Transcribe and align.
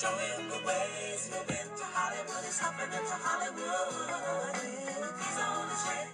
Showing 0.00 0.48
the 0.48 0.64
ways, 0.64 1.28
moving 1.32 1.76
to 1.76 1.82
Hollywood 1.82 2.44
is 2.46 2.60
hopping 2.60 2.86
into 2.86 3.14
Hollywood. 3.18 4.54
He's 5.18 5.38
on 5.40 5.68
his 5.68 5.86
way. 5.88 6.10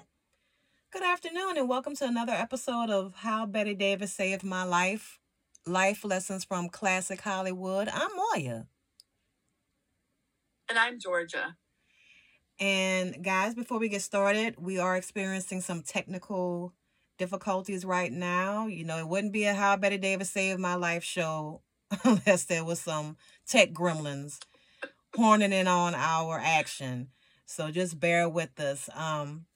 Good 0.91 1.03
afternoon, 1.03 1.59
and 1.59 1.69
welcome 1.69 1.95
to 1.97 2.07
another 2.07 2.33
episode 2.33 2.89
of 2.89 3.15
How 3.17 3.45
Bette 3.45 3.75
Davis 3.75 4.15
Saved 4.15 4.43
My 4.43 4.65
Life 4.65 5.19
Life 5.67 6.03
Lessons 6.03 6.47
from 6.47 6.71
Classic 6.71 7.21
Hollywood. 7.21 7.91
I'm 7.93 8.09
Moya. 8.17 8.69
And 10.71 10.79
I'm 10.79 10.99
Georgia. 10.99 11.55
And 12.59 13.23
guys, 13.23 13.55
before 13.55 13.79
we 13.79 13.91
get 13.91 14.01
started, 14.01 14.55
we 14.59 14.79
are 14.79 14.97
experiencing 14.97 15.61
some 15.61 15.83
technical 15.83 16.73
difficulties 17.19 17.85
right 17.85 18.11
now. 18.11 18.67
You 18.67 18.85
know, 18.87 18.97
it 18.97 19.09
wouldn't 19.09 19.35
be 19.35 19.45
a 19.45 19.53
How 19.53 19.77
Bette 19.77 19.99
Davis 19.99 20.31
Saved 20.31 20.59
My 20.59 20.75
Life 20.75 21.05
show 21.05 21.61
unless 22.05 22.45
there 22.45 22.65
was 22.65 22.81
some 22.81 23.17
tech 23.47 23.73
gremlins 23.73 24.39
horning 25.15 25.53
in 25.53 25.67
on 25.67 25.95
our 25.95 26.39
action. 26.39 27.09
So 27.47 27.71
just 27.71 28.01
bear 28.01 28.29
with 28.29 28.59
us. 28.59 28.89
Um, 28.95 29.47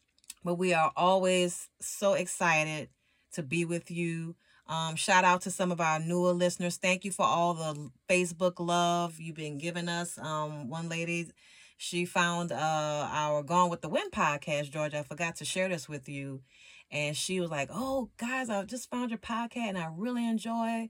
but 0.44 0.54
we 0.54 0.72
are 0.72 0.92
always 0.96 1.68
so 1.80 2.14
excited 2.14 2.88
to 3.32 3.42
be 3.42 3.64
with 3.64 3.90
you. 3.90 4.36
Um, 4.66 4.96
shout 4.96 5.24
out 5.24 5.40
to 5.42 5.50
some 5.50 5.72
of 5.72 5.80
our 5.80 5.98
newer 5.98 6.32
listeners. 6.32 6.76
Thank 6.76 7.04
you 7.04 7.10
for 7.10 7.24
all 7.24 7.54
the 7.54 7.90
Facebook 8.08 8.54
love 8.58 9.18
you've 9.18 9.36
been 9.36 9.58
giving 9.58 9.88
us. 9.88 10.18
Um, 10.18 10.68
one 10.68 10.88
lady, 10.88 11.30
she 11.78 12.04
found 12.04 12.52
uh 12.52 13.08
our 13.10 13.42
Gone 13.42 13.70
with 13.70 13.80
the 13.80 13.88
Wind 13.88 14.12
podcast, 14.12 14.70
Georgia. 14.70 14.98
I 14.98 15.02
forgot 15.02 15.36
to 15.36 15.44
share 15.44 15.68
this 15.68 15.88
with 15.88 16.08
you. 16.08 16.42
And 16.90 17.16
she 17.16 17.40
was 17.40 17.50
like, 17.50 17.70
Oh, 17.72 18.10
guys, 18.18 18.50
I 18.50 18.62
just 18.64 18.90
found 18.90 19.10
your 19.10 19.18
podcast 19.18 19.56
and 19.56 19.78
I 19.78 19.88
really 19.94 20.26
enjoy 20.26 20.88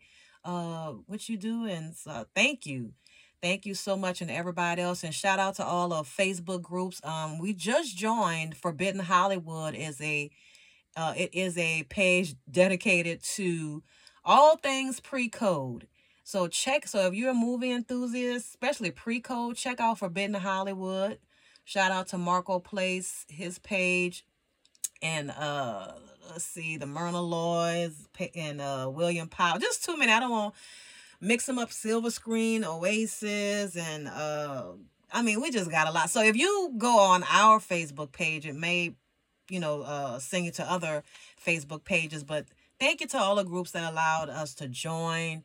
uh 0.49 0.93
what 1.07 1.29
you 1.29 1.37
do. 1.37 1.67
And 1.67 1.95
so 1.95 2.27
thank 2.35 2.67
you. 2.67 2.93
Thank 3.41 3.67
you 3.67 3.75
so 3.75 3.97
much 3.97 4.21
and 4.21 4.31
everybody 4.31 4.83
else. 4.83 5.05
And 5.05 5.15
shout 5.15 5.39
out 5.39 5.55
to 5.57 5.65
all 5.65 5.93
of 5.93 6.09
Facebook 6.09 6.63
groups. 6.63 7.01
Um, 7.05 7.39
we 7.39 7.53
just 7.53 7.97
joined 7.97 8.57
Forbidden 8.57 9.01
Hollywood 9.01 9.75
is 9.75 10.01
a 10.01 10.31
uh, 10.97 11.15
it 11.17 11.33
is 11.33 11.57
a 11.57 11.85
page 11.85 12.35
dedicated 12.51 13.23
to 13.23 13.83
all 14.25 14.57
things 14.57 14.99
pre-code. 14.99 15.87
So 16.25 16.49
check. 16.49 16.89
So 16.89 17.07
if 17.07 17.15
you're 17.15 17.31
a 17.31 17.35
movie 17.35 17.71
enthusiast, 17.71 18.49
especially 18.49 18.91
pre-code, 18.91 19.57
check 19.57 19.79
out 19.81 19.99
Forbidden 19.99 20.35
Hollywood. 20.35 21.19
Shout 21.65 21.93
out 21.93 22.09
to 22.09 22.19
Marco 22.19 22.59
Place, 22.59 23.27
his 23.29 23.59
page, 23.59 24.25
and 25.03 25.31
uh, 25.31 25.93
let's 26.29 26.45
see, 26.45 26.77
the 26.77 26.87
Myrna 26.87 27.21
Loys 27.23 28.09
and 28.35 28.61
uh 28.61 28.91
William 28.93 29.29
Powell. 29.29 29.59
Just 29.59 29.85
too 29.85 29.97
many. 29.97 30.13
I 30.13 30.21
don't 30.21 30.31
want 30.31 30.55
mix 31.21 31.47
them 31.47 31.59
up. 31.59 31.73
Silver 31.73 32.11
Screen, 32.11 32.65
Oasis, 32.65 33.77
and 33.77 34.09
uh, 34.09 34.73
I 35.13 35.23
mean, 35.23 35.41
we 35.41 35.51
just 35.51 35.71
got 35.71 35.89
a 35.89 35.91
lot. 35.91 36.11
So 36.11 36.23
if 36.23 36.37
you 36.37 36.75
go 36.79 36.99
on 36.99 37.25
our 37.25 37.59
Facebook 37.59 38.13
page, 38.13 38.47
it 38.47 38.55
may 38.55 38.95
you 39.49 39.61
know, 39.61 39.83
uh, 39.83 40.19
singing 40.19 40.53
to 40.53 40.71
other 40.71 41.03
Facebook 41.45 41.85
pages. 41.85 42.25
But 42.25 42.47
thank 42.79 43.01
you 43.01 43.07
to 43.09 43.19
all 43.19 43.37
the 43.37 43.45
groups 43.45 43.73
that 43.73 43.91
allowed 43.91 44.29
us 44.29 44.55
to 44.57 44.69
join, 44.69 45.43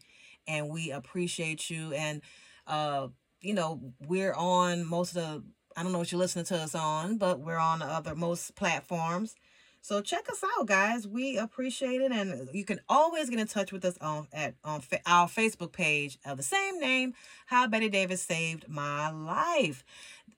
and 0.48 0.70
we 0.70 0.92
appreciate 0.92 1.70
you. 1.70 1.94
And 1.94 2.22
uh, 2.68 3.08
you 3.42 3.54
know, 3.54 3.80
we're 4.08 4.34
on 4.34 4.86
most 4.86 5.16
of 5.16 5.16
the. 5.16 5.44
I 5.76 5.82
don't 5.82 5.92
know 5.92 5.98
what 5.98 6.12
you're 6.12 6.20
listening 6.20 6.46
to 6.46 6.58
us 6.58 6.76
on, 6.76 7.18
but 7.18 7.40
we're 7.40 7.58
on 7.58 7.82
other 7.82 8.14
most 8.14 8.56
platforms. 8.56 9.36
So 9.84 10.00
check 10.00 10.30
us 10.30 10.42
out, 10.58 10.66
guys. 10.66 11.06
We 11.06 11.38
appreciate 11.38 12.02
it, 12.02 12.14
and 12.14 12.48
you 12.54 12.64
can 12.64 12.80
always 12.88 13.30
get 13.30 13.38
in 13.38 13.48
touch 13.48 13.74
with 13.74 13.84
us 13.84 13.98
on 14.00 14.30
at 14.32 14.56
on 14.64 14.80
fa- 14.80 15.02
our 15.06 15.28
Facebook 15.28 15.74
page 15.74 16.18
of 16.26 16.38
the 16.38 16.44
same 16.44 16.80
name. 16.80 17.14
How 17.48 17.68
Bette 17.68 17.90
Davis 17.90 18.22
saved 18.22 18.70
my 18.70 19.12
life. 19.12 19.84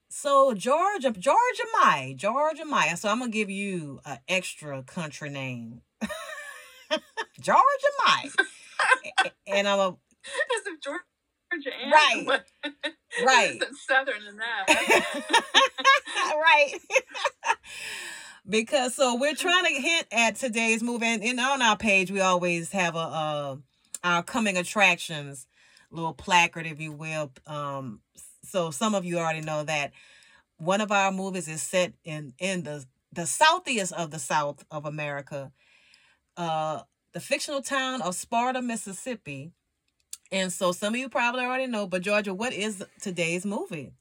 So 0.10 0.56
Georgia, 0.56 1.12
Georgia 1.12 1.64
Mai, 1.74 2.16
Georgia 2.18 2.66
Mai. 2.66 2.96
So 2.96 3.08
I'm 3.08 3.20
gonna 3.20 3.30
give 3.30 3.52
you 3.52 4.00
an 4.04 4.18
extra 4.28 4.82
country 4.82 5.30
name, 5.30 5.82
Georgia 7.40 7.92
Mai, 8.08 8.30
and 9.46 9.68
I'm 9.68 9.80
a. 9.80 9.88
As 9.90 10.66
if 10.66 10.82
Georgia 10.82 11.70
and 11.84 11.92
right, 11.92 12.42
right, 13.24 13.64
southern 13.88 14.26
than 14.26 14.38
that, 14.38 14.66
right. 16.36 16.80
Because 18.48 18.96
so 18.96 19.16
we're 19.16 19.36
trying 19.36 19.66
to 19.66 19.82
hint 19.82 20.08
at 20.12 20.36
today's 20.36 20.84
movie, 20.84 21.06
and, 21.06 21.24
and 21.24 21.40
on 21.40 21.62
our 21.62 21.78
page 21.78 22.12
we 22.12 22.22
always 22.22 22.72
have 22.72 22.96
a 22.96 23.00
uh, 23.00 23.56
our 24.04 24.24
coming 24.24 24.58
attractions 24.58 25.48
little 25.92 26.14
placard, 26.14 26.66
if 26.66 26.80
you 26.80 26.92
will, 26.92 27.32
um, 27.48 28.02
so 28.44 28.72
some 28.72 28.94
of 28.96 29.06
you 29.06 29.18
already 29.18 29.42
know 29.42 29.64
that 29.64 29.92
one 30.58 30.82
of 30.82 30.92
our 30.92 31.12
movies 31.12 31.48
is 31.48 31.62
set 31.62 31.94
in 32.04 32.34
in 32.40 32.64
the 32.64 32.86
the 33.12 33.26
southeast 33.26 33.94
of 33.94 34.12
the 34.12 34.20
South 34.20 34.66
of 34.70 34.86
America, 34.86 35.52
uh, 36.38 36.82
the 37.14 37.20
fictional 37.20 37.62
town 37.62 38.02
of 38.02 38.14
Sparta, 38.14 38.62
Mississippi. 38.62 39.52
And 40.32 40.52
so 40.52 40.72
some 40.72 40.94
of 40.94 41.00
you 41.00 41.08
probably 41.08 41.46
already 41.46 41.68
know, 41.68 41.88
but 41.88 42.02
Georgia, 42.02 42.34
what 42.34 42.52
is 42.52 42.84
today's 43.00 43.46
movie? 43.46 43.94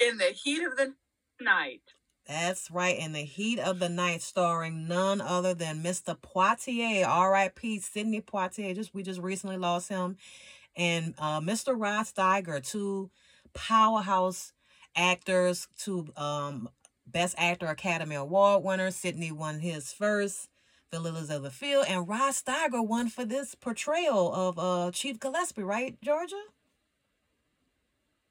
In 0.00 0.18
the 0.18 0.32
heat 0.42 0.64
of 0.64 0.76
the 0.76 0.94
night. 1.40 1.82
That's 2.30 2.70
right, 2.70 2.96
in 2.96 3.10
the 3.10 3.24
heat 3.24 3.58
of 3.58 3.80
the 3.80 3.88
night, 3.88 4.22
starring 4.22 4.86
none 4.86 5.20
other 5.20 5.52
than 5.52 5.82
Mr. 5.82 6.16
Poitier, 6.16 7.04
R.I.P. 7.04 7.80
Sidney 7.80 8.20
Poitier. 8.20 8.72
Just 8.72 8.94
we 8.94 9.02
just 9.02 9.20
recently 9.20 9.56
lost 9.56 9.88
him 9.88 10.16
and 10.76 11.14
uh, 11.18 11.40
Mr. 11.40 11.74
Rod 11.76 12.06
Steiger, 12.06 12.64
two 12.64 13.10
powerhouse 13.52 14.52
actors, 14.94 15.66
two 15.76 16.06
um, 16.16 16.68
Best 17.04 17.34
Actor 17.36 17.66
Academy 17.66 18.14
Award 18.14 18.62
winners. 18.62 18.94
Sidney 18.94 19.32
won 19.32 19.58
his 19.58 19.92
first, 19.92 20.48
The 20.90 21.00
Lilies 21.00 21.30
of 21.30 21.42
the 21.42 21.50
Field, 21.50 21.86
and 21.88 22.08
Rod 22.08 22.32
Steiger 22.32 22.86
won 22.86 23.08
for 23.08 23.24
this 23.24 23.56
portrayal 23.56 24.32
of 24.32 24.56
uh, 24.56 24.90
Chief 24.92 25.18
Gillespie, 25.18 25.64
right, 25.64 26.00
Georgia? 26.00 26.40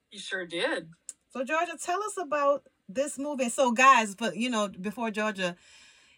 He 0.09 0.19
sure 0.19 0.45
did. 0.45 0.89
So, 1.31 1.43
Georgia, 1.43 1.77
tell 1.77 2.01
us 2.01 2.17
about 2.17 2.63
this 2.89 3.17
movie. 3.17 3.49
So, 3.49 3.71
guys, 3.71 4.15
but 4.15 4.35
you 4.35 4.49
know, 4.49 4.67
before 4.67 5.11
Georgia 5.11 5.55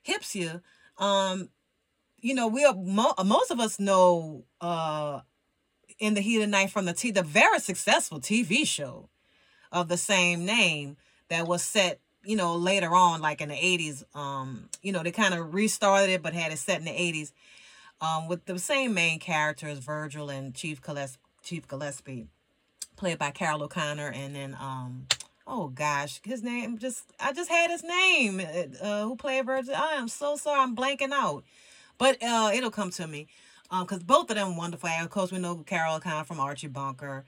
hips 0.02 0.36
you, 0.36 0.62
um, 0.98 1.50
you 2.20 2.34
know, 2.34 2.48
we 2.48 2.66
are 2.66 2.74
mo- 2.74 3.14
most 3.24 3.52
of 3.52 3.60
us 3.60 3.80
know 3.80 4.46
uh 4.60 5.22
in 6.00 6.16
the 6.16 6.22
Heat 6.22 6.42
of 6.42 6.50
Night 6.50 6.72
from 6.72 6.86
the 6.86 6.94
T, 6.94 7.12
the 7.12 7.22
very 7.22 7.60
successful 7.60 8.20
TV 8.20 8.66
show 8.66 9.10
of 9.72 9.88
the 9.88 9.98
same 9.98 10.46
name 10.46 10.98
that 11.30 11.48
was 11.48 11.62
set, 11.62 12.00
you 12.24 12.36
know, 12.36 12.56
later 12.56 12.94
on, 12.94 13.22
like 13.22 13.40
in 13.40 13.50
the 13.50 13.56
80s. 13.56 14.04
Um, 14.16 14.70
you 14.82 14.92
know, 14.92 15.04
they 15.04 15.12
kind 15.12 15.34
of 15.34 15.54
restarted 15.54 16.10
it, 16.10 16.24
but 16.24 16.34
had 16.34 16.52
it 16.52 16.58
set 16.58 16.80
in 16.80 16.86
the 16.86 16.92
80s. 16.92 17.32
Um, 18.02 18.28
with 18.28 18.46
the 18.46 18.58
same 18.58 18.96
main 18.96 19.20
characters, 19.20 19.78
Virgil 19.78 20.30
and 20.30 20.56
Chief 20.56 20.82
Gillespie, 20.82 21.20
Chief 21.44 21.68
Gillespie, 21.68 22.28
played 22.96 23.20
by 23.20 23.30
Carroll 23.30 23.64
O'Connor, 23.64 24.12
and 24.12 24.36
then 24.36 24.58
um, 24.60 25.06
oh 25.48 25.68
gosh, 25.70 26.22
his 26.24 26.44
name 26.44 26.78
just 26.78 27.04
I 27.20 27.34
just 27.34 27.50
had 27.50 27.70
his 27.72 27.84
name. 27.84 28.40
Uh, 28.40 28.86
uh 28.86 29.04
who 29.04 29.16
played 29.16 29.46
Virgil? 29.46 29.76
I 29.76 29.94
am 29.94 30.08
so 30.08 30.36
sorry, 30.36 30.62
I'm 30.62 30.76
blanking 30.76 31.12
out, 31.12 31.44
but 31.98 32.22
uh, 32.22 32.52
it'll 32.54 32.72
come 32.72 32.92
to 32.92 33.08
me 33.08 33.28
um, 33.72 33.86
because 33.86 34.04
both 34.04 34.30
of 34.30 34.36
them 34.36 34.58
wonderful. 34.58 34.90
Of 34.90 35.10
course, 35.10 35.32
we 35.32 35.40
know 35.40 35.56
Carroll 35.66 35.96
of 36.04 36.28
from 36.28 36.40
Archie 36.40 36.68
Bunker, 36.68 37.26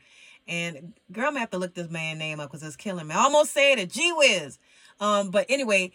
and 0.48 0.94
girl, 1.12 1.26
I'm 1.26 1.32
gonna 1.32 1.40
have 1.40 1.52
to 1.52 1.58
look 1.58 1.74
this 1.74 1.90
man 1.90 2.18
name 2.18 2.40
up 2.40 2.52
because 2.52 2.66
it's 2.66 2.76
killing 2.76 3.08
me. 3.08 3.16
I 3.16 3.24
almost 3.24 3.52
said 3.52 3.80
it, 3.80 3.92
gee 3.92 4.12
whiz. 4.12 4.60
Um, 5.00 5.32
but 5.32 5.46
anyway, 5.50 5.92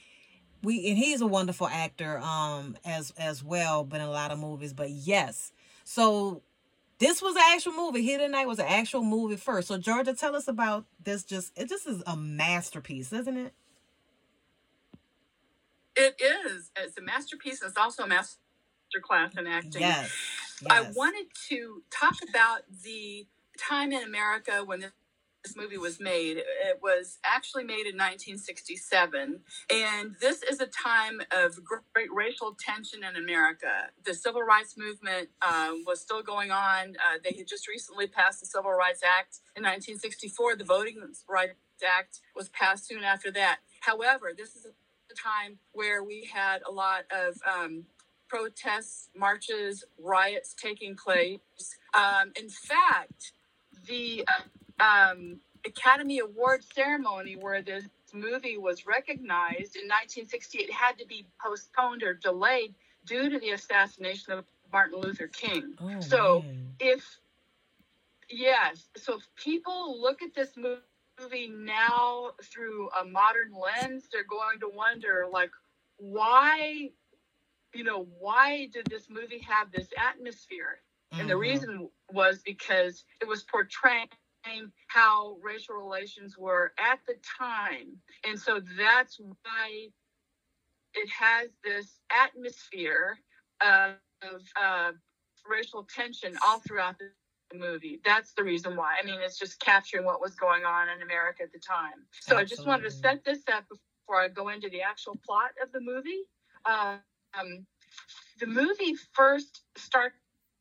we 0.63 0.89
and 0.89 0.99
he's 0.99 1.21
a 1.21 1.27
wonderful 1.27 1.69
actor, 1.69 2.19
um, 2.19 2.77
as 2.85 3.13
as 3.19 3.45
well, 3.45 3.85
but 3.85 4.01
in 4.01 4.07
a 4.07 4.11
lot 4.11 4.31
of 4.31 4.39
movies. 4.39 4.73
But 4.73 4.91
yes, 4.91 5.53
so 5.85 6.43
this 6.99 7.23
was 7.23 7.37
an 7.37 7.43
actual 7.53 7.73
movie. 7.73 8.03
Here 8.03 8.19
tonight 8.19 8.47
was 8.47 8.59
an 8.59 8.67
actual 8.69 9.03
movie 9.03 9.37
first. 9.37 9.69
So 9.69 9.79
Georgia, 9.79 10.15
tell 10.15 10.35
us 10.35 10.49
about 10.49 10.85
this. 11.03 11.25
Just 11.25 11.53
it 11.57 11.69
just 11.69 11.87
is 11.87 12.03
a 12.07 12.17
masterpiece, 12.17 13.13
isn't 13.13 13.37
it? 13.37 13.53
It 15.97 16.17
is. 16.21 16.71
It's 16.77 16.97
a 16.97 17.03
masterpiece. 17.03 17.63
It's 17.63 17.77
also 17.77 18.05
a 18.05 18.07
masterpiece 18.07 18.39
class 19.03 19.33
in 19.37 19.47
acting. 19.47 19.83
Yes. 19.83 20.11
yes. 20.63 20.71
I 20.71 20.91
wanted 20.97 21.27
to 21.49 21.83
talk 21.91 22.17
about 22.29 22.63
the 22.83 23.27
time 23.59 23.93
in 23.93 24.03
America 24.03 24.63
when 24.65 24.81
this 24.81 24.93
this 25.45 25.57
movie 25.57 25.79
was 25.79 26.01
made. 26.01 26.39
It 26.39 26.81
was 26.83 27.19
actually 27.25 27.65
made 27.65 27.87
in 27.87 27.97
1967. 27.97 29.41
And 29.73 30.17
this 30.21 30.43
is 30.43 30.61
a 30.61 30.67
time 30.67 31.21
of 31.31 31.59
great 31.65 32.13
racial 32.13 32.57
tension 32.59 33.05
in 33.05 33.17
America. 33.17 33.89
The 34.05 34.15
civil 34.15 34.43
rights 34.43 34.77
movement 34.77 35.29
uh, 35.41 35.73
was 35.87 36.01
still 36.01 36.23
going 36.23 36.51
on. 36.51 36.97
Uh, 36.97 37.19
they 37.23 37.37
had 37.37 37.47
just 37.47 37.69
recently 37.69 38.07
passed 38.07 38.41
the 38.41 38.47
Civil 38.47 38.73
Rights 38.73 39.03
Act 39.05 39.39
in 39.57 39.63
1964. 39.63 40.57
The 40.57 40.65
Voting 40.65 41.01
Rights 41.29 41.55
Act 41.87 42.21
was 42.35 42.49
passed 42.49 42.87
soon 42.87 43.05
after 43.05 43.31
that. 43.33 43.59
However, 43.81 44.33
this 44.37 44.57
is 44.57 44.67
a 44.67 45.15
time 45.15 45.59
where 45.73 46.03
we 46.03 46.29
had 46.33 46.63
a 46.69 46.73
lot 46.73 47.05
of 47.11 47.37
um, 47.47 47.85
protests, 48.29 49.09
marches, 49.17 49.85
riots 49.99 50.55
taking 50.55 50.97
place. 50.97 51.39
Um, 51.95 52.33
in 52.39 52.49
fact, 52.49 53.33
the 53.87 54.25
uh, 54.29 54.43
um, 54.81 55.41
Academy 55.65 56.21
Award 56.21 56.63
ceremony 56.75 57.37
where 57.37 57.63
this 57.63 57.85
movie 58.13 58.57
was 58.57 58.87
recognized 58.87 59.77
in 59.77 59.85
1968 59.89 60.73
had 60.73 60.99
to 60.99 61.07
be 61.07 61.27
postponed 61.45 62.03
or 62.03 62.15
delayed 62.15 62.75
due 63.07 63.29
to 63.29 63.39
the 63.39 63.51
assassination 63.51 64.33
of 64.33 64.45
Martin 64.73 65.01
Luther 65.01 65.29
King. 65.29 65.75
Oh, 65.81 66.01
so 66.01 66.41
man. 66.41 66.75
if 66.79 67.21
yes, 68.31 68.89
so 68.97 69.17
if 69.17 69.23
people 69.37 70.01
look 70.01 70.23
at 70.23 70.35
this 70.35 70.57
movie 70.57 71.49
now 71.49 72.31
through 72.43 72.89
a 73.01 73.05
modern 73.05 73.53
lens, 73.53 74.09
they're 74.13 74.25
going 74.25 74.61
to 74.61 74.69
wonder 74.75 75.27
like 75.31 75.51
why 75.97 76.91
you 77.75 77.85
know 77.85 78.07
why 78.19 78.69
did 78.73 78.87
this 78.87 79.09
movie 79.11 79.45
have 79.49 79.73
this 79.73 79.89
atmosphere? 79.99 80.81
Mm-hmm. 81.13 81.21
And 81.21 81.31
the 81.31 81.35
mm-hmm. 81.35 81.41
reason 81.41 81.89
was 82.13 82.41
because 82.45 83.05
it 83.21 83.29
was 83.29 83.43
portraying 83.43 84.09
how 84.89 85.37
racial 85.43 85.75
relations 85.75 86.37
were 86.39 86.73
at 86.79 87.01
the 87.07 87.15
time. 87.39 87.97
And 88.27 88.39
so 88.39 88.61
that's 88.77 89.19
why 89.19 89.89
it 90.95 91.09
has 91.11 91.51
this 91.65 92.01
atmosphere 92.11 93.19
of, 93.61 93.93
of 94.23 94.41
uh, 94.61 94.93
racial 95.49 95.87
tension 95.95 96.37
all 96.45 96.61
throughout 96.61 96.97
the 96.99 97.11
movie. 97.57 98.01
That's 98.05 98.33
the 98.35 98.45
reason 98.45 98.77
why. 98.77 98.97
I 99.03 99.07
mean, 99.07 99.21
it's 99.21 99.39
just 99.39 99.61
capturing 99.61 100.05
what 100.05 100.21
was 100.21 100.35
going 100.35 100.65
on 100.65 100.89
in 100.89 101.03
America 101.03 101.43
at 101.43 101.53
the 101.53 101.59
time. 101.59 102.07
So 102.21 102.37
Absolutely. 102.37 102.43
I 102.43 102.45
just 102.45 102.67
wanted 102.67 102.85
to 102.85 102.91
set 102.91 103.25
this 103.25 103.43
up 103.53 103.65
before 103.69 104.21
I 104.21 104.29
go 104.29 104.49
into 104.49 104.69
the 104.69 104.83
actual 104.83 105.17
plot 105.25 105.51
of 105.63 105.73
the 105.73 105.81
movie. 105.81 106.25
Um, 106.65 107.67
the 108.41 108.47
movie 108.47 108.95
first 109.13 109.63
starts 109.77 110.15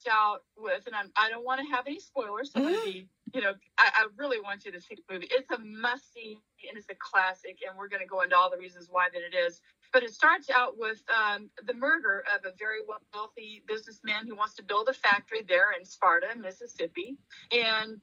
out 0.09 0.43
with, 0.57 0.85
and 0.87 0.95
I'm, 0.95 1.11
I 1.15 1.29
do 1.29 1.35
not 1.35 1.43
want 1.43 1.61
to 1.61 1.75
have 1.75 1.85
any 1.87 1.99
spoilers. 1.99 2.51
So 2.51 2.61
mm-hmm. 2.61 2.85
be, 2.85 3.07
you 3.33 3.41
know, 3.41 3.53
I, 3.77 3.89
I, 3.93 4.07
really 4.17 4.39
want 4.39 4.65
you 4.65 4.71
to 4.71 4.81
see 4.81 4.95
the 4.95 5.13
movie. 5.13 5.27
It's 5.31 5.49
a 5.51 5.59
must 5.59 6.13
see 6.13 6.39
and 6.67 6.77
it's 6.77 6.87
a 6.89 6.95
classic, 6.95 7.59
and 7.67 7.77
we're 7.77 7.87
going 7.87 8.01
to 8.01 8.07
go 8.07 8.21
into 8.21 8.35
all 8.35 8.49
the 8.49 8.57
reasons 8.57 8.87
why 8.89 9.07
that 9.11 9.21
it 9.21 9.35
is. 9.35 9.61
But 9.93 10.03
it 10.03 10.13
starts 10.13 10.49
out 10.49 10.77
with 10.77 11.01
um, 11.09 11.49
the 11.65 11.73
murder 11.73 12.23
of 12.35 12.45
a 12.45 12.55
very 12.57 12.79
wealthy 13.13 13.63
businessman 13.67 14.27
who 14.27 14.35
wants 14.35 14.55
to 14.55 14.63
build 14.63 14.89
a 14.89 14.93
factory 14.93 15.43
there 15.47 15.71
in 15.77 15.85
Sparta, 15.85 16.27
Mississippi. 16.37 17.17
And 17.51 18.01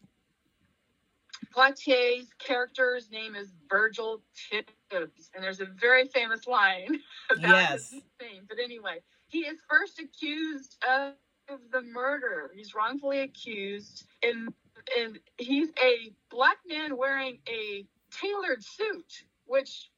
Poitier's 1.55 2.29
character's 2.39 3.11
name 3.11 3.35
is 3.35 3.53
Virgil 3.69 4.23
Tibbs, 4.51 5.31
and 5.35 5.45
there's 5.45 5.61
a 5.61 5.67
very 5.67 6.07
famous 6.09 6.47
line 6.47 7.01
about 7.31 7.51
yes. 7.51 7.91
his 7.91 8.03
name. 8.21 8.45
But 8.49 8.59
anyway, 8.63 9.01
he 9.29 9.41
is 9.41 9.59
first 9.69 10.01
accused 10.01 10.77
of 10.89 11.15
of 11.51 11.61
the 11.73 11.83
murder. 11.83 12.51
He's 12.57 12.75
wrongfully 12.75 13.21
accused, 13.21 14.07
and 14.23 14.49
and 14.99 15.19
he's 15.39 15.69
a 15.83 16.13
black 16.31 16.59
man 16.67 16.97
wearing 16.97 17.39
a 17.49 17.87
tailored 18.11 18.63
suit, 18.63 19.25
which 19.47 19.91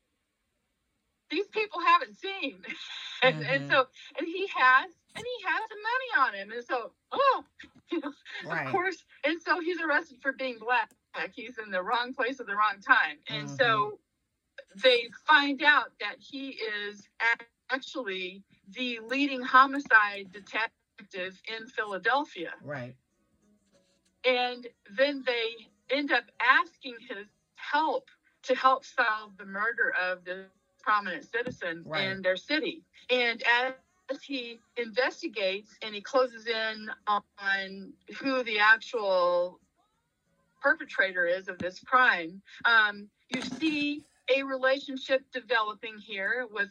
these 1.31 1.47
people 1.49 1.81
haven't 1.81 2.17
seen. 2.17 2.59
and, 3.23 3.37
mm-hmm. 3.37 3.53
and 3.53 3.71
so 3.71 3.87
and 4.19 4.27
he 4.27 4.47
has 4.55 4.91
and 5.15 5.25
he 5.25 5.45
has 5.45 5.63
some 5.69 5.83
money 5.83 6.29
on 6.29 6.35
him. 6.35 6.53
And 6.57 6.65
so 6.65 6.93
oh 7.13 7.45
you 7.91 8.01
know, 8.01 8.13
right. 8.47 8.67
of 8.67 8.73
course 8.73 9.05
and 9.25 9.41
so 9.41 9.61
he's 9.61 9.81
arrested 9.81 10.19
for 10.23 10.33
being 10.33 10.59
black. 10.59 10.91
He's 11.35 11.57
in 11.65 11.71
the 11.71 11.83
wrong 11.83 12.13
place 12.13 12.41
at 12.41 12.47
the 12.47 12.55
wrong 12.55 12.81
time. 12.87 13.17
And 13.29 13.47
mm-hmm. 13.47 13.57
so 13.57 13.99
they 14.83 15.09
find 15.27 15.63
out 15.63 15.93
that 16.01 16.17
he 16.19 16.59
is 16.85 17.09
actually 17.71 18.43
the 18.75 19.01
leading 19.07 19.41
homicide 19.41 20.27
detective 20.33 21.41
in 21.49 21.67
Philadelphia. 21.69 22.53
Right. 22.63 22.95
And 24.27 24.67
then 24.97 25.23
they 25.25 25.97
end 25.97 26.13
up 26.13 26.25
asking 26.41 26.97
his 27.09 27.27
help 27.55 28.09
to 28.45 28.55
help 28.55 28.85
solve 28.85 29.37
the 29.39 29.47
murder 29.47 29.93
of 30.03 30.25
the 30.25 30.47
prominent 30.83 31.31
citizen 31.31 31.83
right. 31.85 32.09
in 32.09 32.23
their 32.23 32.37
city. 32.37 32.83
And 33.11 33.43
as 34.11 34.23
he 34.23 34.61
investigates 34.77 35.77
and 35.83 35.95
he 35.95 36.01
closes 36.01 36.47
in 36.47 36.89
on 37.07 37.93
who 38.19 38.43
the 38.45 38.59
actual 38.59 39.59
perpetrator 40.61 41.27
is 41.27 41.49
of 41.49 41.59
this 41.59 41.81
crime, 41.81 42.41
um, 42.65 43.09
you 43.29 43.43
see 43.43 44.05
a 44.37 44.43
relationship 44.43 45.23
developing 45.33 45.99
here 45.99 46.47
with 46.51 46.69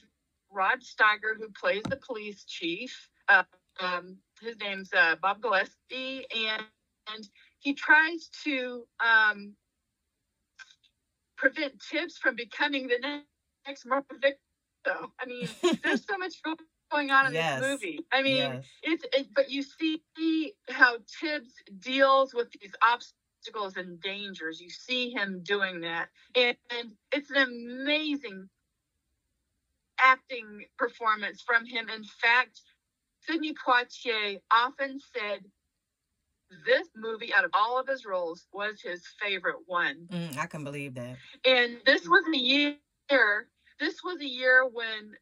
Rod 0.52 0.80
Steiger, 0.80 1.38
who 1.38 1.50
plays 1.50 1.84
the 1.90 1.98
police 1.98 2.44
chief. 2.46 3.10
Uh, 3.28 3.44
um, 3.82 4.18
his 4.42 4.58
name's 4.60 4.94
uh, 4.94 5.16
Bob 5.22 5.42
Gillespie, 5.42 6.26
and, 6.36 6.64
and 7.14 7.28
he 7.60 7.74
tries 7.74 8.30
to 8.44 8.86
um, 9.00 9.54
prevent 11.38 11.82
Tibbs 11.90 12.18
from 12.18 12.36
becoming 12.36 12.88
the 12.88 13.24
next 13.68 13.86
Mark 13.86 14.06
Victor. 14.22 14.38
I 14.88 15.26
mean, 15.26 15.48
there's 15.84 16.06
so 16.06 16.18
much 16.18 16.36
going 16.92 17.12
on 17.12 17.28
in 17.28 17.34
yes. 17.34 17.60
this 17.60 17.70
movie. 17.70 18.00
I 18.12 18.22
mean, 18.22 18.38
yes. 18.38 18.66
it's 18.84 19.06
it, 19.14 19.28
but 19.36 19.50
you 19.50 19.64
see 19.64 20.54
how 20.70 20.98
Tibbs 21.20 21.54
deals 21.80 22.34
with 22.34 22.48
these 22.52 22.74
obstacles 22.82 23.78
and 23.78 24.00
dangers. 24.02 24.62
You 24.62 24.70
see 24.70 25.10
him 25.10 25.42
doing 25.44 25.82
that, 25.82 26.10
and, 26.36 26.56
and 26.78 26.92
it's 27.12 27.32
an 27.32 27.38
amazing 27.38 28.50
acting 30.00 30.66
performance 30.78 31.42
from 31.42 31.66
him. 31.66 31.90
In 31.90 32.04
fact, 32.04 32.62
Sidney 33.22 33.54
Poitier 33.54 34.40
often 34.52 35.00
said 35.16 35.40
this 36.66 36.88
movie, 36.96 37.34
out 37.34 37.46
of 37.46 37.52
all 37.54 37.80
of 37.80 37.88
his 37.88 38.06
roles, 38.06 38.48
was 38.54 38.82
his 38.82 39.04
favorite 39.22 39.58
one. 39.66 40.08
Mm, 40.12 40.38
I 40.38 40.46
can 40.46 40.64
believe 40.64 40.96
that. 40.96 41.18
And 41.46 41.78
this 41.86 42.08
was 42.08 42.24
a 42.34 42.38
year. 42.38 42.78
This 43.80 44.04
was 44.04 44.22
a 44.22 44.28
year 44.28 44.66
when 44.72 45.16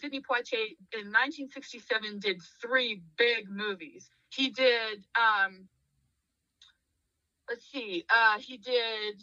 Sidney 0.00 0.20
Poitier 0.20 0.76
in 0.92 1.06
1967 1.12 2.18
did 2.18 2.40
three 2.60 3.02
big 3.16 3.50
movies. 3.50 4.10
He 4.30 4.50
did. 4.50 5.04
Um, 5.16 5.68
let's 7.48 7.70
see. 7.70 8.04
Uh, 8.08 8.38
he 8.38 8.56
did. 8.56 9.22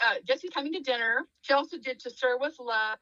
Uh, 0.00 0.14
Guess 0.26 0.42
Who's 0.42 0.50
Coming 0.50 0.72
to 0.74 0.80
Dinner. 0.80 1.26
He 1.42 1.52
also 1.52 1.76
did 1.76 1.98
To 2.00 2.10
Sir 2.10 2.38
with 2.38 2.56
Love 2.60 2.98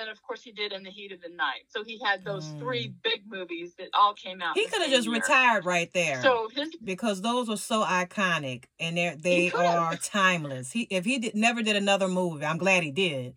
and 0.00 0.10
of 0.10 0.22
course 0.22 0.42
he 0.42 0.52
did 0.52 0.72
in 0.72 0.82
the 0.82 0.90
heat 0.90 1.12
of 1.12 1.20
the 1.20 1.28
night. 1.28 1.64
So 1.68 1.84
he 1.84 1.98
had 2.04 2.24
those 2.24 2.46
mm. 2.46 2.58
three 2.58 2.94
big 3.02 3.22
movies 3.26 3.74
that 3.78 3.88
all 3.94 4.14
came 4.14 4.42
out. 4.42 4.56
He 4.56 4.66
could 4.66 4.82
have 4.82 4.90
just 4.90 5.06
year. 5.06 5.16
retired 5.16 5.64
right 5.64 5.92
there. 5.92 6.22
So 6.22 6.48
his 6.54 6.70
because 6.82 7.22
those 7.22 7.48
were 7.48 7.56
so 7.56 7.84
iconic 7.84 8.64
and 8.78 8.96
they 8.96 9.16
they 9.18 9.52
are 9.52 9.96
timeless. 9.96 10.72
He 10.72 10.82
if 10.90 11.04
he 11.04 11.18
did, 11.18 11.34
never 11.34 11.62
did 11.62 11.76
another 11.76 12.08
movie, 12.08 12.44
I'm 12.44 12.58
glad 12.58 12.82
he 12.82 12.90
did. 12.90 13.34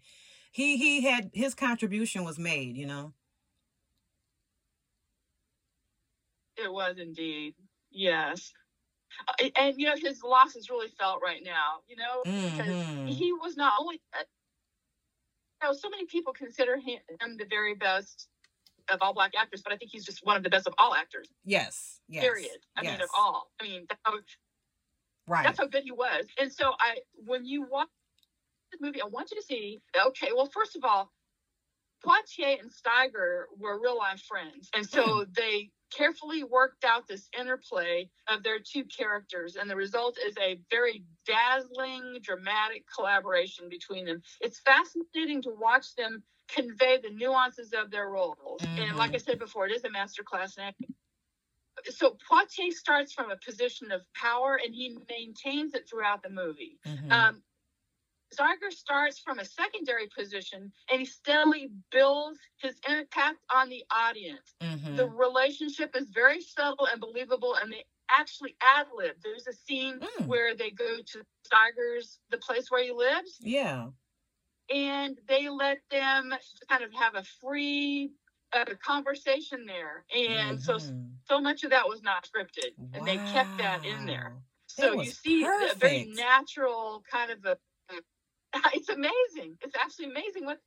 He 0.52 0.78
he 0.78 1.02
had 1.02 1.32
his 1.34 1.54
contribution 1.54 2.24
was 2.24 2.40
made, 2.40 2.78
you 2.78 2.86
know. 2.86 3.14
It 6.58 6.72
was 6.72 6.98
indeed. 6.98 7.56
Yes. 7.92 8.54
Uh, 9.28 9.50
and 9.58 9.76
you 9.78 9.86
know 9.86 9.96
his 9.96 10.22
loss 10.24 10.56
is 10.56 10.70
really 10.70 10.90
felt 11.00 11.22
right 11.24 11.42
now, 11.44 11.80
you 11.88 11.96
know, 11.96 12.22
because 12.24 12.72
mm-hmm. 12.72 13.08
he 13.08 13.32
was 13.32 13.56
not 13.56 13.74
only 13.80 14.02
uh, 14.14 14.24
know, 15.66 15.74
so 15.74 15.90
many 15.90 16.06
people 16.06 16.34
consider 16.34 16.78
him 16.78 17.00
the 17.38 17.46
very 17.50 17.76
best 17.76 18.28
of 18.90 19.00
all 19.02 19.14
black 19.14 19.32
actors, 19.40 19.62
but 19.64 19.74
I 19.74 19.78
think 19.78 19.92
he's 19.92 20.06
just 20.06 20.20
one 20.24 20.38
of 20.38 20.44
the 20.44 20.50
best 20.50 20.68
of 20.68 20.74
all 20.78 20.94
actors. 20.94 21.28
Yes. 21.44 22.00
yes 22.08 22.24
period. 22.24 22.58
I 22.78 22.84
yes. 22.84 22.94
mean, 22.94 23.02
of 23.02 23.10
all. 23.18 23.52
I 23.60 23.64
mean, 23.64 23.86
that's 23.90 24.02
how, 24.04 24.14
right. 25.28 25.44
That's 25.44 25.60
how 25.60 25.68
good 25.68 25.84
he 25.84 25.92
was. 25.92 26.26
And 26.40 26.52
so, 26.52 26.74
I 26.80 26.98
when 27.26 27.46
you 27.46 27.66
watch 27.70 27.88
this 28.72 28.82
movie, 28.82 29.02
I 29.02 29.08
want 29.08 29.32
you 29.32 29.38
to 29.38 29.46
see. 29.46 29.80
Okay, 30.08 30.30
well, 30.36 30.50
first 30.54 30.76
of 30.76 30.84
all, 30.84 31.12
Poitier 32.06 32.60
and 32.60 32.70
Steiger 32.72 33.46
were 33.58 33.82
real 33.82 33.98
life 33.98 34.22
friends, 34.22 34.70
and 34.76 34.88
so 34.88 35.26
they 35.36 35.72
carefully 35.92 36.44
worked 36.44 36.84
out 36.84 37.08
this 37.08 37.30
interplay 37.38 38.10
of 38.28 38.44
their 38.44 38.60
two 38.60 38.84
characters, 38.86 39.56
and 39.56 39.70
the 39.70 39.76
result 39.76 40.18
is 40.26 40.36
a 40.38 40.60
very 40.70 41.04
dazzling, 41.26 42.20
dramatic 42.22 42.86
collaboration 42.94 43.70
between 43.70 44.06
them. 44.06 44.22
It's 44.42 44.60
fascinating 44.60 45.42
to 45.44 45.50
watch 45.50 45.96
them 45.96 46.24
convey 46.48 47.00
the 47.02 47.10
nuances 47.10 47.74
of 47.74 47.92
their 47.92 48.10
roles. 48.10 48.62
Mm-hmm. 48.62 48.82
And 48.82 48.98
like 48.98 49.16
I 49.16 49.18
said 49.18 49.40
before, 49.40 49.68
it 49.68 49.72
is 49.72 49.84
a 49.84 49.90
masterclass 49.90 50.58
in 50.58 50.64
acting. 50.64 50.94
So 51.90 52.18
Poitier 52.32 52.72
starts 52.72 53.14
from 53.14 53.32
a 53.32 53.38
position 53.38 53.92
of 53.92 54.02
power, 54.14 54.60
and 54.64 54.74
he 54.74 54.98
maintains 55.10 55.74
it 55.74 55.90
throughout 55.90 56.24
the 56.24 56.30
movie. 56.30 56.80
Mm-hmm. 56.86 57.12
Um, 57.12 57.44
starts 58.72 59.20
from 59.20 59.40
a 59.40 59.46
secondary 59.46 60.08
position 60.08 60.72
and 60.92 61.00
he 61.00 61.06
steadily 61.06 61.70
builds 61.92 62.35
impact 63.00 63.38
on 63.54 63.70
the 63.70 63.84
audience. 63.92 64.56
Mm-hmm. 64.62 64.96
The 64.96 65.08
relationship 65.08 65.96
is 65.96 66.10
very 66.10 66.42
subtle 66.42 66.88
and 66.92 67.00
believable, 67.02 67.56
and 67.62 67.72
they 67.72 67.86
actually 68.10 68.56
ad 68.62 68.88
lib. 68.96 69.16
There's 69.24 69.48
a 69.48 69.54
scene 69.54 70.00
mm. 70.00 70.28
where 70.28 70.56
they 70.56 70.70
go 70.70 70.98
to 71.06 71.22
Steiger's, 71.44 72.20
the 72.30 72.38
place 72.38 72.70
where 72.70 72.84
he 72.84 72.92
lives. 72.92 73.38
Yeah. 73.40 73.88
And 74.74 75.18
they 75.28 75.50
let 75.50 75.80
them 75.92 76.34
kind 76.70 76.84
of 76.84 76.94
have 76.94 77.16
a 77.16 77.24
free 77.42 78.12
a 78.54 78.76
conversation 78.76 79.66
there, 79.66 80.06
and 80.16 80.58
mm-hmm. 80.58 80.80
so 80.80 80.80
so 81.28 81.42
much 81.42 81.64
of 81.64 81.72
that 81.72 81.88
was 81.88 82.02
not 82.02 82.26
scripted, 82.26 82.72
wow. 82.78 82.88
and 82.94 83.08
they 83.08 83.18
kept 83.18 83.58
that 83.58 83.84
in 83.84 84.06
there. 84.06 84.38
So 84.68 85.02
you 85.02 85.12
see 85.12 85.44
perfect. 85.44 85.76
a 85.76 85.78
very 85.78 86.06
natural 86.16 87.04
kind 87.12 87.32
of 87.32 87.46
a. 87.46 87.58
It's 88.74 88.88
amazing. 88.88 89.58
It's 89.62 89.76
actually 89.76 90.06
amazing 90.06 90.46
what 90.46 90.60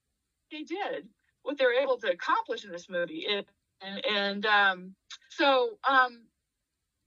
they 0.52 0.62
did, 0.62 1.08
what 1.42 1.58
they're 1.58 1.80
able 1.80 1.98
to 1.98 2.10
accomplish 2.10 2.64
in 2.64 2.72
this 2.72 2.88
movie, 2.88 3.26
and 3.28 3.44
and, 3.80 4.06
and 4.06 4.46
um, 4.46 4.94
so 5.30 5.78
um, 5.88 6.22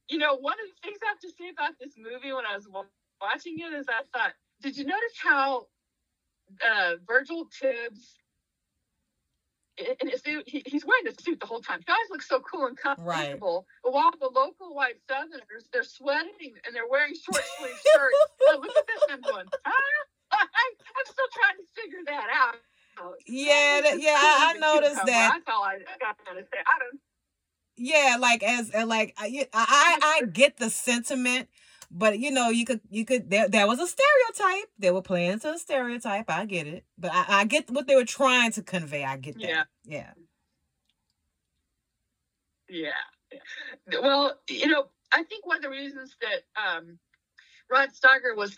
you 0.10 0.18
know, 0.18 0.36
one 0.36 0.54
of 0.54 0.68
the 0.68 0.88
things 0.88 1.00
I 1.04 1.10
have 1.10 1.20
to 1.20 1.30
say 1.30 1.50
about 1.50 1.74
this 1.80 1.94
movie 1.98 2.34
when 2.34 2.46
I 2.46 2.56
was 2.56 2.68
watching 3.22 3.60
it 3.60 3.74
is 3.74 3.88
I 3.88 4.04
thought, 4.18 4.34
did 4.62 4.78
you 4.78 4.86
notice 4.86 5.18
how 5.22 5.68
uh, 6.62 6.96
Virgil 7.08 7.48
Tibbs 7.60 8.18
in 9.78 10.10
his 10.10 10.22
suit, 10.22 10.44
he, 10.48 10.62
he's 10.66 10.86
wearing 10.86 11.06
the 11.06 11.16
suit 11.22 11.40
the 11.40 11.46
whole 11.46 11.62
time. 11.62 11.80
Guys 11.88 11.98
look 12.10 12.22
so 12.22 12.40
cool 12.40 12.68
and 12.68 12.78
comfortable. 12.78 13.10
Right. 13.10 13.40
But 13.84 13.94
while 13.94 14.12
the 14.20 14.28
local 14.28 14.76
white 14.76 15.00
Southerners, 15.08 15.70
they're 15.72 15.84
sweating 15.84 16.54
and 16.66 16.76
they're 16.76 16.90
wearing 16.90 17.14
short 17.16 17.44
sleeve 17.58 17.80
shirts. 17.96 18.18
oh, 18.50 18.60
look 18.62 18.76
at 18.76 18.88
this. 18.88 19.02
I'm 19.10 19.22
going, 19.22 19.46
huh? 19.66 20.04
I, 20.32 20.44
I'm 20.44 21.06
still 21.06 21.28
trying 21.34 21.58
to 21.58 21.82
figure 21.82 22.04
that 22.08 22.28
out. 22.34 22.56
Yeah, 23.28 23.82
that, 23.84 24.02
yeah, 24.02 24.16
I, 24.18 24.54
I 24.56 24.60
noticed 24.60 25.06
that. 25.06 25.42
That's 25.46 25.56
all 25.56 25.64
I 25.64 25.80
got 26.00 26.18
to 26.18 26.42
say. 26.42 26.58
I 26.60 26.80
don't. 26.80 27.00
Yeah, 27.78 28.18
like 28.20 28.44
as 28.44 28.72
uh, 28.76 28.86
like 28.86 29.16
I 29.18 29.48
I, 29.54 30.22
I 30.22 30.26
get 30.26 30.58
the 30.58 30.70
sentiment, 30.70 31.48
but 31.90 32.20
you 32.20 32.30
know 32.30 32.50
you 32.50 32.66
could 32.66 32.82
you 32.90 33.06
could 33.06 33.30
there 33.30 33.48
there 33.50 33.66
was 33.66 33.80
a 33.80 33.88
stereotype. 33.88 34.70
They 34.78 34.92
were 34.92 35.02
playing 35.02 35.40
to 35.40 35.54
a 35.54 35.58
stereotype. 35.58 36.30
I 36.30 36.46
get 36.46 36.68
it, 36.68 36.86
but 36.98 37.12
I, 37.14 37.26
I 37.28 37.46
get 37.46 37.72
what 37.72 37.88
they 37.88 37.96
were 37.96 38.06
trying 38.06 38.52
to 38.54 38.62
convey. 38.62 39.04
I 39.04 39.18
get 39.18 39.36
that. 39.36 39.42
Yeah. 39.42 39.64
Yeah. 39.86 40.12
Yeah. 42.70 42.92
Well, 44.02 44.40
you 44.50 44.68
know, 44.68 44.86
I 45.12 45.24
think 45.24 45.46
one 45.46 45.58
of 45.58 45.64
the 45.64 45.70
reasons 45.70 46.16
that 46.22 46.44
um, 46.62 47.00
Rod 47.70 47.90
Steiger 47.90 48.36
was 48.36 48.56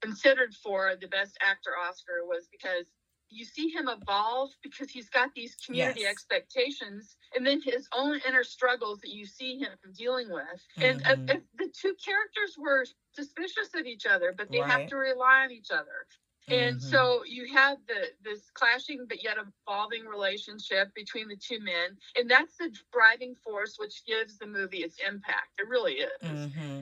considered 0.00 0.54
for 0.54 0.94
the 1.00 1.08
Best 1.08 1.36
Actor 1.42 1.70
Oscar 1.82 2.24
was 2.24 2.48
because 2.50 2.86
you 3.32 3.44
see 3.44 3.68
him 3.68 3.88
evolve 3.88 4.50
because 4.62 4.90
he's 4.90 5.08
got 5.08 5.34
these 5.34 5.56
community 5.66 6.00
yes. 6.00 6.10
expectations 6.10 7.16
and 7.34 7.46
then 7.46 7.60
his 7.62 7.88
own 7.96 8.20
inner 8.28 8.44
struggles 8.44 9.00
that 9.00 9.10
you 9.10 9.24
see 9.26 9.58
him 9.58 9.70
dealing 9.96 10.30
with. 10.30 10.44
Mm-hmm. 10.78 11.06
And 11.06 11.30
uh, 11.30 11.34
the 11.56 11.72
two 11.72 11.94
characters 12.04 12.56
were 12.58 12.84
suspicious 13.14 13.70
of 13.74 13.86
each 13.86 14.06
other, 14.06 14.34
but 14.36 14.50
they 14.50 14.60
right. 14.60 14.70
have 14.70 14.86
to 14.88 14.96
rely 14.96 15.44
on 15.44 15.52
each 15.52 15.70
other. 15.70 16.06
And 16.48 16.76
mm-hmm. 16.76 16.90
so 16.90 17.22
you 17.24 17.52
have 17.54 17.78
the 17.86 18.08
this 18.24 18.50
clashing 18.52 19.06
but 19.08 19.22
yet 19.22 19.36
evolving 19.38 20.04
relationship 20.06 20.92
between 20.94 21.28
the 21.28 21.36
two 21.36 21.60
men, 21.60 21.96
and 22.16 22.28
that's 22.28 22.56
the 22.56 22.74
driving 22.92 23.36
force 23.44 23.76
which 23.78 24.04
gives 24.06 24.38
the 24.38 24.46
movie 24.46 24.78
its 24.78 24.96
impact. 25.06 25.48
It 25.58 25.68
really 25.68 25.94
is. 25.94 26.22
Mm-hmm. 26.22 26.80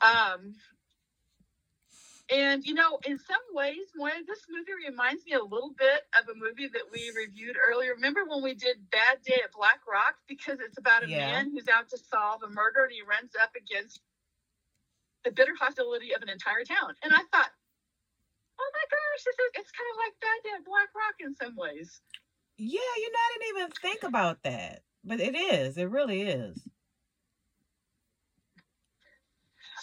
Um, 0.00 0.54
and 2.32 2.64
you 2.64 2.72
know, 2.72 2.98
in 3.04 3.18
some 3.18 3.44
ways, 3.52 3.92
Moya, 3.94 4.24
this 4.26 4.40
movie 4.48 4.72
reminds 4.88 5.24
me 5.26 5.32
a 5.32 5.44
little 5.44 5.74
bit 5.76 6.08
of 6.16 6.24
a 6.28 6.34
movie 6.34 6.68
that 6.72 6.88
we 6.90 7.12
reviewed 7.14 7.56
earlier. 7.60 7.92
Remember 7.94 8.24
when 8.24 8.42
we 8.42 8.54
did 8.54 8.88
Bad 8.90 9.20
Day 9.24 9.40
at 9.44 9.52
Black 9.52 9.80
Rock? 9.86 10.16
Because 10.26 10.58
it's 10.60 10.78
about 10.78 11.04
a 11.04 11.08
yeah. 11.08 11.30
man 11.30 11.52
who's 11.52 11.68
out 11.68 11.90
to 11.90 11.98
solve 11.98 12.42
a 12.42 12.48
murder 12.48 12.84
and 12.88 12.92
he 12.92 13.02
runs 13.02 13.36
up 13.36 13.52
against 13.52 14.00
the 15.24 15.30
bitter 15.30 15.52
hostility 15.60 16.14
of 16.14 16.22
an 16.22 16.28
entire 16.30 16.64
town. 16.64 16.96
And 17.04 17.12
I 17.12 17.20
thought, 17.20 17.52
oh 18.58 18.70
my 18.72 18.86
gosh, 18.88 19.24
this 19.24 19.36
is 19.36 19.50
it's 19.60 19.72
kind 19.76 19.90
of 19.92 19.96
like 20.00 20.14
Bad 20.24 20.38
Day 20.42 20.56
at 20.56 20.64
Black 20.64 20.88
Rock 20.96 21.20
in 21.20 21.36
some 21.36 21.54
ways. 21.56 22.00
Yeah, 22.56 22.94
you 22.96 23.10
know, 23.12 23.18
I 23.20 23.30
didn't 23.36 23.56
even 23.56 23.70
think 23.76 24.02
about 24.02 24.42
that. 24.44 24.82
But 25.04 25.20
it 25.20 25.36
is. 25.36 25.76
It 25.76 25.90
really 25.90 26.22
is. 26.22 26.62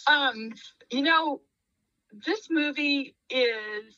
Um, 0.07 0.53
you 0.89 1.03
know, 1.03 1.41
this 2.11 2.47
movie 2.49 3.15
is, 3.29 3.95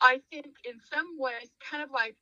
I 0.00 0.20
think, 0.30 0.46
in 0.64 0.80
some 0.92 1.06
ways, 1.18 1.50
kind 1.70 1.82
of 1.82 1.90
like 1.90 2.16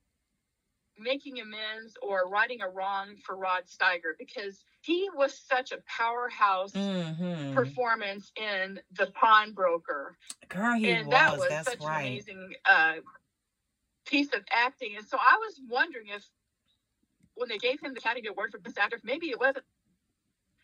making 0.99 1.41
amends 1.41 1.97
or 2.03 2.29
righting 2.29 2.63
a 2.63 2.69
wrong 2.69 3.17
for 3.25 3.37
Rod 3.37 3.65
Steiger 3.67 4.15
because 4.19 4.65
he 4.81 5.09
was 5.15 5.39
such 5.39 5.73
a 5.73 5.79
powerhouse 5.87 6.73
mm-hmm. 6.73 7.55
performance 7.55 8.33
in 8.37 8.81
The 8.97 9.07
Pawnbroker. 9.09 10.17
Girl, 10.49 10.75
he 10.75 10.91
and 10.91 11.07
was. 11.07 11.13
that 11.13 11.39
was 11.39 11.49
That's 11.49 11.71
such 11.71 11.81
right. 11.81 12.01
an 12.01 12.07
amazing 12.07 12.53
uh, 12.65 12.95
piece 14.07 14.33
of 14.33 14.43
acting. 14.51 14.95
And 14.97 15.07
so 15.07 15.19
I 15.19 15.37
was 15.39 15.61
wondering 15.69 16.07
if 16.09 16.25
when 17.35 17.49
they 17.49 17.59
gave 17.59 17.81
him 17.81 17.93
the 17.93 18.01
Academy 18.01 18.29
Award 18.29 18.53
for 18.53 18.59
Best 18.59 18.79
Actor, 18.79 19.01
maybe 19.05 19.27
it 19.27 19.39
wasn't 19.39 19.65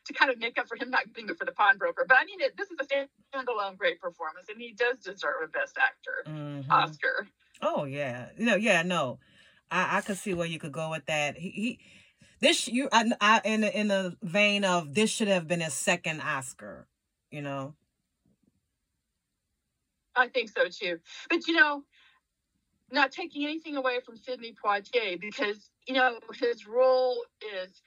to 0.06 0.12
kind 0.12 0.30
of 0.30 0.38
make 0.38 0.59
up 0.59 0.68
for 0.68 0.76
him 0.76 0.90
not 0.90 1.12
being 1.14 1.28
it 1.28 1.38
for 1.38 1.44
the 1.44 1.52
pawnbroker. 1.52 2.04
But 2.09 2.18
I 2.21 2.25
mean, 2.25 2.40
it, 2.40 2.56
this 2.56 2.71
is 2.71 2.78
a 2.80 3.37
standalone 3.37 3.76
great 3.76 4.00
performance, 4.00 4.49
and 4.49 4.61
he 4.61 4.73
does 4.73 4.99
deserve 4.99 5.37
a 5.44 5.49
Best 5.49 5.76
Actor 5.78 6.30
mm-hmm. 6.30 6.71
Oscar. 6.71 7.26
Oh 7.61 7.85
yeah, 7.85 8.28
no, 8.38 8.56
yeah, 8.56 8.82
no, 8.82 9.18
I, 9.71 9.99
I 9.99 10.00
could 10.00 10.18
see 10.18 10.35
where 10.35 10.47
you 10.47 10.59
could 10.59 10.73
go 10.73 10.90
with 10.90 11.06
that. 11.06 11.37
He, 11.37 11.50
he 11.50 11.78
this 12.40 12.66
you, 12.66 12.88
I, 12.92 13.12
I 13.21 13.40
in 13.44 13.61
the, 13.61 13.78
in 13.78 13.88
the 13.88 14.16
vein 14.23 14.64
of 14.64 14.94
this 14.94 15.11
should 15.11 15.28
have 15.28 15.47
been 15.47 15.61
his 15.61 15.75
second 15.75 16.21
Oscar, 16.21 16.88
you 17.30 17.42
know. 17.42 17.75
I 20.14 20.28
think 20.28 20.50
so 20.50 20.68
too, 20.68 20.99
but 21.30 21.47
you 21.47 21.54
know, 21.54 21.85
not 22.90 23.12
taking 23.12 23.44
anything 23.44 23.76
away 23.76 24.00
from 24.04 24.16
Sidney 24.16 24.54
Poitier 24.62 25.18
because 25.21 25.71
you 25.87 25.94
know 25.94 26.18
his 26.35 26.66
role 26.66 27.25
is 27.62 27.80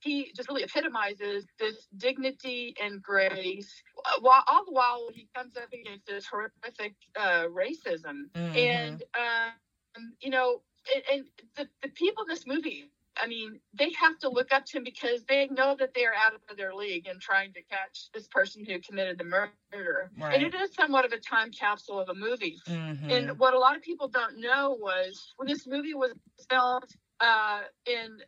he 0.00 0.32
just 0.34 0.48
really 0.48 0.62
epitomizes 0.62 1.46
this 1.58 1.86
dignity 1.96 2.74
and 2.82 3.02
grace 3.02 3.82
while 4.20 4.42
all 4.46 4.64
the 4.64 4.72
while 4.72 5.08
he 5.12 5.28
comes 5.34 5.56
up 5.56 5.72
against 5.72 6.06
this 6.06 6.26
horrific 6.26 6.94
uh, 7.16 7.44
racism 7.46 8.30
mm-hmm. 8.34 8.56
and 8.56 9.02
um, 9.14 10.12
you 10.20 10.30
know 10.30 10.62
and, 10.94 11.02
and 11.12 11.24
the, 11.56 11.68
the 11.82 11.88
people 11.88 12.24
in 12.24 12.28
this 12.28 12.46
movie 12.46 12.90
I 13.22 13.26
mean, 13.26 13.60
they 13.74 13.92
have 14.00 14.18
to 14.20 14.28
look 14.28 14.52
up 14.52 14.64
to 14.66 14.78
him 14.78 14.84
because 14.84 15.24
they 15.28 15.46
know 15.48 15.76
that 15.78 15.94
they 15.94 16.04
are 16.04 16.14
out 16.14 16.34
of 16.34 16.56
their 16.56 16.74
league 16.74 17.06
and 17.06 17.20
trying 17.20 17.52
to 17.52 17.62
catch 17.62 18.10
this 18.14 18.26
person 18.28 18.64
who 18.64 18.78
committed 18.80 19.18
the 19.18 19.24
murder. 19.24 20.10
Right. 20.18 20.34
And 20.34 20.42
it 20.42 20.54
is 20.54 20.72
somewhat 20.74 21.04
of 21.04 21.12
a 21.12 21.18
time 21.18 21.50
capsule 21.50 21.98
of 21.98 22.08
a 22.08 22.14
movie. 22.14 22.58
Mm-hmm. 22.66 23.10
And 23.10 23.38
what 23.38 23.54
a 23.54 23.58
lot 23.58 23.76
of 23.76 23.82
people 23.82 24.08
don't 24.08 24.40
know 24.40 24.76
was 24.80 25.34
when 25.36 25.48
this 25.48 25.66
movie 25.66 25.94
was 25.94 26.12
filmed 26.48 26.90
uh, 27.20 27.60
in 27.86 28.18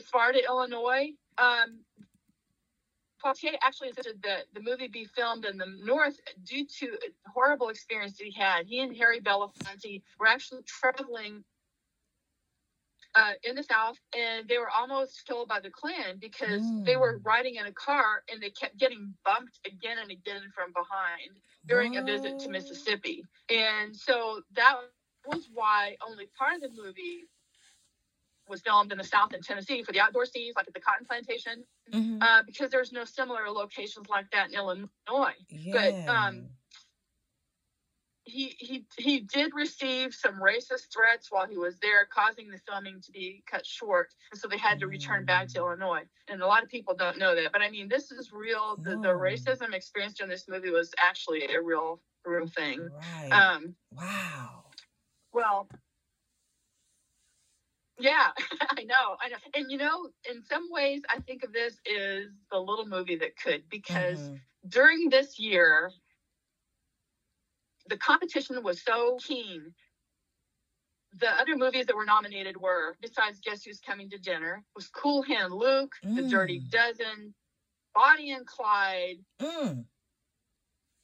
Sparta, 0.00 0.42
Illinois. 0.46 1.10
Um, 1.38 1.80
Poitier 3.24 3.54
actually 3.62 3.88
insisted 3.88 4.22
that 4.22 4.44
the 4.52 4.60
movie 4.60 4.88
be 4.88 5.06
filmed 5.06 5.46
in 5.46 5.56
the 5.56 5.66
north 5.82 6.20
due 6.44 6.66
to 6.66 6.86
a 6.86 7.30
horrible 7.30 7.70
experience 7.70 8.18
that 8.18 8.24
he 8.24 8.32
had. 8.32 8.66
He 8.66 8.80
and 8.80 8.94
Harry 8.96 9.20
Belafonte 9.20 10.02
were 10.18 10.26
actually 10.26 10.62
traveling 10.64 11.42
uh, 13.14 13.32
in 13.44 13.54
the 13.54 13.62
south, 13.62 13.98
and 14.16 14.46
they 14.48 14.58
were 14.58 14.68
almost 14.68 15.24
killed 15.26 15.48
by 15.48 15.60
the 15.60 15.70
Klan 15.70 16.18
because 16.20 16.62
mm. 16.62 16.84
they 16.84 16.96
were 16.96 17.20
riding 17.24 17.56
in 17.56 17.66
a 17.66 17.72
car 17.72 18.22
and 18.30 18.42
they 18.42 18.50
kept 18.50 18.76
getting 18.76 19.14
bumped 19.24 19.58
again 19.64 19.98
and 20.02 20.10
again 20.10 20.42
from 20.54 20.72
behind 20.72 21.38
during 21.66 21.96
a 21.96 22.02
visit 22.02 22.38
to 22.40 22.50
Mississippi. 22.50 23.24
And 23.48 23.96
so 23.96 24.42
that 24.56 24.76
was 25.26 25.48
why 25.54 25.96
only 26.06 26.28
part 26.36 26.56
of 26.56 26.62
the 26.62 26.70
movie 26.70 27.24
was 28.48 28.60
filmed 28.60 28.92
in 28.92 28.98
the 28.98 29.04
South 29.04 29.32
in 29.32 29.40
Tennessee 29.40 29.82
for 29.82 29.92
the 29.92 30.00
outdoor 30.00 30.26
scenes, 30.26 30.54
like 30.56 30.68
at 30.68 30.74
the 30.74 30.80
cotton 30.80 31.06
plantation, 31.06 31.64
mm-hmm. 31.92 32.22
uh, 32.22 32.42
because 32.44 32.70
there's 32.70 32.92
no 32.92 33.04
similar 33.04 33.48
locations 33.50 34.08
like 34.08 34.30
that 34.32 34.48
in 34.48 34.54
Illinois. 34.54 35.34
Yeah. 35.48 35.72
But 35.72 36.12
um, 36.12 36.48
he 38.24 38.54
he 38.58 38.86
he 38.96 39.20
did 39.20 39.52
receive 39.54 40.14
some 40.14 40.40
racist 40.40 40.92
threats 40.92 41.28
while 41.30 41.46
he 41.46 41.58
was 41.58 41.76
there, 41.80 42.06
causing 42.12 42.50
the 42.50 42.58
filming 42.66 43.00
to 43.02 43.12
be 43.12 43.42
cut 43.50 43.66
short. 43.66 44.08
And 44.32 44.40
so 44.40 44.48
they 44.48 44.56
had 44.56 44.80
to 44.80 44.86
return 44.86 45.24
back 45.24 45.48
to 45.48 45.54
mm. 45.54 45.58
Illinois. 45.58 46.02
And 46.28 46.40
a 46.40 46.46
lot 46.46 46.62
of 46.62 46.70
people 46.70 46.94
don't 46.94 47.18
know 47.18 47.34
that, 47.34 47.52
but 47.52 47.60
I 47.60 47.70
mean, 47.70 47.88
this 47.88 48.10
is 48.10 48.32
real. 48.32 48.76
The, 48.82 48.92
the 48.92 49.08
racism 49.08 49.74
experienced 49.74 50.20
in 50.22 50.28
this 50.28 50.46
movie 50.48 50.70
was 50.70 50.90
actually 50.98 51.54
a 51.54 51.60
real 51.60 52.00
real 52.24 52.46
thing. 52.46 52.88
Right. 53.20 53.30
Um, 53.30 53.74
wow. 53.92 54.64
Well, 55.32 55.68
yeah, 57.98 58.28
I 58.70 58.84
know. 58.84 59.16
I 59.20 59.28
know. 59.28 59.36
And 59.54 59.70
you 59.70 59.78
know, 59.78 60.08
in 60.30 60.42
some 60.44 60.68
ways, 60.70 61.02
I 61.08 61.20
think 61.20 61.44
of 61.44 61.52
this 61.52 61.74
as 61.88 62.26
the 62.50 62.58
little 62.58 62.86
movie 62.86 63.16
that 63.16 63.36
could, 63.36 63.64
because 63.70 64.18
mm-hmm. 64.18 64.34
during 64.68 65.10
this 65.10 65.38
year, 65.38 65.90
the 67.88 67.96
competition 67.96 68.62
was 68.62 68.82
so 68.82 69.18
keen. 69.22 69.74
The 71.16 71.28
other 71.28 71.56
movies 71.56 71.86
that 71.86 71.94
were 71.94 72.04
nominated 72.04 72.56
were, 72.56 72.96
besides 73.00 73.38
Guess 73.38 73.62
Who's 73.62 73.78
Coming 73.78 74.10
to 74.10 74.18
Dinner, 74.18 74.64
was 74.74 74.88
Cool 74.88 75.22
Hand 75.22 75.52
Luke, 75.52 75.92
mm. 76.04 76.16
The 76.16 76.22
Dirty 76.22 76.60
Dozen, 76.70 77.34
Bonnie 77.94 78.32
and 78.32 78.44
Clyde, 78.44 79.18
mm. 79.40 79.84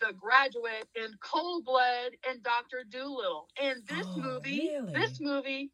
The 0.00 0.12
Graduate, 0.14 0.88
and 0.96 1.14
Cold 1.20 1.64
Blood, 1.64 2.12
and 2.28 2.42
Doctor 2.42 2.82
Dolittle. 2.90 3.46
And 3.62 3.86
this 3.86 4.06
oh, 4.08 4.16
movie, 4.16 4.70
really? 4.72 4.92
this 4.92 5.20
movie 5.20 5.70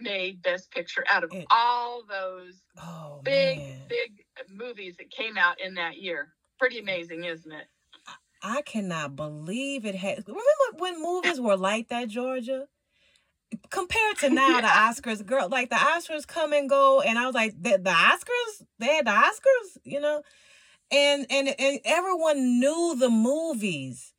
made 0.00 0.42
Best 0.42 0.70
Picture 0.70 1.04
out 1.10 1.24
of 1.24 1.32
it, 1.32 1.46
all 1.50 2.02
those 2.08 2.54
oh, 2.78 3.20
big, 3.22 3.58
man. 3.58 3.80
big 3.88 4.24
movies 4.48 4.96
that 4.98 5.10
came 5.10 5.36
out 5.36 5.60
in 5.60 5.74
that 5.74 5.98
year. 5.98 6.28
Pretty 6.58 6.78
amazing, 6.78 7.24
isn't 7.24 7.52
it? 7.52 7.66
I 8.42 8.62
cannot 8.62 9.16
believe 9.16 9.84
it 9.84 9.94
had. 9.94 10.24
Remember 10.26 10.42
when 10.78 11.02
movies 11.02 11.40
were 11.40 11.56
like 11.56 11.88
that, 11.88 12.08
Georgia? 12.08 12.66
Compared 13.70 14.16
to 14.18 14.30
now, 14.34 14.48
yeah. 14.48 14.60
the 14.60 14.66
Oscars, 14.66 15.24
girl, 15.24 15.48
like 15.48 15.70
the 15.70 15.76
Oscars 15.76 16.26
come 16.26 16.52
and 16.52 16.68
go, 16.68 17.00
and 17.00 17.18
I 17.18 17.26
was 17.26 17.34
like, 17.34 17.54
the, 17.60 17.78
the 17.78 17.90
Oscars, 17.90 18.64
they 18.78 18.86
had 18.86 19.06
the 19.06 19.10
Oscars, 19.10 19.78
you 19.84 20.00
know, 20.00 20.22
and 20.90 21.26
and 21.30 21.54
and 21.58 21.80
everyone 21.84 22.60
knew 22.60 22.96
the 22.98 23.10
movies. 23.10 24.12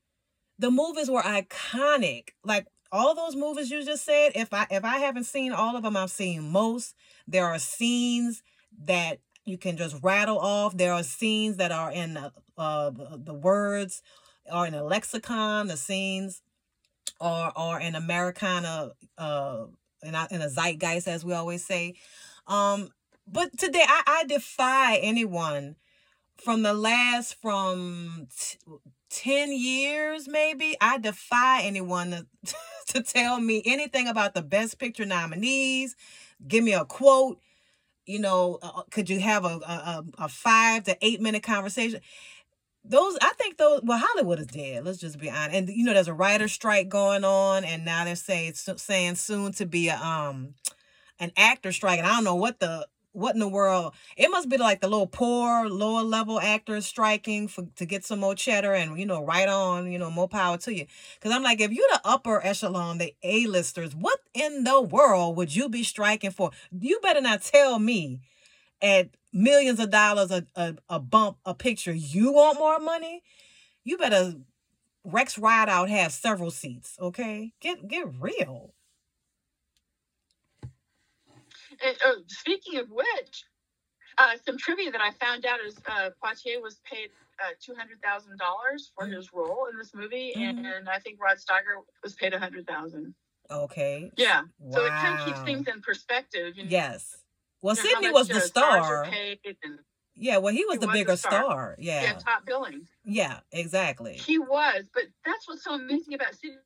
The 0.60 0.72
movies 0.72 1.10
were 1.10 1.24
iconic. 1.24 2.30
Like 2.44 2.68
all 2.92 3.16
those 3.16 3.36
movies 3.36 3.72
you 3.72 3.84
just 3.84 4.06
said, 4.06 4.32
if 4.36 4.54
I 4.54 4.68
if 4.70 4.84
I 4.84 4.98
haven't 4.98 5.26
seen 5.26 5.52
all 5.52 5.76
of 5.76 5.84
them, 5.84 5.98
I've 5.98 6.12
seen 6.12 6.52
most. 6.52 6.96
There 7.28 7.46
are 7.46 7.60
scenes 7.60 8.44
that 8.86 9.20
you 9.46 9.58
can 9.58 9.78
just 9.78 9.96
rattle 10.04 10.40
off. 10.40 10.78
There 10.78 10.94
are 10.94 11.04
scenes 11.04 11.58
that 11.58 11.72
are 11.72 11.92
in 11.92 12.14
the, 12.16 12.32
uh, 12.58 12.92
the, 12.92 13.22
the 13.24 13.34
words 13.34 14.02
or 14.52 14.68
in 14.68 14.74
a 14.74 14.84
lexicon. 14.84 15.68
The 15.68 15.78
scenes 15.78 16.42
are 17.20 17.52
are 17.56 17.80
in 17.80 17.96
Americana, 17.96 18.92
uh, 19.18 19.66
in 20.04 20.16
a, 20.16 20.28
in 20.32 20.42
a 20.42 20.50
zeitgeist, 20.50 21.08
as 21.08 21.26
we 21.26 21.34
always 21.34 21.66
say. 21.66 21.96
Um, 22.48 22.90
but 23.28 23.58
today, 23.58 23.84
I, 23.88 24.04
I 24.08 24.24
defy 24.28 24.98
anyone 24.98 25.76
from 26.38 26.64
the 26.64 26.74
last 26.74 27.36
from 27.42 28.28
t- 28.36 28.58
10 29.10 29.52
years 29.52 30.28
maybe 30.28 30.76
i 30.82 30.98
defy 30.98 31.62
anyone 31.62 32.12
to, 32.46 32.56
to 32.94 33.04
tell 33.04 33.40
me 33.40 33.62
anything 33.66 34.08
about 34.08 34.34
the 34.34 34.42
best 34.42 34.80
picture 34.80 35.06
nominees. 35.06 35.96
Give 36.48 36.64
me 36.64 36.74
a 36.74 36.86
quote. 36.86 37.40
You 38.06 38.20
know 38.20 38.60
uh, 38.62 38.72
uh, 38.78 38.82
could 38.92 39.10
you 39.10 39.20
have 39.20 39.46
a, 39.46 39.60
a, 39.60 40.06
a 40.20 40.30
five 40.30 40.84
to 40.86 40.98
eight 41.02 41.22
minute 41.22 41.44
conversation? 41.44 42.02
Those 42.84 43.18
i 43.22 43.32
think 43.38 43.58
those 43.58 43.82
well 43.84 44.02
hollywood 44.04 44.40
is 44.40 44.48
dead 44.48 44.86
let's 44.86 44.98
just 45.00 45.20
be 45.20 45.30
honest. 45.30 45.56
And 45.56 45.70
you 45.70 45.86
know 45.86 45.94
there's 45.94 46.08
a 46.08 46.14
writer 46.14 46.48
strike 46.48 46.90
going 46.90 47.24
on 47.24 47.64
and 47.64 47.86
now 47.86 48.06
they're 48.06 48.16
saying 48.16 48.54
saying 48.56 49.16
soon 49.16 49.52
to 49.54 49.66
be 49.68 49.90
a 49.90 49.98
um 49.98 50.56
an 51.20 51.32
actor 51.38 51.72
strike 51.72 52.00
and 52.00 52.08
i 52.08 52.16
don't 52.16 52.24
know 52.24 52.36
what 52.36 52.60
the 52.60 52.88
what 53.14 53.34
in 53.36 53.40
the 53.40 53.48
world? 53.48 53.94
It 54.18 54.30
must 54.30 54.50
be 54.50 54.58
like 54.58 54.82
the 54.82 54.88
little 54.88 55.08
poor, 55.08 55.68
lower 55.68 56.04
level 56.04 56.40
actors 56.40 56.86
striking 56.86 57.48
for 57.48 57.68
to 57.76 57.86
get 57.86 58.06
some 58.06 58.20
more 58.20 58.36
cheddar 58.36 58.74
and 58.74 59.00
you 59.00 59.06
know, 59.06 59.24
right 59.24 59.48
on, 59.48 59.92
you 59.92 60.00
know, 60.00 60.10
more 60.10 60.28
power 60.28 60.58
to 60.60 60.74
you. 60.74 60.86
Because 61.16 61.32
I'm 61.32 61.44
like, 61.44 61.62
if 61.62 61.72
you're 61.72 61.88
the 61.92 62.02
upper 62.06 62.46
echelon, 62.46 62.98
the 62.98 63.14
A-listers, 63.24 63.96
what 63.96 64.20
in 64.34 64.64
the 64.64 64.82
world 64.82 65.36
would 65.38 65.56
you 65.56 65.70
be 65.70 65.84
striking 65.84 66.32
for? 66.32 66.52
You 66.72 67.00
better 67.02 67.22
not 67.22 67.42
tell 67.42 67.80
me 67.80 68.22
at 68.82 69.10
millions 69.34 69.80
of 69.80 69.90
dollars 69.92 70.32
a, 70.32 70.46
a, 70.56 70.76
a 70.90 71.00
bump 71.00 71.38
a 71.46 71.54
picture 71.54 71.94
you 71.94 72.32
want 72.34 72.58
more 72.58 72.80
money. 72.80 73.24
You 73.84 73.98
better 73.98 74.36
Rex 75.04 75.38
Rideout 75.38 75.90
have 75.90 76.12
several 76.12 76.52
seats, 76.52 76.96
okay? 77.00 77.54
Get 77.60 77.88
get 77.88 78.08
real. 78.20 78.74
Oh, 82.06 82.22
speaking 82.28 82.80
of 82.80 82.90
which, 82.90 83.46
uh, 84.18 84.34
some 84.46 84.58
trivia 84.58 84.92
that 84.92 85.02
I 85.02 85.12
found 85.12 85.46
out 85.46 85.60
is 85.66 85.78
uh, 85.88 86.10
Poitier 86.24 86.62
was 86.62 86.80
paid 86.90 87.10
uh, 87.40 87.52
two 87.64 87.74
hundred 87.76 88.02
thousand 88.02 88.38
dollars 88.38 88.92
for 88.96 89.08
his 89.08 89.34
role 89.34 89.68
in 89.72 89.78
this 89.78 89.94
movie, 89.94 90.34
mm-hmm. 90.36 90.66
and, 90.66 90.90
I 90.90 91.00
think 91.00 91.20
Rod 91.22 91.38
Steiger 91.38 91.82
was 92.04 92.14
paid 92.14 92.34
a 92.34 92.40
hundred 92.40 92.68
thousand. 92.68 93.14
Okay. 93.50 94.12
Yeah. 94.16 94.44
Wow. 94.60 94.76
So 94.76 94.86
it 94.86 94.90
kind 94.90 95.20
of 95.20 95.26
keeps 95.26 95.42
things 95.42 95.68
in 95.68 95.82
perspective. 95.82 96.58
You 96.58 96.64
know, 96.64 96.70
yes. 96.70 97.18
Well, 97.62 97.76
you 97.76 97.84
know, 97.84 97.90
Sidney 97.90 98.12
was 98.12 98.28
the 98.28 98.40
star. 98.42 99.08
yeah, 100.16 100.38
well, 100.38 100.54
he 100.54 100.66
was 100.66 100.76
he 100.76 100.80
the 100.80 100.88
was 100.88 100.94
bigger 100.94 101.18
star. 101.18 101.32
star. 101.32 101.76
Yeah. 101.78 102.02
Yeah, 102.02 102.14
top 102.14 102.46
billing. 102.46 102.88
Yeah, 103.04 103.40
exactly. 103.52 104.14
He 104.14 104.40
was, 104.40 104.86
but 104.94 105.04
that's 105.26 105.48
what's 105.48 105.64
so 105.64 105.74
amazing 105.74 106.14
about 106.14 106.36
Sidney 106.36 106.58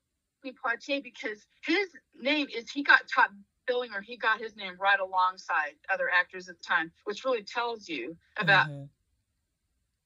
Poitier 0.63 1.03
because 1.03 1.39
his 1.65 1.89
name 2.19 2.47
is 2.55 2.69
he 2.69 2.83
got 2.83 3.01
top 3.13 3.31
billing 3.67 3.91
or 3.93 4.01
he 4.01 4.17
got 4.17 4.39
his 4.39 4.55
name 4.55 4.75
right 4.79 4.99
alongside 4.99 5.73
other 5.93 6.09
actors 6.13 6.49
at 6.49 6.57
the 6.57 6.63
time, 6.63 6.91
which 7.05 7.25
really 7.25 7.43
tells 7.43 7.87
you 7.87 8.15
about 8.37 8.67
mm-hmm. 8.67 8.85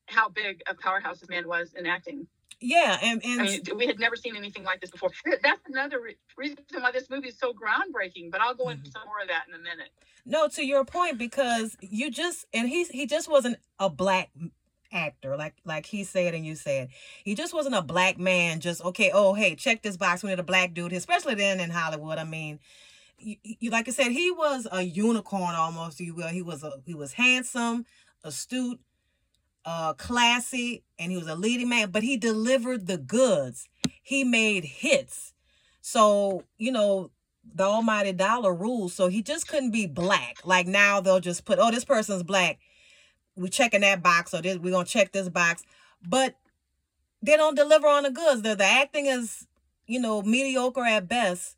how 0.08 0.30
big 0.30 0.62
a 0.68 0.76
powerhouse 0.76 1.20
this 1.20 1.30
man 1.30 1.48
was 1.48 1.74
in 1.74 1.86
acting. 1.86 2.28
Yeah, 2.62 2.98
and, 3.02 3.22
and 3.24 3.42
I 3.42 3.44
mean, 3.46 3.62
we 3.78 3.88
had 3.88 4.00
never 4.00 4.18
seen 4.18 4.36
anything 4.36 4.64
like 4.64 4.82
this 4.82 4.92
before. 4.92 5.12
That's 5.44 5.62
another 5.68 6.02
re- 6.02 6.18
reason 6.38 6.58
why 6.74 6.92
this 6.92 7.10
movie 7.10 7.30
is 7.30 7.38
so 7.38 7.54
groundbreaking. 7.54 8.32
But 8.32 8.42
I'll 8.42 8.56
go 8.56 8.70
into 8.70 8.84
mm-hmm. 8.84 8.92
some 8.92 9.04
more 9.06 9.22
of 9.22 9.30
that 9.30 9.46
in 9.48 9.54
a 9.54 9.60
minute. 9.60 9.90
No, 10.26 10.48
to 10.50 10.66
your 10.66 10.84
point, 10.84 11.18
because 11.18 11.78
you 11.80 12.12
just 12.12 12.46
and 12.54 12.68
he 12.68 12.84
he 12.86 13.06
just 13.06 13.30
wasn't 13.30 13.58
a 13.80 13.90
black 13.90 14.30
actor 14.92 15.38
like 15.38 15.54
like 15.66 15.86
he 15.86 16.04
said 16.04 16.34
and 16.34 16.46
you 16.46 16.56
said 16.56 16.90
he 17.24 17.36
just 17.36 17.54
wasn't 17.54 17.76
a 17.76 17.82
black 17.82 18.18
man 18.18 18.60
just 18.60 18.84
okay 18.84 19.12
oh 19.14 19.36
hey 19.36 19.54
check 19.54 19.84
this 19.84 19.98
box 19.98 20.24
we 20.24 20.32
need 20.32 20.40
a 20.40 20.44
black 20.44 20.74
dude 20.74 20.94
especially 20.94 21.36
then 21.36 21.60
in 21.60 21.70
hollywood 21.70 22.18
i 22.18 22.24
mean 22.24 22.60
you, 23.20 23.36
you, 23.44 23.70
like 23.70 23.88
I 23.88 23.92
said, 23.92 24.12
he 24.12 24.32
was 24.32 24.68
a 24.72 24.82
unicorn 24.82 25.56
almost. 25.56 26.00
You 26.00 26.16
will. 26.16 26.28
He 26.28 26.42
was 26.42 26.64
a 26.64 26.74
he 26.86 26.94
was 26.94 27.14
handsome, 27.14 27.86
astute, 28.24 28.80
uh, 29.66 29.94
classy, 29.94 30.84
and 30.98 31.12
he 31.12 31.18
was 31.18 31.28
a 31.28 31.36
leading 31.36 31.70
man. 31.70 31.92
But 31.92 32.04
he 32.04 32.18
delivered 32.18 32.88
the 32.88 32.98
goods. 32.98 33.68
He 34.02 34.24
made 34.24 34.66
hits. 34.66 35.34
So 35.82 36.44
you 36.58 36.72
know 36.72 37.12
the 37.54 37.64
almighty 37.64 38.12
dollar 38.14 38.54
rules. 38.54 38.94
So 38.94 39.08
he 39.08 39.22
just 39.22 39.48
couldn't 39.48 39.72
be 39.72 39.88
black. 39.88 40.38
Like 40.46 40.68
now 40.68 41.02
they'll 41.02 41.20
just 41.20 41.46
put, 41.46 41.60
oh, 41.60 41.72
this 41.72 41.86
person's 41.86 42.24
black. 42.24 42.60
We're 43.36 43.48
checking 43.48 43.82
that 43.82 44.04
box, 44.04 44.34
or 44.34 44.42
this, 44.42 44.58
we're 44.58 44.72
gonna 44.72 44.86
check 44.86 45.12
this 45.12 45.30
box. 45.30 45.64
But 46.06 46.36
they 47.22 47.38
don't 47.38 47.56
deliver 47.56 47.88
on 47.88 48.04
the 48.04 48.12
goods. 48.12 48.42
The 48.42 48.56
the 48.56 48.66
acting 48.66 49.06
is, 49.06 49.48
you 49.88 50.00
know, 50.00 50.22
mediocre 50.22 50.84
at 50.84 51.08
best 51.08 51.56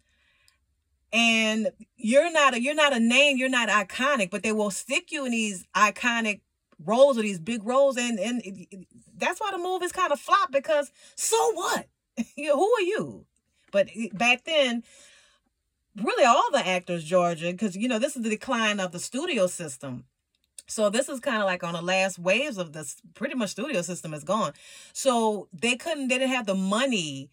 and 1.14 1.72
you're 1.98 2.32
not 2.32 2.54
a 2.54 2.62
you're 2.62 2.76
not 2.76 2.94
a 2.94 3.00
name 3.00 3.38
you're 3.38 3.50
not 3.50 3.70
iconic 3.70 4.30
but 4.30 4.44
they 4.44 4.52
will 4.52 4.72
stick 4.72 5.12
you 5.12 5.26
in 5.26 5.32
these 5.32 5.66
iconic 5.76 6.42
roles 6.86 7.18
or 7.18 7.22
these 7.22 7.40
big 7.40 7.64
roles. 7.64 7.98
And 7.98 8.20
and 8.20 8.86
that's 9.18 9.40
why 9.40 9.52
the 9.52 9.58
movies 9.58 9.92
kind 9.92 10.12
of 10.12 10.20
flop 10.20 10.52
because 10.52 10.92
so 11.16 11.54
what? 11.54 11.88
You 12.36 12.50
know, 12.50 12.58
who 12.58 12.72
are 12.78 12.82
you? 12.82 13.26
But 13.72 13.88
back 14.14 14.44
then 14.44 14.84
really 15.96 16.26
all 16.26 16.52
the 16.52 16.66
actors 16.66 17.04
georgia 17.04 17.52
because 17.52 17.76
you 17.76 17.88
know 17.88 18.00
this 18.00 18.16
is 18.16 18.22
the 18.22 18.30
decline 18.30 18.80
of 18.80 18.92
the 18.92 19.00
studio 19.00 19.48
system. 19.48 20.06
So 20.68 20.90
this 20.90 21.10
is 21.10 21.20
kind 21.20 21.42
of 21.42 21.46
like 21.46 21.64
on 21.64 21.74
the 21.74 21.82
last 21.82 22.20
waves 22.20 22.58
of 22.58 22.74
this 22.74 22.98
pretty 23.14 23.36
much 23.36 23.52
studio 23.52 23.82
system 23.82 24.14
is 24.14 24.24
gone. 24.24 24.54
So 24.94 25.48
they 25.54 25.76
couldn't 25.76 26.10
they 26.10 26.18
didn't 26.18 26.36
have 26.36 26.46
the 26.46 26.56
money 26.56 27.30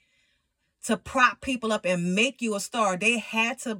to 0.85 0.97
prop 0.97 1.41
people 1.41 1.73
up 1.73 1.85
and 1.85 2.15
make 2.15 2.41
you 2.41 2.55
a 2.55 2.61
star. 2.61 2.97
They 2.97 3.19
had 3.19 3.59
to 3.61 3.79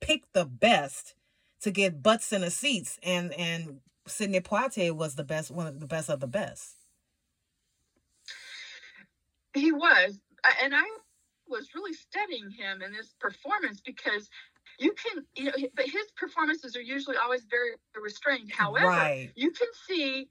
pick 0.00 0.24
the 0.32 0.44
best 0.44 1.14
to 1.62 1.70
get 1.70 2.02
butts 2.02 2.32
in 2.32 2.42
the 2.42 2.50
seats, 2.50 2.98
and 3.02 3.32
and 3.34 3.80
Sidney 4.06 4.40
Poitier 4.40 4.94
was 4.94 5.14
the 5.14 5.24
best, 5.24 5.50
one 5.50 5.66
of 5.66 5.80
the 5.80 5.86
best 5.86 6.10
of 6.10 6.20
the 6.20 6.26
best. 6.26 6.74
He 9.54 9.72
was, 9.72 10.18
and 10.62 10.74
I 10.74 10.84
was 11.48 11.68
really 11.74 11.94
studying 11.94 12.50
him 12.50 12.82
in 12.82 12.92
this 12.92 13.14
performance 13.20 13.80
because 13.80 14.28
you 14.78 14.92
can, 14.92 15.24
you 15.36 15.44
know, 15.44 15.52
but 15.74 15.86
his 15.86 16.06
performances 16.16 16.76
are 16.76 16.82
usually 16.82 17.16
always 17.16 17.44
very 17.48 17.70
restrained. 18.00 18.50
However, 18.52 18.86
right. 18.86 19.30
you 19.36 19.50
can 19.52 19.68
see 19.86 20.28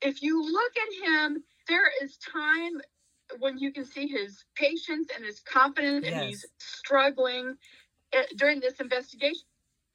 if 0.00 0.22
you 0.22 0.42
look 0.42 0.72
at 0.76 1.08
him, 1.08 1.44
there 1.68 1.90
is 2.02 2.18
time 2.18 2.80
when 3.38 3.58
you 3.58 3.72
can 3.72 3.84
see 3.84 4.06
his 4.06 4.44
patience 4.54 5.08
and 5.14 5.24
his 5.24 5.40
confidence, 5.40 6.04
yes. 6.06 6.14
and 6.14 6.28
he's 6.28 6.46
struggling 6.58 7.56
eh, 8.12 8.22
during 8.36 8.60
this 8.60 8.80
investigation. 8.80 9.42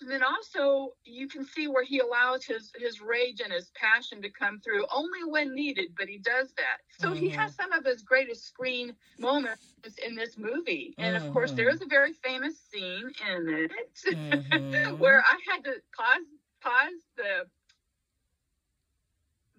And 0.02 0.10
then 0.10 0.22
also 0.24 0.94
you 1.04 1.28
can 1.28 1.44
see 1.44 1.68
where 1.68 1.84
he 1.84 2.00
allows 2.00 2.46
his 2.46 2.72
his 2.78 3.02
rage 3.02 3.42
and 3.42 3.52
his 3.52 3.70
passion 3.76 4.22
to 4.22 4.30
come 4.30 4.62
through 4.62 4.86
only 4.94 5.26
when 5.26 5.54
needed, 5.54 5.90
but 5.98 6.08
he 6.08 6.18
does 6.18 6.54
that. 6.56 6.78
So 7.00 7.10
mm-hmm. 7.10 7.18
he 7.18 7.30
has 7.32 7.54
some 7.54 7.74
of 7.74 7.84
his 7.84 8.02
greatest 8.02 8.46
screen 8.48 8.96
moments 9.18 9.74
in 10.06 10.16
this 10.16 10.38
movie. 10.38 10.96
And 10.98 11.18
mm-hmm. 11.18 11.28
of 11.28 11.34
course 11.34 11.52
there 11.52 11.70
mm-hmm. 11.70 11.84
a 11.84 11.88
very 11.88 12.14
famous 12.14 12.56
scene 12.72 13.12
in 13.30 13.50
it 13.50 13.72
mm-hmm. 14.08 14.98
where 15.00 15.22
I 15.22 15.38
had 15.52 15.66
to 15.66 15.74
pause 15.96 16.26
pause 16.62 17.04
the 17.18 17.46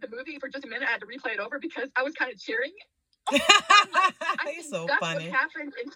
the 0.00 0.16
movie 0.16 0.38
for 0.38 0.48
just 0.48 0.64
a 0.64 0.68
minute. 0.68 0.88
I 0.88 0.92
had 0.92 1.00
to 1.02 1.06
replay 1.06 1.34
it 1.34 1.40
over 1.40 1.58
because 1.58 1.90
I 1.96 2.02
was 2.02 2.14
kind 2.14 2.32
of 2.32 2.40
cheering 2.40 2.72
I 3.30 4.62
so 4.68 4.86
that's 4.86 5.00
funny. 5.00 5.28
what 5.28 5.34
happened 5.34 5.72
in 5.82 5.90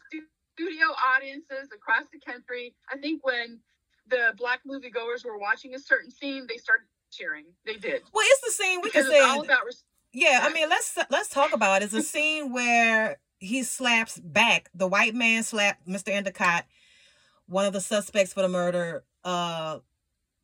studio 0.55 0.87
audiences 1.15 1.71
across 1.75 2.05
the 2.13 2.21
country. 2.21 2.75
I 2.93 2.99
think 2.99 3.25
when 3.25 3.61
the 4.09 4.35
black 4.37 4.61
moviegoers 4.67 5.25
were 5.25 5.39
watching 5.39 5.75
a 5.75 5.79
certain 5.79 6.11
scene, 6.11 6.47
they 6.49 6.57
started 6.57 6.87
cheering. 7.11 7.45
They 7.65 7.75
did. 7.75 8.03
Well, 8.13 8.25
it's 8.29 8.41
the 8.57 8.63
scene 8.63 8.81
we 8.83 8.91
because 8.91 9.07
can 9.07 9.13
say. 9.13 9.21
all 9.21 9.43
about 9.43 9.65
res- 9.65 9.85
yeah, 10.13 10.41
I 10.43 10.53
mean, 10.53 10.69
let's 10.69 10.97
let's 11.11 11.29
talk 11.29 11.53
about 11.53 11.83
it. 11.83 11.87
It's 11.87 11.95
a 11.95 12.03
scene 12.03 12.53
where 12.53 13.19
he 13.39 13.65
slaps 13.65 14.21
back. 14.21 14.71
The 14.75 14.87
white 14.87 15.15
man 15.15 15.43
slapped 15.43 15.89
Mr. 15.89 16.11
Endicott 16.11 16.65
one 17.47 17.67
of 17.67 17.73
the 17.73 17.81
suspects 17.81 18.33
for 18.33 18.43
the 18.43 18.49
murder, 18.49 19.05
uh, 19.25 19.79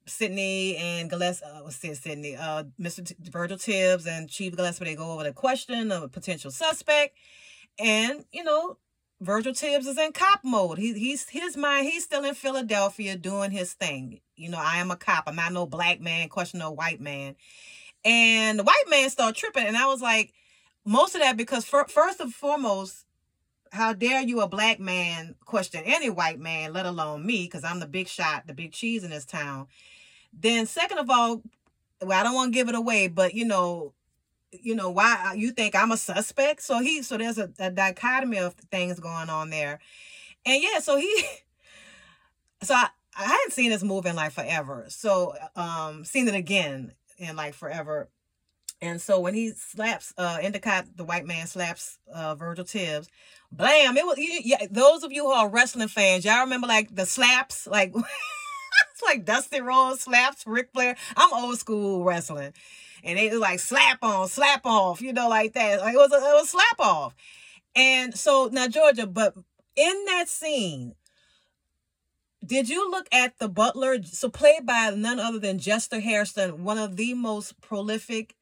Sidney 0.06 0.76
and 0.76 1.08
Gillespie, 1.08 1.46
uh, 1.46 1.70
this, 1.82 2.00
Sidney, 2.00 2.36
uh, 2.36 2.64
Mr. 2.80 3.06
T- 3.06 3.14
Virgil 3.30 3.58
Tibbs 3.58 4.06
and 4.06 4.28
Chief 4.28 4.56
Gillespie, 4.56 4.84
they 4.84 4.94
go 4.96 5.12
over 5.12 5.24
the 5.24 5.32
question 5.32 5.92
of 5.92 6.02
a 6.02 6.08
potential 6.08 6.50
suspect. 6.50 7.16
And, 7.78 8.24
you 8.32 8.44
know, 8.44 8.76
Virgil 9.20 9.52
Tibbs 9.52 9.86
is 9.86 9.98
in 9.98 10.12
cop 10.12 10.40
mode. 10.42 10.78
He, 10.78 10.94
he's 10.94 11.28
his 11.28 11.56
mind, 11.56 11.86
he's 11.86 12.04
still 12.04 12.24
in 12.24 12.34
Philadelphia 12.34 13.16
doing 13.16 13.50
his 13.50 13.74
thing. 13.74 14.20
You 14.36 14.50
know, 14.50 14.58
I 14.60 14.78
am 14.78 14.90
a 14.90 14.96
cop. 14.96 15.24
I'm 15.26 15.36
not 15.36 15.52
no 15.52 15.66
black 15.66 16.00
man, 16.00 16.28
question 16.28 16.60
no 16.60 16.70
white 16.70 17.00
man. 17.00 17.36
And 18.04 18.58
the 18.58 18.64
white 18.64 18.84
man 18.88 19.10
started 19.10 19.36
tripping. 19.36 19.66
And 19.66 19.76
I 19.76 19.86
was 19.86 20.00
like, 20.00 20.32
most 20.86 21.14
of 21.14 21.20
that 21.20 21.36
because 21.36 21.64
for, 21.64 21.86
first 21.86 22.20
and 22.20 22.34
foremost, 22.34 23.04
how 23.70 23.92
dare 23.92 24.22
you, 24.22 24.40
a 24.40 24.48
black 24.48 24.80
man, 24.80 25.36
question 25.44 25.82
any 25.84 26.10
white 26.10 26.40
man, 26.40 26.72
let 26.72 26.86
alone 26.86 27.24
me, 27.24 27.44
because 27.44 27.64
I'm 27.64 27.80
the 27.80 27.86
big 27.86 28.08
shot, 28.08 28.46
the 28.46 28.54
big 28.54 28.72
cheese 28.72 29.04
in 29.04 29.10
this 29.10 29.24
town. 29.24 29.68
Then, 30.32 30.66
second 30.66 30.98
of 30.98 31.08
all, 31.08 31.42
well, 32.02 32.18
I 32.18 32.22
don't 32.22 32.34
want 32.34 32.52
to 32.52 32.58
give 32.58 32.68
it 32.68 32.74
away, 32.74 33.08
but 33.08 33.34
you 33.34 33.44
know, 33.44 33.92
you 34.52 34.74
know 34.74 34.90
why 34.90 35.34
you 35.36 35.52
think 35.52 35.76
I'm 35.76 35.92
a 35.92 35.96
suspect. 35.96 36.62
So 36.62 36.80
he, 36.80 37.02
so 37.02 37.16
there's 37.16 37.38
a, 37.38 37.50
a 37.58 37.70
dichotomy 37.70 38.38
of 38.38 38.54
things 38.54 38.98
going 38.98 39.30
on 39.30 39.50
there, 39.50 39.78
and 40.44 40.62
yeah, 40.62 40.80
so 40.80 40.96
he, 40.96 41.24
so 42.62 42.74
I, 42.74 42.88
I 43.16 43.24
hadn't 43.24 43.52
seen 43.52 43.70
this 43.70 43.84
movie 43.84 44.08
in 44.08 44.16
like 44.16 44.32
forever, 44.32 44.86
so 44.88 45.34
um, 45.54 46.04
seen 46.04 46.26
it 46.26 46.34
again 46.34 46.92
in 47.18 47.36
like 47.36 47.54
forever. 47.54 48.08
And 48.82 49.00
so 49.00 49.20
when 49.20 49.34
he 49.34 49.50
slaps 49.50 50.14
uh 50.16 50.38
Endicott, 50.40 50.96
the 50.96 51.04
white 51.04 51.26
man 51.26 51.46
slaps 51.46 51.98
uh 52.12 52.34
Virgil 52.34 52.64
Tibbs, 52.64 53.08
blam! 53.52 53.96
It 53.96 54.06
was 54.06 54.16
yeah. 54.18 54.66
Those 54.70 55.02
of 55.02 55.12
you 55.12 55.24
who 55.24 55.32
are 55.32 55.48
wrestling 55.48 55.88
fans, 55.88 56.24
y'all 56.24 56.40
remember 56.40 56.66
like 56.66 56.94
the 56.94 57.04
slaps, 57.04 57.66
like 57.70 57.92
it's 57.94 59.02
like 59.02 59.24
Dusty 59.24 59.60
Rhodes 59.60 60.02
slaps 60.02 60.46
Ric 60.46 60.70
Flair. 60.72 60.96
I'm 61.16 61.32
old 61.32 61.58
school 61.58 62.04
wrestling, 62.04 62.54
and 63.04 63.18
it 63.18 63.32
was 63.32 63.40
like 63.40 63.58
slap 63.60 63.98
on, 64.02 64.28
slap 64.28 64.62
off, 64.64 65.02
you 65.02 65.12
know, 65.12 65.28
like 65.28 65.52
that. 65.54 65.80
Like 65.80 65.94
it 65.94 65.98
was 65.98 66.12
a, 66.12 66.16
it 66.16 66.40
was 66.40 66.50
slap 66.50 66.80
off. 66.80 67.14
And 67.76 68.16
so 68.16 68.48
now 68.50 68.66
Georgia, 68.66 69.06
but 69.06 69.34
in 69.76 70.04
that 70.06 70.28
scene, 70.28 70.94
did 72.44 72.68
you 72.68 72.90
look 72.90 73.06
at 73.12 73.38
the 73.38 73.48
butler? 73.48 74.02
So 74.02 74.30
played 74.30 74.64
by 74.64 74.90
none 74.96 75.20
other 75.20 75.38
than 75.38 75.58
Jester 75.58 76.00
Hairston, 76.00 76.64
one 76.64 76.78
of 76.78 76.96
the 76.96 77.14
most 77.14 77.60
prolific 77.60 78.34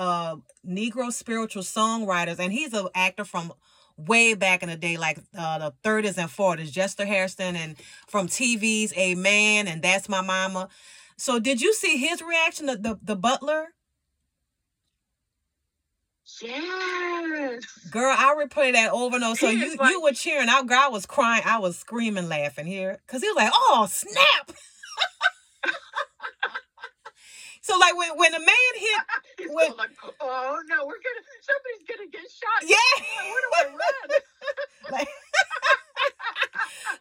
uh 0.00 0.36
Negro 0.66 1.12
spiritual 1.12 1.62
songwriters, 1.62 2.40
and 2.40 2.52
he's 2.52 2.72
an 2.72 2.88
actor 2.94 3.24
from 3.24 3.52
way 3.96 4.34
back 4.34 4.62
in 4.62 4.68
the 4.68 4.76
day, 4.76 4.96
like 4.96 5.18
uh, 5.36 5.58
the 5.58 5.74
30s 5.84 6.18
and 6.18 6.30
40s. 6.30 6.72
Jester 6.72 7.04
Hairston 7.04 7.54
and 7.54 7.76
from 8.08 8.26
TV's 8.26 8.92
Amen 8.96 9.68
and 9.68 9.82
That's 9.82 10.08
My 10.08 10.22
Mama. 10.22 10.68
So 11.16 11.38
did 11.38 11.60
you 11.60 11.74
see 11.74 11.98
his 11.98 12.22
reaction 12.22 12.66
to 12.68 12.76
the, 12.76 12.98
the 13.02 13.16
butler? 13.16 13.74
Yes. 16.40 17.64
Girl, 17.90 18.14
I 18.16 18.34
replay 18.42 18.72
that 18.72 18.92
over 18.92 19.16
and 19.16 19.24
over. 19.24 19.36
So 19.36 19.50
you 19.50 19.76
like, 19.76 19.90
you 19.90 20.00
were 20.00 20.12
cheering. 20.12 20.48
I, 20.48 20.62
girl 20.62 20.90
was 20.90 21.04
crying. 21.04 21.42
I 21.44 21.58
was 21.58 21.76
screaming, 21.76 22.28
laughing 22.28 22.66
here. 22.66 23.00
Cause 23.06 23.20
he 23.20 23.28
was 23.28 23.36
like, 23.36 23.52
oh 23.52 23.86
snap. 23.90 24.52
So 27.70 27.78
like 27.78 27.96
when 27.96 28.18
when 28.18 28.32
the 28.32 28.40
man 28.40 28.72
hit, 28.74 29.48
when, 29.54 29.76
like, 29.76 29.90
oh 30.20 30.58
no, 30.66 30.86
we're 30.86 30.98
gonna 30.98 31.22
somebody's 31.40 31.86
gonna 31.86 32.10
get 32.10 32.28
shot. 32.28 32.66
Yeah, 32.66 33.30
where 33.30 33.42
do 33.46 33.50
I 33.54 33.64
run? 33.70 34.10
like, 34.90 35.08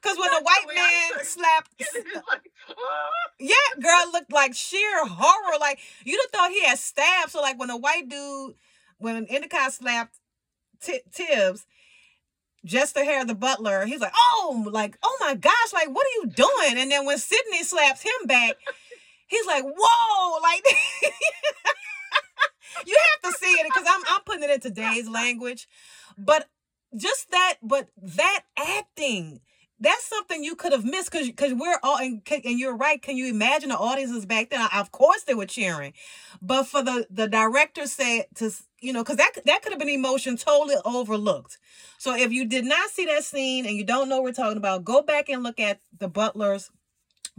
Cause 0.04 0.16
when 0.16 0.30
the 0.30 0.44
white 0.44 0.76
man 0.76 1.26
slapped, 1.26 1.72
like, 2.30 2.52
oh. 2.70 3.10
yeah, 3.40 3.56
girl 3.82 4.12
looked 4.14 4.32
like 4.32 4.54
sheer 4.54 5.08
horror. 5.08 5.58
Like 5.60 5.80
you'd 6.06 6.22
have 6.22 6.30
thought 6.30 6.52
he 6.52 6.64
had 6.64 6.78
stabbed. 6.78 7.32
So 7.32 7.42
like 7.42 7.58
when 7.60 7.72
a 7.72 7.78
white 7.78 8.08
dude, 8.08 8.54
when 9.00 9.26
Endicott 9.26 9.74
slapped 9.74 10.20
t- 10.84 11.02
Tibbs, 11.12 11.66
Chester 12.64 13.04
Hair, 13.04 13.26
the 13.26 13.34
butler, 13.34 13.88
he's 13.88 14.02
like, 14.02 14.14
oh, 14.16 14.68
like 14.72 15.00
oh 15.02 15.18
my 15.20 15.34
gosh, 15.34 15.74
like 15.74 15.90
what 15.90 16.06
are 16.06 16.22
you 16.22 16.28
doing? 16.28 16.78
And 16.78 16.92
then 16.92 17.08
when 17.08 17.18
Sidney 17.18 17.64
slaps 17.64 18.04
him 18.04 18.28
back. 18.28 18.56
He's 19.30 19.46
like, 19.46 19.64
whoa, 19.64 20.42
like 20.42 20.64
you 22.86 22.98
have 23.12 23.32
to 23.32 23.38
see 23.40 23.52
it 23.52 23.66
because 23.66 23.88
I'm 23.88 24.02
I'm 24.10 24.22
putting 24.26 24.44
it 24.44 24.50
in 24.50 24.60
today's 24.60 25.08
language. 25.08 25.68
But 26.18 26.50
just 26.98 27.30
that, 27.32 27.56
but 27.62 27.90
that 27.98 28.42
acting, 28.58 29.42
that's 29.80 30.06
something 30.06 30.44
you 30.44 30.56
could 30.56 30.72
have 30.72 30.84
missed 30.84 31.12
because 31.12 31.28
because 31.28 31.54
we're 31.54 31.80
all 31.84 31.98
and, 31.98 32.22
and 32.44 32.60
you're 32.60 32.76
right. 32.76 33.02
Can 33.02 33.18
you 33.18 33.28
imagine 33.28 33.70
the 33.70 33.78
audiences 33.78 34.26
back 34.26 34.50
then? 34.50 34.68
Of 34.76 34.92
course 34.92 35.24
they 35.24 35.36
were 35.36 35.46
cheering, 35.46 35.94
but 36.42 36.66
for 36.66 36.82
the 36.84 37.08
the 37.10 37.28
director 37.28 37.86
said 37.86 38.26
to 38.36 38.52
you 38.82 38.92
know 38.92 39.04
because 39.04 39.18
that 39.18 39.32
that 39.46 39.62
could 39.62 39.72
have 39.72 39.80
been 39.80 39.90
emotion 39.90 40.38
totally 40.38 40.76
overlooked. 40.84 41.60
So 41.98 42.16
if 42.16 42.32
you 42.32 42.46
did 42.46 42.66
not 42.66 42.90
see 42.90 43.06
that 43.06 43.24
scene 43.24 43.66
and 43.66 43.76
you 43.78 43.86
don't 43.86 44.10
know 44.10 44.18
what 44.18 44.24
we're 44.24 44.34
talking 44.34 44.58
about, 44.58 44.84
go 44.84 45.02
back 45.02 45.30
and 45.30 45.44
look 45.44 45.60
at 45.60 45.80
the 45.98 46.10
Butler's 46.10 46.72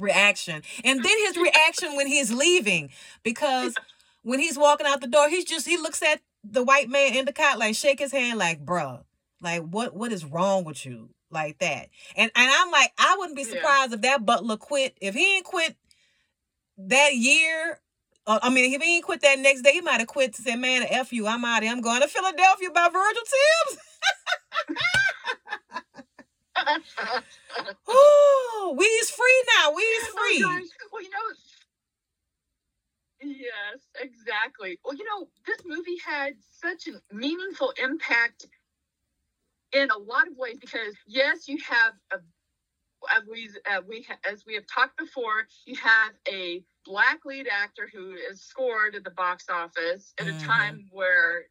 reaction. 0.00 0.62
And 0.84 1.02
then 1.02 1.18
his 1.26 1.36
reaction 1.36 1.96
when 1.96 2.06
he's 2.06 2.32
leaving, 2.32 2.90
because 3.22 3.74
when 4.22 4.40
he's 4.40 4.58
walking 4.58 4.86
out 4.86 5.00
the 5.00 5.06
door, 5.06 5.28
he's 5.28 5.44
just 5.44 5.66
he 5.66 5.76
looks 5.76 6.02
at 6.02 6.20
the 6.42 6.64
white 6.64 6.88
man 6.88 7.14
in 7.14 7.26
the 7.26 7.32
cot 7.32 7.58
like 7.58 7.74
shake 7.74 7.98
his 7.98 8.12
hand 8.12 8.38
like, 8.38 8.64
bruh, 8.64 9.02
like 9.42 9.62
what 9.62 9.94
what 9.94 10.12
is 10.12 10.24
wrong 10.24 10.64
with 10.64 10.84
you? 10.84 11.10
Like 11.30 11.58
that. 11.58 11.88
And 12.16 12.30
and 12.34 12.50
I'm 12.52 12.70
like, 12.70 12.92
I 12.98 13.16
wouldn't 13.18 13.36
be 13.36 13.44
surprised 13.44 13.90
yeah. 13.90 13.96
if 13.96 14.02
that 14.02 14.26
butler 14.26 14.56
quit. 14.56 14.96
If 15.00 15.14
he 15.14 15.36
ain't 15.36 15.44
quit 15.44 15.76
that 16.78 17.14
year, 17.14 17.80
uh, 18.26 18.40
I 18.42 18.50
mean, 18.50 18.72
if 18.72 18.82
he 18.82 18.96
ain't 18.96 19.04
quit 19.04 19.22
that 19.22 19.38
next 19.38 19.62
day, 19.62 19.72
he 19.72 19.80
might 19.80 20.00
have 20.00 20.08
quit 20.08 20.34
to 20.34 20.42
say, 20.42 20.56
man, 20.56 20.84
F 20.88 21.12
you, 21.12 21.26
I'm 21.26 21.44
out 21.44 21.58
of 21.58 21.64
here. 21.64 21.72
I'm 21.72 21.80
going 21.80 22.00
to 22.02 22.08
Philadelphia 22.08 22.70
by 22.70 22.88
Virgil 22.92 23.22
Tibbs. 23.68 23.82
oh, 27.88 28.74
we's 28.76 29.10
free 29.10 29.44
now. 29.58 29.72
We's 29.74 30.04
oh, 30.04 30.16
free. 30.16 30.44
Oh, 30.44 30.60
well, 30.92 31.02
you 31.02 31.10
know, 31.10 31.34
yes, 33.22 33.80
exactly. 34.00 34.78
Well, 34.84 34.94
you 34.94 35.04
know, 35.04 35.28
this 35.46 35.58
movie 35.64 35.98
had 36.04 36.34
such 36.50 36.88
a 36.88 37.14
meaningful 37.14 37.72
impact 37.82 38.46
in 39.72 39.90
a 39.90 39.98
lot 39.98 40.26
of 40.26 40.36
ways 40.36 40.58
because 40.60 40.94
yes, 41.06 41.48
you 41.48 41.58
have 41.68 41.94
a 42.12 42.18
as 43.16 43.22
we 43.30 43.48
uh, 43.70 43.80
we 43.88 44.06
as 44.30 44.44
we 44.46 44.54
have 44.54 44.66
talked 44.66 44.98
before, 44.98 45.46
you 45.64 45.74
have 45.76 46.12
a 46.28 46.62
black 46.84 47.24
lead 47.24 47.46
actor 47.50 47.88
who 47.92 48.14
is 48.30 48.42
scored 48.42 48.94
at 48.94 49.04
the 49.04 49.10
box 49.10 49.46
office 49.48 50.12
at 50.18 50.26
mm-hmm. 50.26 50.36
a 50.36 50.46
time 50.46 50.86
where 50.90 51.44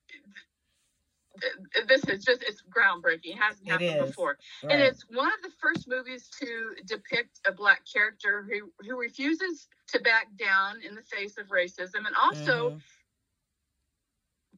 this 1.88 2.04
is 2.06 2.23
just 2.23 2.43
it's 2.43 2.63
groundbreaking. 2.69 3.34
It 3.34 3.38
hasn't 3.38 3.67
happened 3.67 4.06
before. 4.08 4.38
Right. 4.63 4.73
And 4.73 4.82
it's 4.82 5.06
one 5.10 5.28
of 5.28 5.41
the 5.43 5.52
first 5.60 5.88
movies 5.88 6.30
to 6.39 6.75
depict 6.86 7.39
a 7.47 7.52
black 7.52 7.82
character 7.91 8.45
who 8.47 8.71
who 8.88 8.99
refuses 8.99 9.67
to 9.88 9.99
back 9.99 10.28
down 10.38 10.82
in 10.88 10.95
the 10.95 11.02
face 11.02 11.38
of 11.38 11.47
racism 11.47 12.06
and 12.06 12.15
also 12.21 12.69
mm-hmm. 12.69 12.78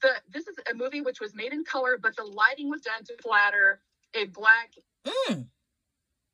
the 0.01 0.09
this 0.31 0.47
is 0.47 0.57
a 0.69 0.75
movie 0.75 1.01
which 1.01 1.21
was 1.21 1.33
made 1.33 1.53
in 1.53 1.63
color 1.63 1.97
but 1.97 2.15
the 2.17 2.23
lighting 2.23 2.69
was 2.69 2.81
done 2.81 3.01
to 3.05 3.15
flatter 3.23 3.79
a 4.13 4.25
black 4.25 4.71
mm. 5.07 5.45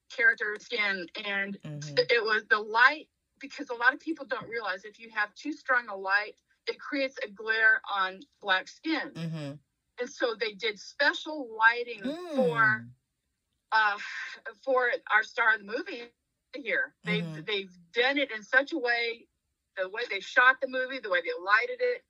character 0.10 0.56
skin 0.60 1.06
and 1.26 1.62
mm-hmm. 1.62 1.94
it 2.10 2.24
was 2.24 2.44
the 2.50 2.58
light 2.58 3.08
because 3.40 3.70
a 3.70 3.76
lot 3.76 3.94
of 3.94 4.00
people 4.00 4.26
don't 4.26 4.50
realize 4.50 4.84
if 4.84 5.00
you 5.00 5.12
have 5.14 5.32
too 5.36 5.54
strong 5.54 5.88
a 5.90 5.96
light 5.96 6.34
it 6.68 6.80
creates 6.80 7.18
a 7.24 7.30
glare 7.30 7.82
on 7.90 8.20
black 8.42 8.68
skin. 8.68 9.12
Mm-hmm 9.14 9.52
and 10.00 10.10
so 10.10 10.36
they 10.40 10.54
did 10.54 10.80
special 10.80 11.48
lighting 11.58 12.02
mm. 12.02 12.36
for 12.36 12.86
uh 13.72 13.98
for 14.64 14.92
our 15.14 15.24
star 15.24 15.56
of 15.56 15.60
the 15.60 15.66
movie 15.66 16.04
here. 16.56 16.94
They've 17.04 17.24
mm-hmm. 17.24 17.42
they've 17.46 17.72
done 17.94 18.18
it 18.18 18.32
in 18.32 18.44
such 18.44 18.74
a 18.74 18.78
way, 18.78 19.28
the 19.78 19.90
way 19.90 20.04
they 20.10 20.20
shot 20.20 20.58
the 20.62 20.68
movie, 20.68 21.00
the 21.00 21.10
way 21.10 21.20
they 21.22 21.32
lighted 21.44 21.80
it, 21.80 22.04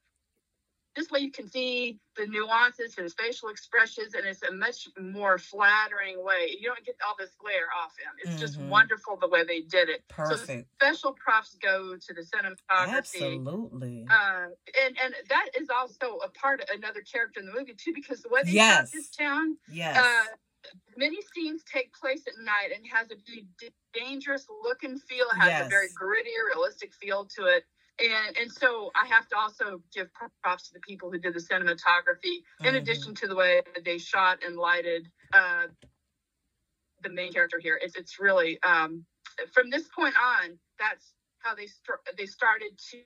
this 0.97 1.11
way 1.11 1.19
you 1.19 1.31
can 1.31 1.47
see 1.47 1.99
the 2.17 2.25
nuances, 2.25 2.95
his 2.95 3.13
facial 3.13 3.49
expressions, 3.49 4.15
and 4.15 4.25
it's 4.25 4.41
a 4.41 4.51
much 4.51 4.87
more 4.99 5.37
flattering 5.37 6.23
way. 6.23 6.57
You 6.59 6.69
don't 6.69 6.83
get 6.83 6.95
all 7.07 7.13
this 7.17 7.29
glare 7.39 7.67
off 7.83 7.91
him. 7.91 8.11
It's 8.23 8.31
mm-hmm. 8.31 8.39
just 8.39 8.59
wonderful 8.59 9.15
the 9.21 9.27
way 9.27 9.43
they 9.43 9.61
did 9.61 9.89
it. 9.89 10.03
Perfect. 10.09 10.47
So 10.47 10.63
special 10.87 11.13
props 11.13 11.55
go 11.61 11.95
to 11.95 12.13
the 12.13 12.21
cinematography. 12.21 12.97
Absolutely. 12.97 14.07
Uh, 14.09 14.47
and 14.83 14.97
and 15.03 15.13
that 15.29 15.49
is 15.59 15.69
also 15.69 16.17
a 16.25 16.29
part 16.29 16.61
of 16.61 16.67
another 16.75 17.01
character 17.01 17.39
in 17.39 17.45
the 17.45 17.53
movie 17.53 17.75
too, 17.77 17.91
because 17.93 18.23
the 18.23 18.29
way 18.29 18.41
they 18.43 18.53
yes. 18.53 18.89
shot 18.89 18.93
this 18.93 19.09
town. 19.11 19.57
Yes. 19.71 19.97
Uh, 19.97 20.71
many 20.97 21.17
scenes 21.35 21.61
take 21.71 21.93
place 21.93 22.23
at 22.27 22.33
night 22.43 22.75
and 22.75 22.83
has 22.91 23.11
a 23.11 23.15
very 23.27 23.47
dangerous 23.93 24.47
look 24.63 24.83
and 24.83 24.99
feel. 25.03 25.27
It 25.31 25.37
has 25.37 25.47
yes. 25.49 25.65
a 25.67 25.69
very 25.69 25.89
gritty, 25.93 26.31
realistic 26.55 26.91
feel 26.95 27.25
to 27.37 27.45
it 27.45 27.63
and 27.99 28.37
and 28.37 28.51
so 28.51 28.91
I 28.95 29.07
have 29.07 29.27
to 29.29 29.37
also 29.37 29.81
give 29.93 30.07
props 30.41 30.67
to 30.67 30.73
the 30.73 30.79
people 30.79 31.11
who 31.11 31.19
did 31.19 31.33
the 31.33 31.39
cinematography, 31.39 32.43
in 32.61 32.67
mm-hmm. 32.67 32.75
addition 32.75 33.15
to 33.15 33.27
the 33.27 33.35
way 33.35 33.61
that 33.73 33.83
they 33.83 33.97
shot 33.97 34.39
and 34.45 34.55
lighted 34.55 35.07
uh, 35.33 35.67
the 37.03 37.09
main 37.09 37.31
character 37.31 37.59
here. 37.59 37.79
It's 37.81 37.95
it's 37.95 38.19
really 38.19 38.59
um, 38.63 39.05
from 39.53 39.69
this 39.69 39.87
point 39.87 40.15
on. 40.15 40.57
That's 40.79 41.13
how 41.39 41.55
they 41.55 41.67
st- 41.67 42.17
they 42.17 42.25
started 42.25 42.77
to 42.91 42.99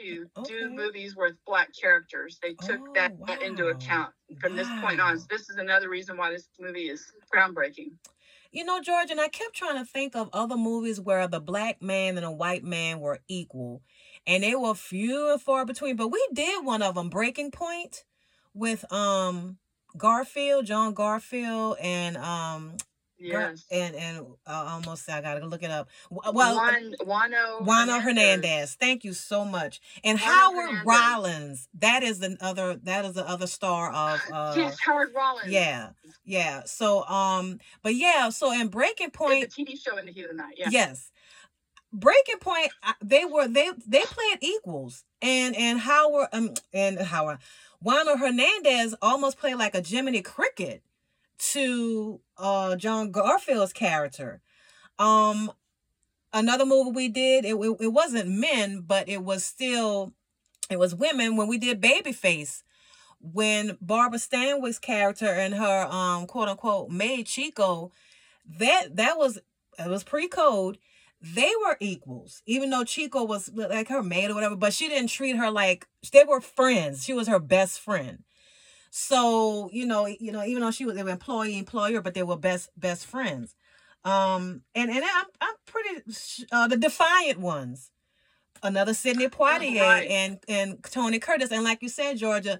to 0.00 0.26
okay. 0.38 0.58
do 0.58 0.70
movies 0.70 1.14
with 1.16 1.34
black 1.46 1.68
characters. 1.78 2.38
They 2.42 2.54
took 2.54 2.80
oh, 2.80 2.92
that 2.94 3.14
wow. 3.16 3.36
into 3.44 3.68
account 3.68 4.12
from 4.40 4.52
wow. 4.52 4.56
this 4.56 4.68
point 4.80 5.00
on. 5.00 5.18
So 5.18 5.26
this 5.30 5.50
is 5.50 5.56
another 5.56 5.88
reason 5.88 6.16
why 6.16 6.30
this 6.30 6.48
movie 6.58 6.88
is 6.88 7.04
groundbreaking. 7.34 7.92
You 8.50 8.64
know, 8.64 8.80
George, 8.80 9.10
and 9.10 9.20
I 9.20 9.28
kept 9.28 9.54
trying 9.54 9.78
to 9.78 9.90
think 9.90 10.14
of 10.14 10.28
other 10.32 10.56
movies 10.56 11.00
where 11.00 11.26
the 11.26 11.40
black 11.40 11.80
man 11.80 12.18
and 12.18 12.26
the 12.26 12.30
white 12.30 12.62
man 12.62 13.00
were 13.00 13.20
equal, 13.26 13.82
and 14.26 14.42
they 14.42 14.54
were 14.54 14.74
few 14.74 15.32
and 15.32 15.40
far 15.40 15.64
between. 15.64 15.96
But 15.96 16.08
we 16.08 16.26
did 16.32 16.64
one 16.64 16.82
of 16.82 16.94
them, 16.94 17.08
Breaking 17.08 17.50
Point, 17.50 18.04
with 18.54 18.90
um 18.92 19.58
Garfield, 19.96 20.66
John 20.66 20.94
Garfield, 20.94 21.76
and 21.80 22.16
um 22.16 22.76
Yes. 23.22 23.64
And 23.70 23.94
and 23.94 24.26
uh, 24.46 24.66
almost 24.70 25.08
I 25.08 25.20
gotta 25.20 25.46
look 25.46 25.62
it 25.62 25.70
up. 25.70 25.88
Well, 26.10 26.32
Juan, 26.32 26.94
Juano, 27.00 27.60
Juano 27.64 28.00
Hernandez. 28.00 28.02
Hernandez. 28.02 28.74
Thank 28.74 29.04
you 29.04 29.12
so 29.12 29.44
much. 29.44 29.80
And 30.02 30.18
Howard 30.18 30.70
Hernandez. 30.70 30.86
Rollins. 30.86 31.68
That 31.78 32.02
is 32.02 32.18
the 32.18 32.36
other. 32.40 32.76
That 32.82 33.04
is 33.04 33.14
the 33.14 33.28
other 33.28 33.46
star 33.46 33.92
of. 33.92 34.20
Uh, 34.32 34.54
yes, 34.56 34.76
Howard 34.84 35.10
Rollins. 35.14 35.52
Yeah, 35.52 35.90
yeah. 36.24 36.62
So 36.64 37.04
um, 37.04 37.60
but 37.82 37.94
yeah. 37.94 38.30
So 38.30 38.52
in 38.52 38.68
Breaking 38.68 39.10
Point, 39.10 39.54
the 39.54 39.64
TV 39.64 39.80
show 39.80 39.96
in 39.98 40.06
the 40.06 40.12
heat 40.12 40.24
of 40.24 40.30
the 40.30 40.36
night. 40.36 40.54
Yeah. 40.56 40.68
Yes. 40.70 41.11
Breaking 41.92 42.38
Point, 42.40 42.70
they 43.02 43.24
were 43.24 43.46
they 43.46 43.70
they 43.86 44.02
played 44.02 44.38
equals, 44.40 45.04
and 45.20 45.54
and 45.56 45.78
Howard 45.80 46.28
um 46.32 46.54
and 46.72 46.98
Howard, 46.98 47.38
Juano 47.84 48.18
Hernandez 48.18 48.94
almost 49.02 49.38
played 49.38 49.56
like 49.56 49.74
a 49.74 49.82
Jiminy 49.82 50.22
Cricket 50.22 50.82
to 51.50 52.20
uh 52.38 52.76
John 52.76 53.12
Garfield's 53.12 53.74
character. 53.74 54.40
Um 54.98 55.52
another 56.32 56.64
movie 56.64 56.92
we 56.92 57.08
did, 57.08 57.44
it, 57.44 57.54
it, 57.56 57.76
it 57.80 57.92
wasn't 57.92 58.28
men, 58.30 58.80
but 58.86 59.08
it 59.08 59.22
was 59.22 59.44
still 59.44 60.14
it 60.70 60.78
was 60.78 60.94
women 60.94 61.36
when 61.36 61.48
we 61.48 61.58
did 61.58 61.80
Babyface. 61.82 62.62
When 63.20 63.76
Barbara 63.80 64.18
Stanwyck's 64.18 64.78
character 64.78 65.26
and 65.26 65.54
her 65.54 65.86
um 65.90 66.26
quote 66.26 66.48
unquote 66.48 66.90
maid 66.90 67.26
Chico, 67.26 67.92
that 68.58 68.96
that 68.96 69.18
was 69.18 69.38
it 69.78 69.88
was 69.88 70.04
pre-code. 70.04 70.78
They 71.22 71.50
were 71.64 71.76
equals, 71.78 72.42
even 72.46 72.70
though 72.70 72.82
Chico 72.82 73.22
was 73.22 73.50
like 73.54 73.88
her 73.88 74.02
maid 74.02 74.30
or 74.30 74.34
whatever, 74.34 74.56
but 74.56 74.72
she 74.72 74.88
didn't 74.88 75.08
treat 75.08 75.36
her 75.36 75.50
like 75.50 75.86
they 76.12 76.24
were 76.24 76.40
friends. 76.40 77.04
She 77.04 77.12
was 77.12 77.28
her 77.28 77.38
best 77.38 77.78
friend. 77.78 78.24
So, 78.90 79.70
you 79.72 79.86
know, 79.86 80.06
you 80.06 80.32
know, 80.32 80.44
even 80.44 80.62
though 80.62 80.72
she 80.72 80.84
was 80.84 80.96
an 80.96 81.08
employee 81.08 81.58
employer, 81.58 82.02
but 82.02 82.14
they 82.14 82.24
were 82.24 82.36
best 82.36 82.70
best 82.76 83.06
friends. 83.06 83.54
Um, 84.04 84.62
and 84.74 84.90
and 84.90 85.04
I'm 85.04 85.26
I'm 85.40 85.54
pretty 85.64 86.02
uh, 86.50 86.66
the 86.66 86.76
defiant 86.76 87.38
ones. 87.38 87.90
Another 88.64 88.94
Sidney 88.94 89.28
Poitier 89.28 89.80
right. 89.80 90.08
and 90.08 90.38
and 90.48 90.84
Tony 90.84 91.18
Curtis, 91.18 91.52
and 91.52 91.64
like 91.64 91.82
you 91.82 91.88
said, 91.88 92.18
Georgia, 92.18 92.58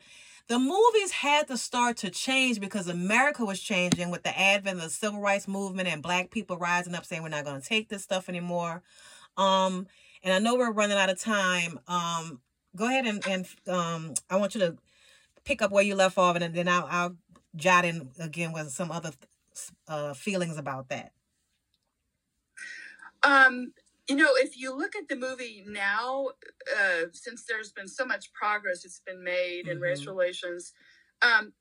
the 0.48 0.58
movies 0.58 1.12
had 1.12 1.48
to 1.48 1.56
start 1.56 1.96
to 1.98 2.10
change 2.10 2.60
because 2.60 2.88
America 2.88 3.44
was 3.44 3.60
changing 3.60 4.10
with 4.10 4.22
the 4.22 4.38
advent 4.38 4.78
of 4.78 4.84
the 4.84 4.90
civil 4.90 5.20
rights 5.20 5.48
movement 5.48 5.88
and 5.88 6.02
black 6.02 6.30
people 6.30 6.56
rising 6.56 6.94
up 6.94 7.04
saying 7.04 7.22
we're 7.22 7.28
not 7.28 7.44
going 7.44 7.60
to 7.60 7.66
take 7.66 7.88
this 7.88 8.02
stuff 8.02 8.28
anymore. 8.28 8.82
Um, 9.36 9.86
and 10.22 10.34
I 10.34 10.38
know 10.38 10.56
we're 10.56 10.72
running 10.72 10.98
out 10.98 11.10
of 11.10 11.20
time. 11.20 11.80
Um, 11.88 12.40
go 12.76 12.86
ahead 12.86 13.06
and 13.06 13.26
and 13.26 13.46
um, 13.68 14.14
I 14.30 14.36
want 14.36 14.54
you 14.54 14.60
to 14.60 14.76
pick 15.44 15.62
up 15.62 15.70
where 15.70 15.84
you 15.84 15.94
left 15.94 16.18
off, 16.18 16.36
and 16.36 16.54
then 16.54 16.68
I'll, 16.68 16.86
I'll 16.90 17.16
jot 17.56 17.84
in 17.84 18.10
again 18.18 18.52
with 18.52 18.70
some 18.70 18.90
other 18.90 19.12
uh, 19.88 20.14
feelings 20.14 20.56
about 20.56 20.88
that. 20.88 21.12
Um, 23.22 23.72
you 24.12 24.24
know, 24.24 24.32
if 24.36 24.58
you 24.58 24.76
look 24.76 24.94
at 24.94 25.08
the 25.08 25.16
movie 25.16 25.64
now, 25.66 26.28
uh, 26.78 27.04
since 27.12 27.44
there's 27.48 27.72
been 27.72 27.88
so 27.88 28.04
much 28.04 28.32
progress 28.32 28.82
that's 28.82 29.00
been 29.00 29.24
made 29.24 29.66
in 29.66 29.76
mm-hmm. 29.76 29.82
race 29.82 30.06
relations, 30.06 30.72
um, 31.22 31.54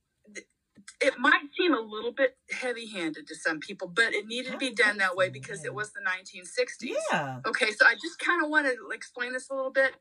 it 0.99 1.17
might 1.17 1.43
seem 1.57 1.73
a 1.73 1.79
little 1.79 2.11
bit 2.11 2.37
heavy-handed 2.51 3.25
to 3.27 3.35
some 3.35 3.59
people, 3.59 3.87
but 3.87 4.13
it 4.13 4.27
needed 4.27 4.51
to 4.51 4.57
be 4.57 4.73
done 4.73 4.97
that 4.97 5.15
way 5.15 5.29
because 5.29 5.63
it 5.63 5.73
was 5.73 5.93
the 5.93 6.01
1960s. 6.01 6.95
Yeah. 7.11 7.39
Okay, 7.45 7.71
so 7.71 7.85
I 7.85 7.93
just 7.93 8.19
kind 8.19 8.43
of 8.43 8.49
want 8.49 8.65
to 8.65 8.75
explain 8.93 9.31
this 9.31 9.49
a 9.49 9.55
little 9.55 9.71
bit. 9.71 9.93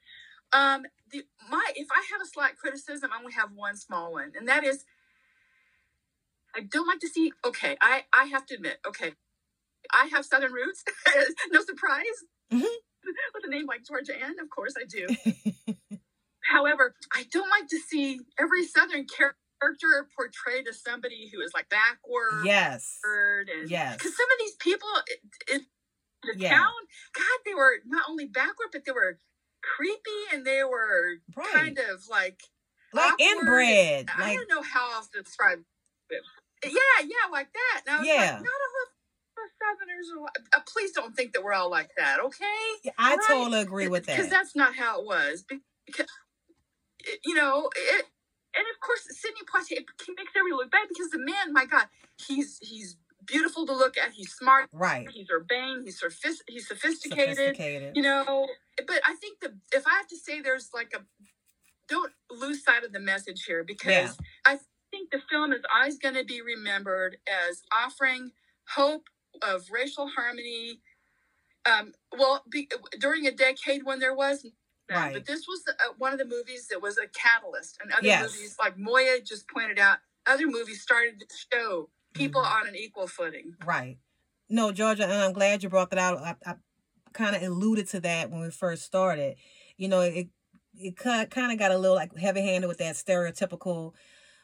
Um, 0.52 0.82
the 1.12 1.24
my 1.48 1.64
if 1.76 1.86
I 1.92 2.02
have 2.10 2.20
a 2.20 2.26
slight 2.26 2.56
criticism, 2.56 3.10
I 3.14 3.18
only 3.20 3.32
have 3.34 3.50
one 3.54 3.76
small 3.76 4.12
one, 4.12 4.32
and 4.36 4.48
that 4.48 4.64
is 4.64 4.84
I 6.56 6.62
don't 6.62 6.88
like 6.88 6.98
to 7.00 7.08
see. 7.08 7.32
Okay, 7.46 7.76
I 7.80 8.04
I 8.12 8.24
have 8.24 8.46
to 8.46 8.54
admit. 8.54 8.78
Okay, 8.84 9.12
I 9.94 10.06
have 10.06 10.24
Southern 10.24 10.52
roots. 10.52 10.82
no 11.52 11.62
surprise. 11.62 12.24
Mm-hmm. 12.52 12.64
With 13.34 13.44
a 13.44 13.50
name 13.50 13.66
like 13.66 13.84
Georgia 13.86 14.14
Ann, 14.14 14.38
of 14.40 14.50
course 14.50 14.74
I 14.80 14.84
do. 14.84 15.06
However, 16.42 16.94
I 17.12 17.24
don't 17.32 17.48
like 17.48 17.68
to 17.68 17.78
see 17.78 18.20
every 18.38 18.64
Southern 18.64 19.06
character 19.06 20.08
portrayed 20.16 20.66
as 20.68 20.82
somebody 20.82 21.30
who 21.32 21.40
is 21.40 21.52
like 21.54 21.68
backward. 21.68 22.44
Yes. 22.44 22.98
And, 23.04 23.70
yes. 23.70 23.96
Because 23.96 24.16
some 24.16 24.26
of 24.32 24.38
these 24.38 24.56
people 24.56 24.88
in 25.52 25.66
the 26.22 26.38
yeah. 26.38 26.50
town, 26.50 26.72
God, 27.14 27.38
they 27.44 27.54
were 27.54 27.76
not 27.86 28.04
only 28.08 28.26
backward, 28.26 28.68
but 28.72 28.84
they 28.84 28.92
were 28.92 29.18
creepy 29.62 30.32
and 30.32 30.44
they 30.44 30.62
were 30.64 31.18
right. 31.36 31.52
kind 31.52 31.78
of 31.78 32.08
like 32.08 32.42
like 32.92 33.12
awkward. 33.12 33.20
inbred. 33.20 34.08
I 34.16 34.20
like, 34.20 34.38
don't 34.38 34.50
know 34.50 34.62
how 34.62 34.94
else 34.94 35.08
to 35.08 35.22
describe 35.22 35.60
it. 36.10 36.22
Yeah, 36.64 37.04
yeah, 37.04 37.30
like 37.32 37.48
that. 37.52 37.82
Now, 37.86 38.02
yeah. 38.02 38.14
Like, 38.14 38.32
not 38.32 38.60
a 38.66 38.70
Southerners. 39.58 40.30
Uh, 40.54 40.60
please 40.66 40.92
don't 40.92 41.14
think 41.14 41.32
that 41.32 41.42
we're 41.42 41.52
all 41.52 41.70
like 41.70 41.90
that, 41.96 42.20
okay? 42.20 42.44
Yeah, 42.84 42.92
I 42.98 43.16
right? 43.16 43.24
totally 43.26 43.60
agree 43.60 43.88
with 43.88 44.06
that. 44.06 44.16
Because 44.16 44.30
that's 44.30 44.54
not 44.54 44.74
how 44.76 45.00
it 45.00 45.06
was. 45.06 45.44
Because, 45.86 46.06
you 47.24 47.34
know, 47.34 47.70
it, 47.74 48.06
and 48.56 48.64
of 48.74 48.80
course, 48.80 49.06
Sidney 49.10 49.40
Poitier, 49.42 49.84
he 50.04 50.12
makes 50.16 50.32
everybody 50.36 50.62
look 50.62 50.70
bad 50.70 50.88
because 50.88 51.10
the 51.10 51.18
man, 51.18 51.52
my 51.52 51.66
God, 51.66 51.86
he's 52.16 52.58
he's 52.60 52.96
beautiful 53.24 53.66
to 53.66 53.72
look 53.72 53.96
at. 53.96 54.12
He's 54.12 54.32
smart. 54.32 54.68
Right. 54.72 55.08
He's 55.10 55.28
urbane. 55.30 55.82
He's 55.84 56.00
sophist- 56.00 56.44
he's 56.48 56.66
sophisticated, 56.66 57.36
sophisticated. 57.36 57.96
You 57.96 58.02
know, 58.02 58.48
but 58.76 59.00
I 59.06 59.14
think 59.14 59.40
the 59.40 59.54
if 59.72 59.86
I 59.86 59.90
have 59.90 60.08
to 60.08 60.16
say, 60.16 60.40
there's 60.40 60.70
like 60.74 60.92
a 60.94 61.02
don't 61.88 62.12
lose 62.30 62.64
sight 62.64 62.84
of 62.84 62.92
the 62.92 63.00
message 63.00 63.44
here 63.44 63.64
because 63.64 63.86
yeah. 63.92 64.12
I 64.46 64.58
think 64.90 65.10
the 65.10 65.20
film 65.30 65.52
is 65.52 65.62
always 65.74 65.98
going 65.98 66.14
to 66.14 66.24
be 66.24 66.40
remembered 66.40 67.18
as 67.28 67.62
offering 67.72 68.30
hope 68.74 69.08
of 69.42 69.70
racial 69.70 70.08
harmony. 70.08 70.80
Um, 71.66 71.92
well, 72.16 72.42
be, 72.50 72.68
during 72.98 73.26
a 73.26 73.30
decade 73.30 73.84
when 73.84 73.98
there 73.98 74.14
was 74.14 74.46
Right. 74.90 75.12
But 75.12 75.26
this 75.26 75.46
was 75.46 75.62
uh, 75.68 75.92
one 75.98 76.12
of 76.12 76.18
the 76.18 76.24
movies 76.24 76.66
that 76.68 76.82
was 76.82 76.98
a 76.98 77.06
catalyst, 77.06 77.78
and 77.80 77.92
other 77.92 78.06
yes. 78.06 78.22
movies, 78.22 78.56
like 78.58 78.76
Moya 78.76 79.20
just 79.20 79.48
pointed 79.48 79.78
out, 79.78 79.98
other 80.26 80.46
movies 80.46 80.82
started 80.82 81.20
to 81.20 81.26
show 81.52 81.88
people 82.12 82.42
mm-hmm. 82.42 82.62
on 82.62 82.68
an 82.68 82.74
equal 82.74 83.06
footing. 83.06 83.54
Right. 83.64 83.98
No, 84.48 84.72
Georgia, 84.72 85.04
and 85.04 85.12
I'm 85.12 85.32
glad 85.32 85.62
you 85.62 85.68
brought 85.68 85.90
that 85.90 85.98
out. 86.00 86.18
I, 86.18 86.34
I 86.44 86.54
kind 87.12 87.36
of 87.36 87.42
alluded 87.42 87.86
to 87.88 88.00
that 88.00 88.30
when 88.30 88.40
we 88.40 88.50
first 88.50 88.82
started. 88.82 89.36
You 89.76 89.88
know, 89.88 90.00
it 90.00 90.28
it 90.74 90.96
kind 90.96 91.52
of 91.52 91.58
got 91.58 91.70
a 91.70 91.78
little 91.78 91.96
like 91.96 92.16
heavy 92.16 92.40
handed 92.40 92.66
with 92.66 92.78
that 92.78 92.96
stereotypical 92.96 93.92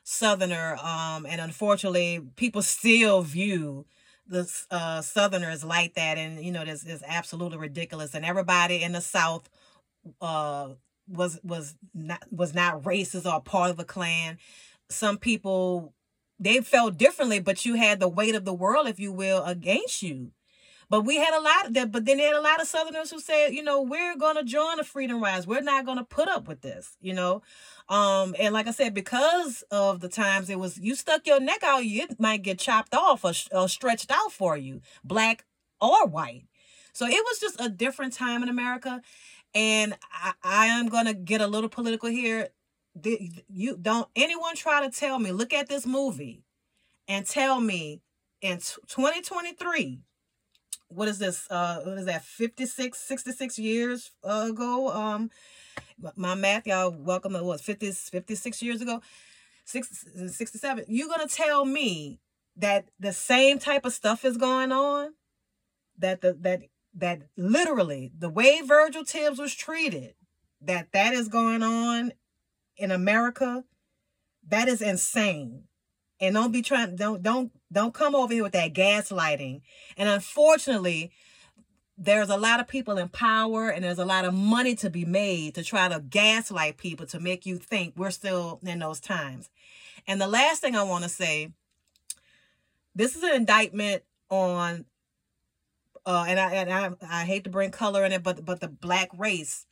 Southerner, 0.05 0.77
um, 0.77 1.27
and 1.27 1.41
unfortunately, 1.41 2.21
people 2.37 2.63
still 2.63 3.23
view 3.23 3.85
the 4.29 4.51
uh, 4.71 5.03
Southerners 5.03 5.65
like 5.65 5.95
that, 5.95 6.19
and 6.19 6.45
you 6.45 6.53
know, 6.53 6.65
this 6.65 6.85
is 6.85 7.03
absolutely 7.07 7.59
ridiculous. 7.59 8.15
And 8.15 8.25
everybody 8.25 8.83
in 8.83 8.93
the 8.93 9.01
South 9.01 9.49
uh, 10.21 10.71
was 11.09 11.41
was 11.43 11.75
not 11.95 12.25
was 12.31 12.55
not 12.55 12.83
racist 12.83 13.31
or 13.31 13.41
part 13.41 13.71
of 13.71 13.79
a 13.79 13.85
Klan. 13.85 14.39
Some 14.91 15.19
people 15.19 15.95
they 16.39 16.61
felt 16.61 16.99
differently, 16.99 17.41
but 17.41 17.65
you 17.65 17.75
had 17.75 18.01
the 18.01 18.09
weight 18.09 18.35
of 18.35 18.45
the 18.45 18.55
world, 18.55 18.89
if 18.89 19.01
you 19.01 19.13
will, 19.13 19.45
against 19.45 20.03
you. 20.03 20.33
But 20.89 21.03
we 21.03 21.17
had 21.17 21.35
a 21.35 21.41
lot 21.41 21.67
of 21.67 21.75
that, 21.75 21.91
but 21.91 22.05
then 22.05 22.19
they 22.19 22.25
had 22.25 22.37
a 22.37 22.41
lot 22.41 22.61
of 22.61 22.69
Southerners 22.69 23.11
who 23.11 23.19
said, 23.19 23.53
you 23.53 23.63
know, 23.63 23.83
we're 23.83 24.17
gonna 24.17 24.45
join 24.45 24.77
the 24.77 24.85
Freedom 24.85 25.23
Rise. 25.23 25.47
We're 25.47 25.61
not 25.61 25.85
gonna 25.85 26.05
put 26.05 26.29
up 26.29 26.47
with 26.47 26.61
this, 26.61 26.97
you 27.01 27.13
know. 27.13 27.43
Um, 27.89 28.35
and 28.39 28.55
like 28.55 28.67
I 28.69 28.71
said, 28.71 28.95
because 28.95 29.63
of 29.71 30.01
the 30.01 30.09
times 30.09 30.49
it 30.49 30.59
was 30.59 30.79
you 30.79 30.95
stuck 30.95 31.27
your 31.27 31.41
neck 31.41 31.63
out, 31.65 31.85
you 31.85 32.07
might 32.19 32.43
get 32.43 32.59
chopped 32.59 32.95
off 32.95 33.25
or, 33.25 33.33
or 33.53 33.69
stretched 33.69 34.11
out 34.11 34.33
for 34.33 34.57
you, 34.57 34.81
black 35.03 35.45
or 35.81 36.07
white. 36.07 36.45
So 36.93 37.07
it 37.07 37.25
was 37.25 37.41
just 37.41 37.61
a 37.61 37.69
different 37.69 38.13
time 38.13 38.43
in 38.43 38.49
America. 38.49 39.03
And 39.55 39.97
I, 40.13 40.33
I 40.43 40.67
am 40.67 40.89
gonna 40.89 41.15
get 41.15 41.41
a 41.41 41.47
little 41.47 41.69
political 41.69 42.09
here 42.09 42.49
you 43.05 43.77
don't 43.81 44.09
anyone 44.17 44.55
try 44.55 44.81
to 44.83 44.91
tell 44.91 45.19
me 45.19 45.33
look 45.33 45.53
at 45.53 45.69
this 45.69 45.87
movie 45.87 46.43
and 47.09 47.27
tell 47.27 47.61
me 47.61 48.01
in 48.41 48.59
2023 48.59 50.01
what 50.89 51.09
is 51.09 51.19
this 51.19 51.47
uh 51.51 51.81
what 51.81 51.99
is 51.99 52.07
that 52.07 52.25
56 52.25 52.99
66 52.99 53.59
years 53.59 54.13
ago? 54.23 54.91
Um 54.91 55.31
my 56.17 56.35
math 56.35 56.67
y'all 56.67 56.91
welcome 56.91 57.37
it 57.37 57.45
was 57.45 57.61
50 57.61 57.93
56 57.93 58.63
years 58.63 58.81
ago? 58.81 59.01
6 59.65 60.07
67 60.29 60.85
you're 60.89 61.09
gonna 61.09 61.29
tell 61.29 61.65
me 61.65 62.21
that 62.57 62.89
the 62.99 63.13
same 63.13 63.59
type 63.59 63.85
of 63.85 63.93
stuff 63.93 64.25
is 64.25 64.37
going 64.37 64.73
on? 64.73 65.15
That 65.99 66.21
the 66.21 66.35
that 66.41 66.63
that 66.95 67.23
literally 67.37 68.13
the 68.17 68.31
way 68.31 68.61
Virgil 68.63 69.05
Tibbs 69.05 69.39
was 69.39 69.55
treated 69.55 70.15
that 70.61 70.93
that 70.93 71.13
is 71.13 71.29
going 71.29 71.63
on 71.63 72.13
in 72.77 72.91
America? 72.91 73.65
That 74.49 74.69
is 74.69 74.81
insane 74.81 75.65
and 76.21 76.35
don't 76.35 76.53
be 76.53 76.63
trying 76.63 76.97
don't 76.97 77.23
don't 77.23 77.53
don't 77.73 77.95
come 77.95 78.15
over 78.15 78.33
here 78.33 78.43
with 78.43 78.53
that 78.53 78.73
gaslighting 78.73 79.61
and 79.97 80.09
unfortunately 80.09 81.11
there's 81.99 82.29
a 82.29 82.37
lot 82.37 82.61
of 82.61 82.69
people 82.69 82.99
in 82.99 83.09
power 83.09 83.71
and 83.71 83.83
there's 83.83 83.99
a 83.99 84.05
lot 84.05 84.25
of 84.25 84.35
money 84.35 84.75
to 84.75 84.91
be 84.91 85.05
made 85.05 85.55
to 85.55 85.63
try 85.63 85.89
to 85.89 86.01
gaslight 86.01 86.77
people 86.77 87.07
to 87.07 87.19
make 87.19 87.47
you 87.47 87.57
think 87.57 87.95
we're 87.97 88.11
still 88.11 88.61
in 88.65 88.79
those 88.79 89.01
times 89.01 89.51
and 90.07 90.21
the 90.21 90.27
last 90.27 90.61
thing 90.61 90.77
i 90.77 90.83
want 90.83 91.05
to 91.05 91.11
say 91.11 91.53
this 92.95 93.15
is 93.15 93.23
an 93.23 93.35
indictment 93.35 94.03
on 94.31 94.85
uh, 96.07 96.25
and 96.29 96.39
I 96.39 96.53
and 96.55 96.73
I, 96.73 96.91
I 97.03 97.25
hate 97.25 97.45
to 97.45 97.51
bring 97.51 97.73
color 97.73 98.05
in 98.05 98.13
it, 98.13 98.23
but 98.23 98.45
but 98.45 98.61
the 98.61 98.69
black 98.69 99.11
race. 99.19 99.67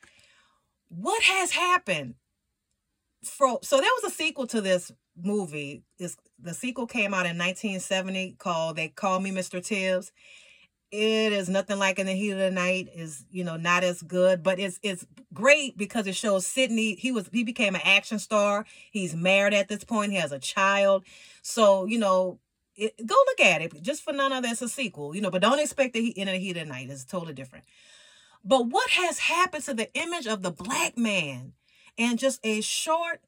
What 0.89 1.23
has 1.23 1.53
happened? 1.53 2.17
For 3.25 3.59
so 3.63 3.77
there 3.77 3.91
was 4.03 4.13
a 4.13 4.15
sequel 4.15 4.47
to 4.49 4.61
this 4.61 4.93
movie. 5.17 5.83
This 5.99 6.17
the 6.39 6.55
sequel 6.55 6.87
came 6.87 7.15
out 7.15 7.27
in 7.27 7.39
1970 7.39 8.37
called 8.39 8.77
They 8.77 8.89
Call 8.89 9.21
Me 9.21 9.31
Mr. 9.31 9.65
Tibbs. 9.65 10.13
It 10.91 11.33
is 11.33 11.49
nothing 11.49 11.79
like 11.79 11.99
in 11.99 12.07
the 12.07 12.13
heat 12.13 12.31
of 12.33 12.39
the 12.39 12.51
night. 12.51 12.89
is 12.95 13.25
you 13.31 13.45
know 13.45 13.57
not 13.57 13.85
as 13.85 14.03
good, 14.03 14.43
but 14.43 14.59
it's 14.59 14.79
it's 14.83 15.07
great 15.33 15.77
because 15.77 16.07
it 16.07 16.15
shows 16.15 16.47
Sidney. 16.47 16.95
He 16.97 17.11
was 17.13 17.29
he 17.33 17.45
became 17.45 17.75
an 17.75 17.81
action 17.85 18.19
star. 18.19 18.65
He's 18.91 19.15
married 19.15 19.55
at 19.55 19.69
this 19.69 19.85
point. 19.85 20.13
He 20.13 20.19
has 20.19 20.33
a 20.33 20.39
child. 20.39 21.05
So 21.43 21.85
you 21.87 21.99
know 21.99 22.39
it, 22.77 22.95
go 23.07 23.15
look 23.15 23.41
at 23.41 23.63
it 23.63 23.83
just 23.83 24.03
for 24.03 24.13
none 24.13 24.33
of 24.33 24.43
that's 24.43 24.63
a 24.63 24.69
sequel, 24.69 25.15
you 25.15 25.21
know, 25.21 25.31
but 25.31 25.43
don't 25.43 25.61
expect 25.61 25.97
it 25.97 26.17
in 26.17 26.27
the 26.27 26.33
heat 26.33 26.57
of 26.57 26.67
the 26.67 26.73
night. 26.73 26.91
It's 26.91 27.05
totally 27.05 27.35
different. 27.35 27.65
But 28.45 28.67
what 28.67 28.91
has 28.91 29.19
happened 29.21 29.65
to 29.65 29.75
the 29.75 29.93
image 29.95 30.27
of 30.27 30.43
the 30.43 30.51
black 30.51 30.99
man 30.99 31.53
in 31.97 32.17
just 32.17 32.41
a 32.45 32.61
short 32.61 33.21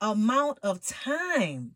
amount 0.00 0.58
of 0.62 0.84
time? 0.84 1.74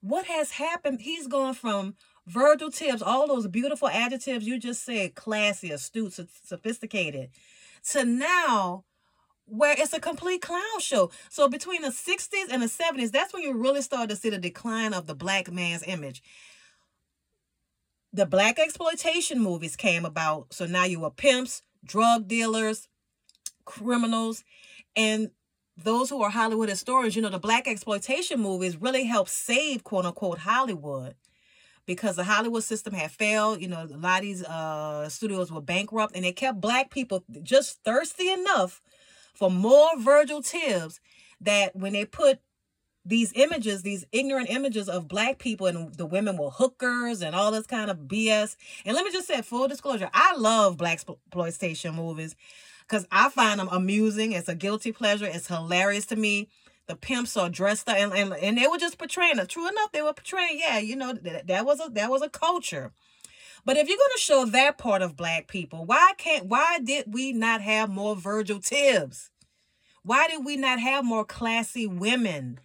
What 0.00 0.26
has 0.26 0.52
happened? 0.52 1.00
He's 1.00 1.26
gone 1.26 1.54
from 1.54 1.94
Virgil 2.26 2.70
Tibbs, 2.70 3.02
all 3.02 3.26
those 3.26 3.48
beautiful 3.48 3.88
adjectives 3.88 4.46
you 4.46 4.58
just 4.58 4.84
said, 4.84 5.14
classy, 5.14 5.70
astute, 5.70 6.18
sophisticated, 6.44 7.30
to 7.90 8.04
now 8.04 8.84
where 9.46 9.74
it's 9.78 9.94
a 9.94 10.00
complete 10.00 10.42
clown 10.42 10.78
show. 10.78 11.10
So 11.30 11.48
between 11.48 11.82
the 11.82 11.88
60s 11.88 12.50
and 12.50 12.62
the 12.62 12.66
70s, 12.66 13.10
that's 13.10 13.32
when 13.32 13.42
you 13.42 13.54
really 13.54 13.80
start 13.80 14.10
to 14.10 14.16
see 14.16 14.28
the 14.28 14.38
decline 14.38 14.92
of 14.92 15.06
the 15.06 15.14
black 15.14 15.50
man's 15.50 15.82
image. 15.86 16.22
The 18.12 18.26
blaxploitation 18.26 19.36
movies 19.36 19.74
came 19.74 20.04
about. 20.04 20.52
So 20.52 20.66
now 20.66 20.84
you 20.84 21.00
were 21.00 21.10
pimps, 21.10 21.62
drug 21.84 22.28
dealers, 22.28 22.88
criminals, 23.64 24.44
and 24.94 25.30
those 25.82 26.10
who 26.10 26.22
are 26.22 26.30
Hollywood 26.30 26.68
historians, 26.68 27.14
you 27.14 27.22
know, 27.22 27.28
the 27.28 27.40
blaxploitation 27.40 28.38
movies 28.38 28.76
really 28.76 29.04
helped 29.04 29.30
save 29.30 29.84
quote 29.84 30.04
unquote 30.04 30.38
Hollywood 30.38 31.14
because 31.86 32.16
the 32.16 32.24
Hollywood 32.24 32.64
system 32.64 32.92
had 32.92 33.10
failed. 33.10 33.60
You 33.60 33.68
know, 33.68 33.86
a 33.90 33.96
lot 33.96 34.18
of 34.18 34.22
these 34.22 34.44
uh, 34.44 35.08
studios 35.08 35.52
were 35.52 35.60
bankrupt 35.60 36.16
and 36.16 36.24
they 36.24 36.32
kept 36.32 36.60
black 36.60 36.90
people 36.90 37.24
just 37.42 37.82
thirsty 37.84 38.30
enough 38.30 38.82
for 39.34 39.50
more 39.50 39.88
Virgil 39.98 40.42
Tibbs 40.42 41.00
that 41.40 41.76
when 41.76 41.92
they 41.92 42.04
put 42.04 42.40
these 43.04 43.32
images, 43.36 43.82
these 43.82 44.04
ignorant 44.12 44.50
images 44.50 44.88
of 44.88 45.08
black 45.08 45.38
people 45.38 45.66
and 45.66 45.94
the 45.94 46.04
women 46.04 46.36
were 46.36 46.50
hookers 46.50 47.22
and 47.22 47.34
all 47.34 47.50
this 47.50 47.66
kind 47.66 47.90
of 47.90 48.00
BS. 48.00 48.56
And 48.84 48.94
let 48.94 49.04
me 49.04 49.12
just 49.12 49.28
say, 49.28 49.40
full 49.40 49.68
disclosure, 49.68 50.10
I 50.12 50.36
love 50.36 50.76
blaxploitation 50.76 51.94
movies 51.94 52.36
because 52.88 53.06
I 53.12 53.28
find 53.28 53.60
them 53.60 53.68
amusing. 53.70 54.32
It's 54.32 54.48
a 54.48 54.54
guilty 54.54 54.92
pleasure. 54.92 55.26
It's 55.26 55.48
hilarious 55.48 56.06
to 56.06 56.16
me. 56.16 56.48
The 56.86 56.96
pimps 56.96 57.36
are 57.36 57.50
dressed 57.50 57.88
up 57.88 57.96
and, 57.96 58.14
and, 58.14 58.32
and 58.32 58.56
they 58.56 58.66
were 58.66 58.78
just 58.78 58.96
portraying 58.96 59.38
it. 59.38 59.48
True 59.48 59.68
enough, 59.68 59.92
they 59.92 60.00
were 60.00 60.14
portraying, 60.14 60.58
yeah, 60.58 60.78
you 60.78 60.96
know, 60.96 61.12
that, 61.12 61.46
that 61.46 61.66
was 61.66 61.80
a 61.80 61.90
that 61.90 62.10
was 62.10 62.22
a 62.22 62.30
culture. 62.30 62.92
But 63.64 63.76
if 63.76 63.88
you're 63.88 63.98
going 63.98 64.10
to 64.14 64.20
show 64.20 64.44
that 64.46 64.78
part 64.78 65.02
of 65.02 65.16
black 65.16 65.48
people, 65.48 65.84
why 65.84 66.12
can't 66.16 66.46
why 66.46 66.78
did 66.82 67.12
we 67.12 67.34
not 67.34 67.60
have 67.60 67.90
more 67.90 68.16
Virgil 68.16 68.60
Tibbs? 68.60 69.30
Why 70.02 70.28
did 70.28 70.46
we 70.46 70.56
not 70.56 70.80
have 70.80 71.04
more 71.04 71.26
classy 71.26 71.86
women 71.86 72.58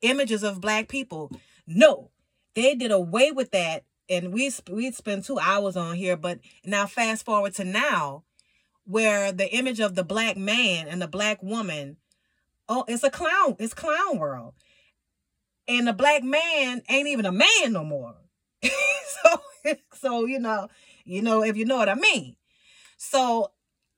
images 0.00 0.44
of 0.44 0.60
black 0.60 0.86
people? 0.86 1.32
No. 1.66 2.10
They 2.54 2.76
did 2.76 2.92
away 2.92 3.32
with 3.32 3.50
that 3.50 3.84
and 4.08 4.32
we 4.32 4.52
we 4.70 4.92
spend 4.92 5.24
2 5.24 5.40
hours 5.40 5.76
on 5.76 5.96
here, 5.96 6.16
but 6.16 6.38
now 6.64 6.86
fast 6.86 7.24
forward 7.24 7.54
to 7.54 7.64
now 7.64 8.22
where 8.84 9.32
the 9.32 9.50
image 9.54 9.80
of 9.80 9.94
the 9.94 10.04
black 10.04 10.36
man 10.36 10.88
and 10.88 11.00
the 11.00 11.08
black 11.08 11.42
woman 11.42 11.96
oh, 12.70 12.84
it's 12.88 13.02
a 13.02 13.10
clown, 13.10 13.56
it's 13.58 13.74
clown 13.74 14.18
world. 14.18 14.54
And 15.68 15.86
the 15.86 15.92
black 15.92 16.22
man 16.22 16.82
ain't 16.88 17.08
even 17.08 17.26
a 17.26 17.32
man 17.32 17.72
no 17.72 17.84
more. 17.84 18.14
so 18.62 19.74
so 19.92 20.24
you 20.24 20.38
know, 20.38 20.68
you 21.04 21.20
know 21.20 21.42
if 21.42 21.56
you 21.56 21.66
know 21.66 21.76
what 21.76 21.88
I 21.90 21.94
mean. 21.94 22.36
So 22.96 23.50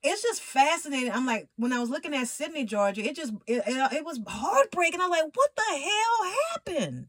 it's 0.02 0.22
just 0.22 0.40
fascinating. 0.40 1.12
I'm 1.12 1.26
like, 1.26 1.48
when 1.56 1.72
I 1.72 1.78
was 1.78 1.90
looking 1.90 2.14
at 2.14 2.26
Sidney, 2.26 2.64
Georgia, 2.64 3.04
it 3.04 3.14
just 3.14 3.32
it, 3.46 3.62
it, 3.66 3.92
it 3.92 4.04
was 4.04 4.20
heartbreaking. 4.26 5.00
I'm 5.00 5.10
like, 5.10 5.24
what 5.34 5.50
the 5.54 5.76
hell 5.76 6.32
happened? 6.52 7.06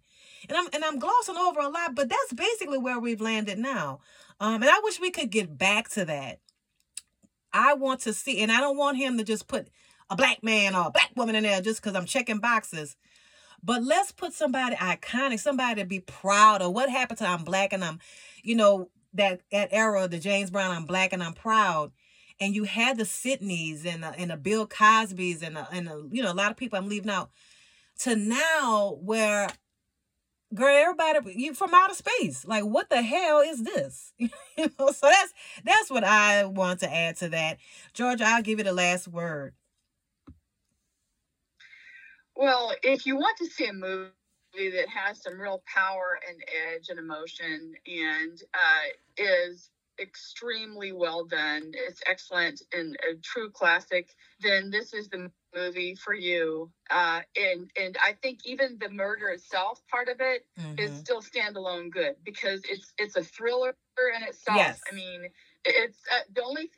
And 0.49 0.57
I'm 0.57 0.67
and 0.73 0.83
I'm 0.83 0.99
glossing 0.99 1.37
over 1.37 1.61
a 1.61 1.69
lot, 1.69 1.95
but 1.95 2.09
that's 2.09 2.33
basically 2.33 2.77
where 2.77 2.99
we've 2.99 3.21
landed 3.21 3.57
now. 3.57 4.01
Um, 4.39 4.61
and 4.61 4.69
I 4.69 4.79
wish 4.83 4.99
we 4.99 5.11
could 5.11 5.29
get 5.29 5.57
back 5.57 5.89
to 5.91 6.05
that. 6.05 6.39
I 7.53 7.75
want 7.75 8.01
to 8.01 8.13
see, 8.13 8.39
and 8.41 8.51
I 8.51 8.59
don't 8.59 8.77
want 8.77 8.97
him 8.97 9.17
to 9.17 9.23
just 9.23 9.47
put 9.47 9.67
a 10.09 10.15
black 10.15 10.43
man 10.43 10.75
or 10.75 10.87
a 10.87 10.91
black 10.91 11.11
woman 11.15 11.35
in 11.35 11.43
there 11.43 11.61
just 11.61 11.81
because 11.81 11.95
I'm 11.95 12.05
checking 12.05 12.39
boxes. 12.39 12.95
But 13.63 13.81
let's 13.83 14.11
put 14.11 14.33
somebody 14.33 14.75
iconic, 14.75 15.39
somebody 15.39 15.81
to 15.81 15.87
be 15.87 16.01
proud 16.01 16.61
of. 16.61 16.73
What 16.73 16.89
happened 16.89 17.19
to 17.19 17.27
I'm 17.27 17.43
black 17.43 17.71
and 17.71 17.83
I'm 17.83 17.99
you 18.43 18.55
know, 18.55 18.89
that 19.13 19.41
that 19.51 19.69
era, 19.71 20.07
the 20.07 20.19
James 20.19 20.51
Brown, 20.51 20.75
I'm 20.75 20.85
black 20.85 21.13
and 21.13 21.23
I'm 21.23 21.33
proud. 21.33 21.91
And 22.39 22.53
you 22.53 22.65
had 22.65 22.97
the 22.97 23.05
Sidneys 23.05 23.85
and 23.85 24.03
the, 24.03 24.09
and 24.09 24.31
the 24.31 24.37
Bill 24.37 24.67
Cosby's 24.67 25.41
and 25.41 25.55
the, 25.55 25.67
and 25.71 25.87
the, 25.87 26.09
you 26.11 26.21
know 26.21 26.31
a 26.31 26.33
lot 26.33 26.51
of 26.51 26.57
people 26.57 26.77
I'm 26.77 26.89
leaving 26.89 27.09
out 27.09 27.29
to 27.99 28.15
now 28.15 28.97
where 29.01 29.47
girl 30.55 30.75
everybody 30.75 31.39
you 31.39 31.53
from 31.53 31.73
outer 31.73 31.95
space. 31.95 32.45
Like 32.45 32.63
what 32.65 32.89
the 32.89 33.01
hell 33.01 33.41
is 33.41 33.63
this? 33.63 34.13
You 34.57 34.69
know 34.79 34.91
so 34.91 35.07
that's 35.09 35.33
that's 35.65 35.91
what 35.91 36.03
i 36.03 36.45
want 36.45 36.81
to 36.81 36.93
add 36.93 37.17
to 37.17 37.29
that. 37.29 37.57
Georgia 37.93 38.25
i'll 38.25 38.43
give 38.43 38.59
you 38.59 38.65
the 38.65 38.73
last 38.73 39.07
word. 39.07 39.53
Well 42.35 42.73
if 42.83 43.05
you 43.05 43.17
want 43.17 43.37
to 43.39 43.47
see 43.47 43.67
a 43.67 43.73
movie 43.73 44.11
that 44.55 44.87
has 44.89 45.21
some 45.23 45.39
real 45.39 45.63
power 45.65 46.19
and 46.29 46.43
edge 46.75 46.89
and 46.89 46.99
emotion 46.99 47.73
and 47.87 48.41
uh, 48.53 48.89
is 49.17 49.69
extremely 49.99 50.91
well 50.91 51.25
done. 51.25 51.71
It's 51.73 52.01
excellent 52.05 52.61
and 52.73 52.95
a 52.95 53.15
true 53.21 53.49
classic. 53.49 54.09
Then 54.41 54.69
this 54.69 54.93
is 54.93 55.09
the 55.09 55.31
movie 55.55 55.95
for 55.95 56.13
you. 56.13 56.71
Uh, 56.89 57.21
and 57.35 57.69
and 57.79 57.97
I 58.03 58.13
think 58.21 58.39
even 58.45 58.77
the 58.79 58.89
murder 58.89 59.29
itself, 59.29 59.81
part 59.89 60.09
of 60.09 60.17
it, 60.19 60.45
mm-hmm. 60.59 60.79
is 60.79 60.97
still 60.99 61.21
standalone 61.21 61.91
good 61.91 62.15
because 62.23 62.61
it's 62.69 62.93
it's 62.97 63.15
a 63.15 63.23
thriller 63.23 63.75
in 64.15 64.23
itself. 64.23 64.57
Yes. 64.57 64.81
I 64.91 64.95
mean, 64.95 65.29
it's 65.65 65.99
uh, 66.11 66.23
the 66.33 66.43
only 66.43 66.69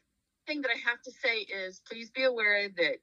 thing 0.48 0.62
that 0.62 0.72
I 0.72 0.90
have 0.90 1.02
to 1.04 1.12
say 1.12 1.40
is 1.40 1.82
please 1.90 2.12
be 2.12 2.24
aware 2.24 2.70
that 2.70 2.96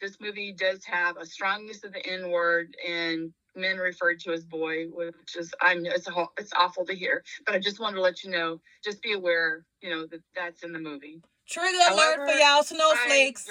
this 0.00 0.16
movie 0.20 0.52
does 0.52 0.84
have 0.84 1.16
a 1.16 1.26
strong 1.26 1.66
use 1.66 1.84
of 1.84 1.92
the 1.92 2.04
N 2.04 2.30
word 2.30 2.76
and 2.86 3.32
men 3.56 3.78
referred 3.78 4.20
to 4.20 4.32
as 4.32 4.44
boy, 4.44 4.86
which 4.86 5.36
is 5.36 5.54
I'm 5.60 5.84
it's 5.86 6.08
a, 6.08 6.26
it's 6.38 6.52
awful 6.54 6.84
to 6.86 6.94
hear. 6.94 7.22
But 7.46 7.54
I 7.54 7.58
just 7.58 7.80
wanted 7.80 7.96
to 7.96 8.02
let 8.02 8.24
you 8.24 8.30
know, 8.30 8.60
just 8.84 9.02
be 9.02 9.12
aware, 9.12 9.64
you 9.80 9.90
know, 9.90 10.06
that 10.06 10.20
that's 10.34 10.62
in 10.62 10.72
the 10.72 10.78
movie. 10.78 11.20
Trigger 11.48 11.78
However, 11.88 12.22
alert 12.22 12.30
for 12.30 12.38
y'all 12.38 12.62
snowflakes. 12.62 13.48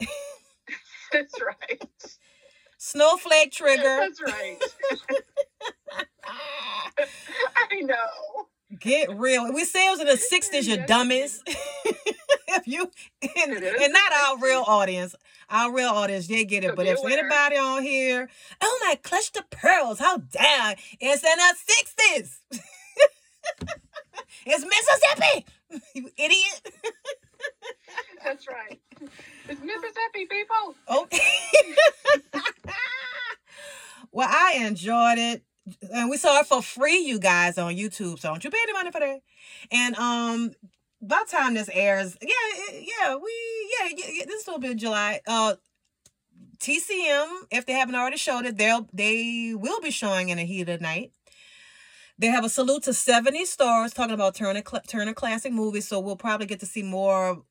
that's 1.12 1.34
right. 1.40 1.82
Snowflake 2.78 3.52
trigger. 3.52 3.82
That's 3.82 4.20
right. 4.20 4.58
I 7.70 7.80
know. 7.80 8.46
Get 8.78 9.16
real. 9.16 9.52
We 9.52 9.64
say 9.64 9.86
it 9.86 9.90
was 9.90 10.00
in 10.00 10.06
the 10.06 10.16
sixties, 10.16 10.66
you 10.66 10.84
dummies. 10.86 11.42
if 11.46 12.66
you 12.66 12.90
and, 13.22 13.52
and, 13.52 13.92
not 13.92 14.12
our 14.12 14.38
real 14.38 14.64
audience, 14.66 15.14
our 15.54 15.72
real 15.72 15.88
audience, 15.88 16.26
they 16.26 16.44
get 16.44 16.64
it. 16.64 16.74
But 16.74 16.86
if 16.86 16.98
anybody 17.04 17.56
on 17.56 17.82
here, 17.82 18.28
oh 18.60 18.78
my 18.86 18.96
clutch 18.96 19.32
the 19.32 19.44
pearls, 19.50 20.00
how 20.00 20.18
dare 20.18 20.74
it's 21.00 21.22
in 21.22 21.38
the 21.38 21.54
sixties. 21.56 22.40
it's 24.46 24.64
Mississippi, 24.64 25.46
you 25.94 26.10
idiot. 26.18 26.74
That's 28.24 28.48
right. 28.48 28.80
It's 29.48 29.60
Mississippi, 29.60 30.26
people. 30.28 30.74
Okay. 30.90 31.18
well, 34.12 34.28
I 34.28 34.54
enjoyed 34.66 35.18
it 35.18 35.42
and 35.92 36.10
we 36.10 36.16
saw 36.16 36.40
it 36.40 36.46
for 36.46 36.62
free, 36.62 36.98
you 36.98 37.18
guys, 37.18 37.58
on 37.58 37.74
YouTube. 37.74 38.18
So 38.18 38.28
don't 38.28 38.42
you 38.42 38.50
pay 38.50 38.58
any 38.62 38.72
money 38.72 38.90
for 38.90 39.00
that. 39.00 39.20
And 39.70 39.96
um, 39.96 40.52
by 41.08 41.22
the 41.26 41.36
time 41.36 41.54
this 41.54 41.70
airs, 41.72 42.16
yeah, 42.22 42.80
yeah, 42.80 43.16
we 43.16 43.32
yeah, 43.80 43.88
yeah, 43.96 44.24
this 44.26 44.46
will 44.46 44.58
be 44.58 44.74
July. 44.74 45.20
Uh, 45.26 45.56
TCM, 46.58 47.46
if 47.50 47.66
they 47.66 47.72
haven't 47.74 47.94
already 47.94 48.16
showed 48.16 48.46
it, 48.46 48.56
they'll 48.56 48.88
they 48.92 49.54
will 49.54 49.80
be 49.80 49.90
showing 49.90 50.30
in 50.30 50.38
a 50.38 50.44
heat 50.44 50.68
of 50.68 50.80
night. 50.80 51.12
They 52.18 52.28
have 52.28 52.44
a 52.44 52.48
salute 52.48 52.84
to 52.84 52.94
70 52.94 53.44
stars 53.44 53.92
talking 53.92 54.14
about 54.14 54.34
Turner 54.34 54.62
Turner 54.86 55.14
classic 55.14 55.52
movies, 55.52 55.88
so 55.88 56.00
we'll 56.00 56.16
probably 56.16 56.46
get 56.46 56.60
to 56.60 56.66
see 56.66 56.82
more 56.82 57.42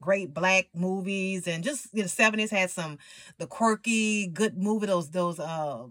great 0.00 0.34
black 0.34 0.68
movies 0.74 1.48
and 1.48 1.64
just 1.64 1.90
the 1.94 2.02
70s 2.02 2.50
had 2.50 2.70
some 2.70 2.98
the 3.38 3.46
quirky 3.46 4.26
good 4.26 4.56
movie 4.58 4.86
those 4.86 5.10
those 5.10 5.40
uh 5.40 5.84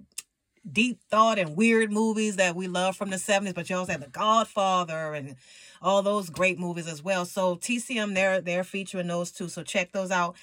deep 0.72 1.00
thought 1.10 1.38
and 1.38 1.56
weird 1.56 1.92
movies 1.92 2.38
that 2.38 2.56
we 2.56 2.68
love 2.68 2.96
from 2.96 3.10
the 3.10 3.18
70s 3.18 3.54
but 3.54 3.70
you 3.70 3.76
also 3.76 3.92
have 3.92 4.02
the 4.02 4.08
godfather 4.08 5.14
and 5.14 5.36
all 5.82 6.02
those 6.02 6.30
great 6.30 6.58
movies 6.58 6.88
as 6.88 7.04
well. 7.04 7.26
So 7.26 7.56
tcm 7.58 8.14
they're 8.16 8.42
they're 8.42 8.64
featuring 8.64 9.08
those 9.08 9.32
too 9.32 9.50
so 9.50 9.64
check 9.64 9.92
those 9.92 10.12
out. 10.12 10.36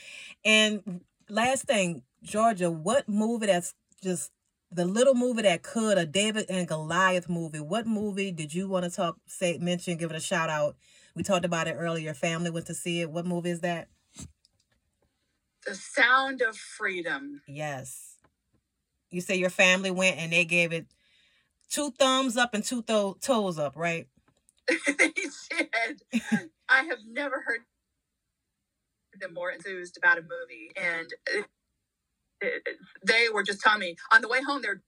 And 0.45 1.03
last 1.29 1.65
thing 1.65 2.03
georgia 2.23 2.71
what 2.71 3.09
movie 3.09 3.47
that's 3.47 3.75
just 4.03 4.31
the 4.73 4.85
little 4.85 5.15
movie 5.15 5.43
that 5.43 5.63
could 5.63 5.97
a 5.97 6.05
david 6.05 6.47
and 6.51 6.69
goliath 6.69 7.29
movie 7.29 7.61
what 7.61 7.87
movie 7.87 8.31
did 8.31 8.53
you 8.53 8.69
want 8.69 8.85
to 8.85 8.91
talk 8.91 9.17
say 9.27 9.57
mention 9.59 9.97
give 9.97 10.11
it 10.11 10.17
a 10.17 10.21
shout 10.21 10.51
out? 10.51 10.77
We 11.15 11.23
talked 11.23 11.45
about 11.45 11.67
it 11.67 11.77
earlier 11.79 12.15
family 12.15 12.51
went 12.51 12.67
to 12.67 12.75
see 12.75 13.01
it 13.01 13.11
what 13.11 13.27
movie 13.27 13.51
is 13.51 13.61
that? 13.61 13.89
The 15.67 15.75
sound 15.75 16.43
of 16.43 16.57
freedom. 16.57 17.43
Yes 17.47 18.10
you 19.11 19.21
say 19.21 19.37
your 19.37 19.51
family 19.51 19.91
went 19.91 20.19
and 20.19 20.33
they 20.33 20.45
gave 20.45 20.73
it 20.73 20.87
two 21.71 21.93
thumbs 21.93 22.37
up 22.37 22.55
and 22.55 22.65
two 22.65 22.83
th- 22.83 23.21
toes 23.21 23.59
up 23.59 23.75
right? 23.77 24.09
They 24.87 25.09
did 25.11 25.31
i 26.69 26.83
have 26.85 26.99
never 27.09 27.43
heard 27.47 27.61
them 29.21 29.35
more 29.35 29.51
enthused 29.51 29.97
about 29.97 30.19
a 30.19 30.23
movie. 30.23 30.71
And 30.77 31.09
it, 31.29 31.47
it, 32.41 32.79
they 33.07 33.29
were 33.33 33.43
just 33.43 33.61
telling 33.61 33.81
me 33.81 33.97
on 34.13 34.23
the 34.23 34.29
way 34.29 34.43
home 34.43 34.63
they're 34.63 34.83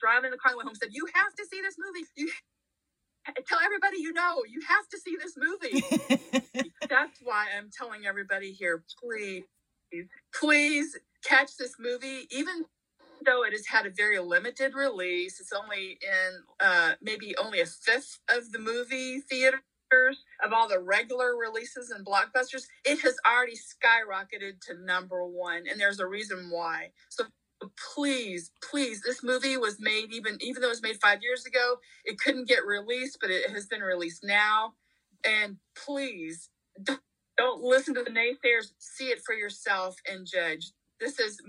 driving 0.00 0.26
in 0.26 0.30
the 0.32 0.38
car 0.38 0.52
on 0.52 0.54
the 0.54 0.58
way 0.58 0.64
home 0.64 0.74
said 0.74 0.90
you 0.92 1.06
have 1.14 1.34
to 1.36 1.46
see 1.46 1.60
this 1.62 1.76
movie. 1.78 2.06
You 2.16 2.30
tell 3.48 3.60
everybody 3.64 3.98
you 4.00 4.12
know 4.12 4.42
you 4.48 4.60
have 4.68 4.88
to 4.90 4.98
see 4.98 5.16
this 5.22 5.34
movie. 5.36 5.84
That's 6.88 7.18
why 7.22 7.46
i'm 7.58 7.70
telling 7.76 8.06
everybody 8.06 8.52
here 8.52 8.84
please 9.02 9.44
please 10.34 10.96
catch 11.24 11.56
this 11.58 11.74
movie 11.80 12.26
even 12.30 12.64
though 13.24 13.44
it 13.44 13.52
has 13.52 13.66
had 13.66 13.86
a 13.86 13.90
very 13.90 14.18
limited 14.18 14.74
release 14.74 15.40
it's 15.40 15.52
only 15.52 15.98
in 16.02 16.42
uh, 16.60 16.92
maybe 17.02 17.34
only 17.38 17.60
a 17.60 17.66
fifth 17.66 18.20
of 18.30 18.52
the 18.52 18.58
movie 18.58 19.20
theaters 19.20 19.60
of 20.44 20.52
all 20.52 20.68
the 20.68 20.80
regular 20.80 21.36
releases 21.36 21.90
and 21.90 22.06
blockbusters 22.06 22.66
it 22.84 23.00
has 23.00 23.16
already 23.26 23.56
skyrocketed 23.56 24.60
to 24.60 24.74
number 24.84 25.24
one 25.26 25.64
and 25.70 25.80
there's 25.80 26.00
a 26.00 26.06
reason 26.06 26.50
why. 26.50 26.90
So 27.10 27.24
please 27.94 28.50
please 28.70 29.02
this 29.02 29.22
movie 29.24 29.56
was 29.56 29.78
made 29.80 30.12
even 30.12 30.38
even 30.40 30.62
though 30.62 30.68
it 30.68 30.70
was 30.70 30.82
made 30.82 31.00
five 31.02 31.22
years 31.22 31.46
ago 31.46 31.76
it 32.04 32.18
couldn't 32.20 32.48
get 32.48 32.66
released 32.66 33.18
but 33.20 33.30
it 33.30 33.50
has 33.50 33.66
been 33.66 33.82
released 33.82 34.24
now. 34.24 34.74
And 35.26 35.56
please 35.76 36.50
don't 37.38 37.62
listen 37.62 37.94
to 37.94 38.04
the 38.04 38.10
naysayers. 38.10 38.72
See 38.78 39.06
it 39.06 39.20
for 39.24 39.34
yourself 39.34 39.96
and 40.10 40.26
judge. 40.26 40.72
This 41.00 41.18
is 41.20 41.40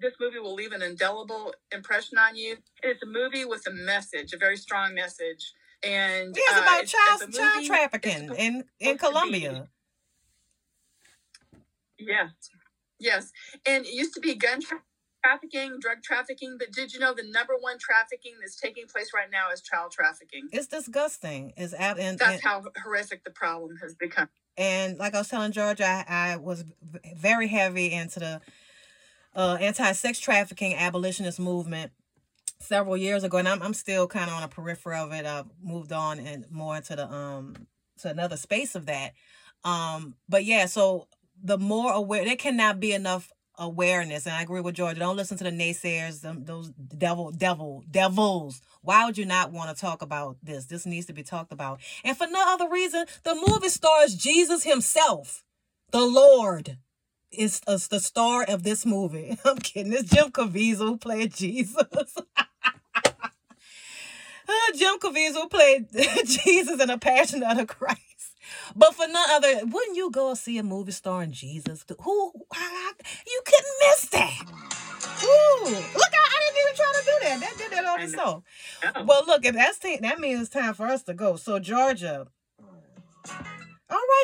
this 0.00 0.14
movie 0.20 0.38
will 0.38 0.54
leave 0.54 0.72
an 0.72 0.82
indelible 0.82 1.52
impression 1.72 2.18
on 2.18 2.36
you 2.36 2.56
it's 2.82 3.02
a 3.02 3.06
movie 3.06 3.44
with 3.44 3.66
a 3.66 3.72
message 3.72 4.32
a 4.32 4.38
very 4.38 4.56
strong 4.56 4.94
message 4.94 5.52
and 5.82 6.34
yeah, 6.36 6.42
it's 6.48 6.60
about 6.60 6.82
uh, 6.82 6.84
child, 6.84 7.22
it's 7.22 7.38
child 7.38 7.64
trafficking 7.64 8.34
in 8.36 8.64
in 8.80 8.98
colombia 8.98 9.68
yes 11.98 12.30
yes 12.98 13.30
and 13.66 13.84
it 13.84 13.92
used 13.92 14.14
to 14.14 14.20
be 14.20 14.34
gun 14.34 14.60
trafficking 14.60 14.80
trafficking, 15.24 15.78
drug 15.80 16.02
trafficking, 16.02 16.56
but 16.58 16.70
did 16.72 16.92
you 16.92 17.00
know 17.00 17.14
the 17.14 17.22
number 17.22 17.54
one 17.58 17.78
trafficking 17.78 18.34
that's 18.40 18.56
taking 18.56 18.86
place 18.86 19.10
right 19.14 19.30
now 19.30 19.50
is 19.52 19.62
child 19.62 19.90
trafficking? 19.90 20.48
It's 20.52 20.66
disgusting. 20.66 21.52
It's 21.56 21.72
and, 21.72 22.18
that's 22.18 22.22
and, 22.22 22.42
how 22.42 22.64
horrific 22.82 23.24
the 23.24 23.30
problem 23.30 23.76
has 23.82 23.94
become. 23.94 24.28
And 24.56 24.98
like 24.98 25.14
I 25.14 25.18
was 25.18 25.28
telling 25.28 25.52
George, 25.52 25.80
I, 25.80 26.04
I 26.06 26.36
was 26.36 26.64
very 27.16 27.48
heavy 27.48 27.92
into 27.92 28.20
the 28.20 28.40
uh, 29.34 29.56
anti-sex 29.60 30.18
trafficking 30.18 30.74
abolitionist 30.74 31.40
movement 31.40 31.92
several 32.60 32.96
years 32.96 33.24
ago, 33.24 33.38
and 33.38 33.48
I'm 33.48 33.62
I'm 33.62 33.74
still 33.74 34.06
kind 34.06 34.30
of 34.30 34.36
on 34.36 34.42
a 34.42 34.48
periphery 34.48 34.96
of 34.96 35.12
it. 35.12 35.26
I've 35.26 35.46
moved 35.62 35.92
on 35.92 36.18
and 36.18 36.46
more 36.50 36.76
into 36.76 36.96
the 36.96 37.10
um 37.10 37.54
to 38.00 38.10
another 38.10 38.36
space 38.36 38.74
of 38.74 38.86
that. 38.86 39.12
Um, 39.64 40.14
but 40.28 40.44
yeah, 40.44 40.66
so 40.66 41.08
the 41.42 41.58
more 41.58 41.92
aware 41.92 42.24
there 42.24 42.36
cannot 42.36 42.80
be 42.80 42.92
enough 42.92 43.32
awareness. 43.58 44.26
And 44.26 44.34
I 44.34 44.42
agree 44.42 44.60
with 44.60 44.74
Georgia. 44.74 45.00
Don't 45.00 45.16
listen 45.16 45.38
to 45.38 45.44
the 45.44 45.50
naysayers, 45.50 46.20
them, 46.20 46.44
those 46.44 46.70
devil, 46.70 47.30
devil, 47.30 47.84
devils. 47.90 48.60
Why 48.82 49.04
would 49.04 49.16
you 49.16 49.24
not 49.24 49.52
want 49.52 49.74
to 49.74 49.80
talk 49.80 50.02
about 50.02 50.36
this? 50.42 50.66
This 50.66 50.86
needs 50.86 51.06
to 51.06 51.12
be 51.12 51.22
talked 51.22 51.52
about. 51.52 51.80
And 52.02 52.16
for 52.16 52.26
no 52.26 52.42
other 52.46 52.68
reason, 52.68 53.06
the 53.22 53.34
movie 53.46 53.68
stars 53.68 54.14
Jesus 54.14 54.64
himself, 54.64 55.44
the 55.92 56.04
Lord. 56.04 56.78
Is, 57.36 57.60
is 57.68 57.88
the 57.88 58.00
star 58.00 58.44
of 58.44 58.62
this 58.62 58.86
movie. 58.86 59.38
I'm 59.44 59.58
kidding. 59.58 59.92
It's 59.92 60.10
Jim 60.10 60.30
Caviezel 60.30 60.88
who 60.88 60.96
played 60.96 61.34
Jesus. 61.34 61.76
uh, 62.36 63.12
Jim 64.74 64.98
Caviezel 64.98 65.50
played 65.50 65.86
Jesus 66.24 66.80
in 66.80 66.90
a 66.90 66.98
Passion 66.98 67.42
of 67.42 67.56
the 67.56 67.66
Christ. 67.66 68.00
But 68.76 68.94
for 68.94 69.06
none 69.08 69.30
other, 69.30 69.60
wouldn't 69.64 69.96
you 69.96 70.10
go 70.10 70.34
see 70.34 70.58
a 70.58 70.62
movie 70.62 70.92
starring 70.92 71.32
Jesus? 71.32 71.84
Who? 72.00 72.32
You 73.26 73.42
couldn't 73.44 73.74
miss 73.80 74.08
that. 74.10 74.44
Ooh, 75.22 75.64
look, 75.64 76.12
I, 76.12 76.28
I 76.28 76.40
didn't 76.44 76.62
even 76.62 76.76
try 76.76 76.92
to 76.92 77.04
do 77.04 77.18
that. 77.22 77.40
That 77.40 77.54
did 77.58 77.72
that 77.72 77.84
on 77.84 78.00
its 78.02 78.14
own. 78.14 79.06
Well, 79.06 79.24
look, 79.26 79.44
if 79.44 79.54
that's 79.54 79.78
t- 79.78 79.98
that 80.02 80.18
means 80.20 80.40
it's 80.40 80.50
time 80.50 80.74
for 80.74 80.86
us 80.86 81.02
to 81.04 81.14
go. 81.14 81.36
So 81.36 81.58
Georgia. 81.58 82.26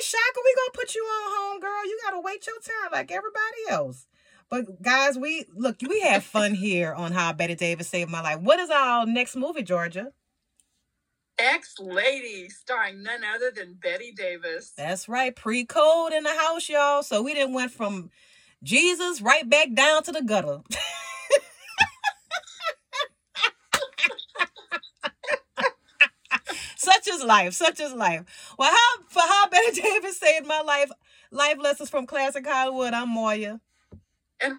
Shaka, 0.03 0.41
we 0.45 0.55
gonna 0.55 0.71
put 0.75 0.95
you 0.95 1.03
on 1.03 1.31
home, 1.37 1.61
girl. 1.61 1.85
You 1.85 1.99
gotta 2.05 2.21
wait 2.21 2.47
your 2.47 2.57
turn 2.61 2.91
like 2.93 3.11
everybody 3.11 3.69
else. 3.69 4.07
But 4.49 4.83
guys, 4.83 5.17
we 5.17 5.45
look, 5.55 5.77
we 5.89 6.01
had 6.01 6.25
fun 6.25 6.55
here 6.67 6.93
on 6.93 7.13
How 7.13 7.33
Bette 7.33 7.55
Davis 7.55 7.89
Saved 7.89 8.11
My 8.11 8.21
Life. 8.21 8.41
What 8.41 8.61
is 8.61 8.71
our 8.71 9.07
next 9.07 9.37
movie, 9.37 9.63
Georgia? 9.63 10.13
Ex 11.39 11.75
Lady, 11.79 12.51
starring 12.51 13.03
none 13.03 13.23
other 13.25 13.51
than 13.51 13.75
Bette 13.75 14.13
Davis. 14.13 14.73
That's 14.77 15.09
right, 15.09 15.35
pre 15.35 15.65
code 15.65 16.13
in 16.13 16.25
the 16.25 16.35
house, 16.35 16.69
y'all. 16.69 17.03
So 17.03 17.23
we 17.23 17.33
didn't 17.33 17.55
went 17.55 17.71
from 17.73 18.11
Jesus 18.63 19.23
right 19.23 19.49
back 19.49 19.73
down 19.73 20.03
to 20.03 20.13
the 20.13 20.23
gutter. 20.23 20.61
is 27.11 27.25
life. 27.25 27.55
Such 27.55 27.81
is 27.81 27.93
life. 27.93 28.25
Well, 28.59 28.71
how 28.71 29.03
for 29.09 29.21
how 29.21 29.49
Bette 29.49 29.81
Davis 29.83 30.19
saved 30.19 30.47
my 30.47 30.61
life. 30.63 30.91
Life 31.31 31.59
lessons 31.61 31.91
from 31.91 32.07
classic 32.07 32.47
Hollywood. 32.47 32.95
I'm 32.95 33.09
Moya. 33.11 33.61
And 34.41 34.59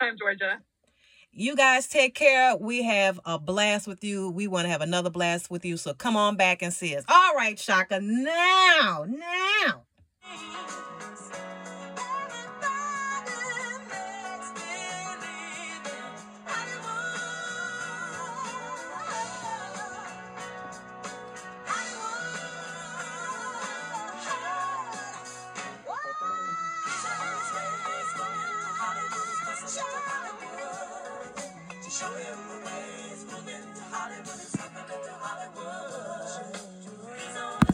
I'm 0.00 0.16
Georgia. 0.18 0.60
You 1.32 1.56
guys 1.56 1.88
take 1.88 2.14
care. 2.14 2.56
We 2.56 2.82
have 2.82 3.18
a 3.24 3.38
blast 3.38 3.86
with 3.86 4.04
you. 4.04 4.30
We 4.30 4.48
want 4.48 4.66
to 4.66 4.70
have 4.70 4.82
another 4.82 5.10
blast 5.10 5.50
with 5.50 5.64
you. 5.64 5.76
So 5.76 5.94
come 5.94 6.16
on 6.16 6.36
back 6.36 6.62
and 6.62 6.72
see 6.72 6.94
us. 6.96 7.04
All 7.08 7.34
right, 7.34 7.58
Shaka. 7.58 8.00
Now, 8.00 9.06
now. 9.08 9.84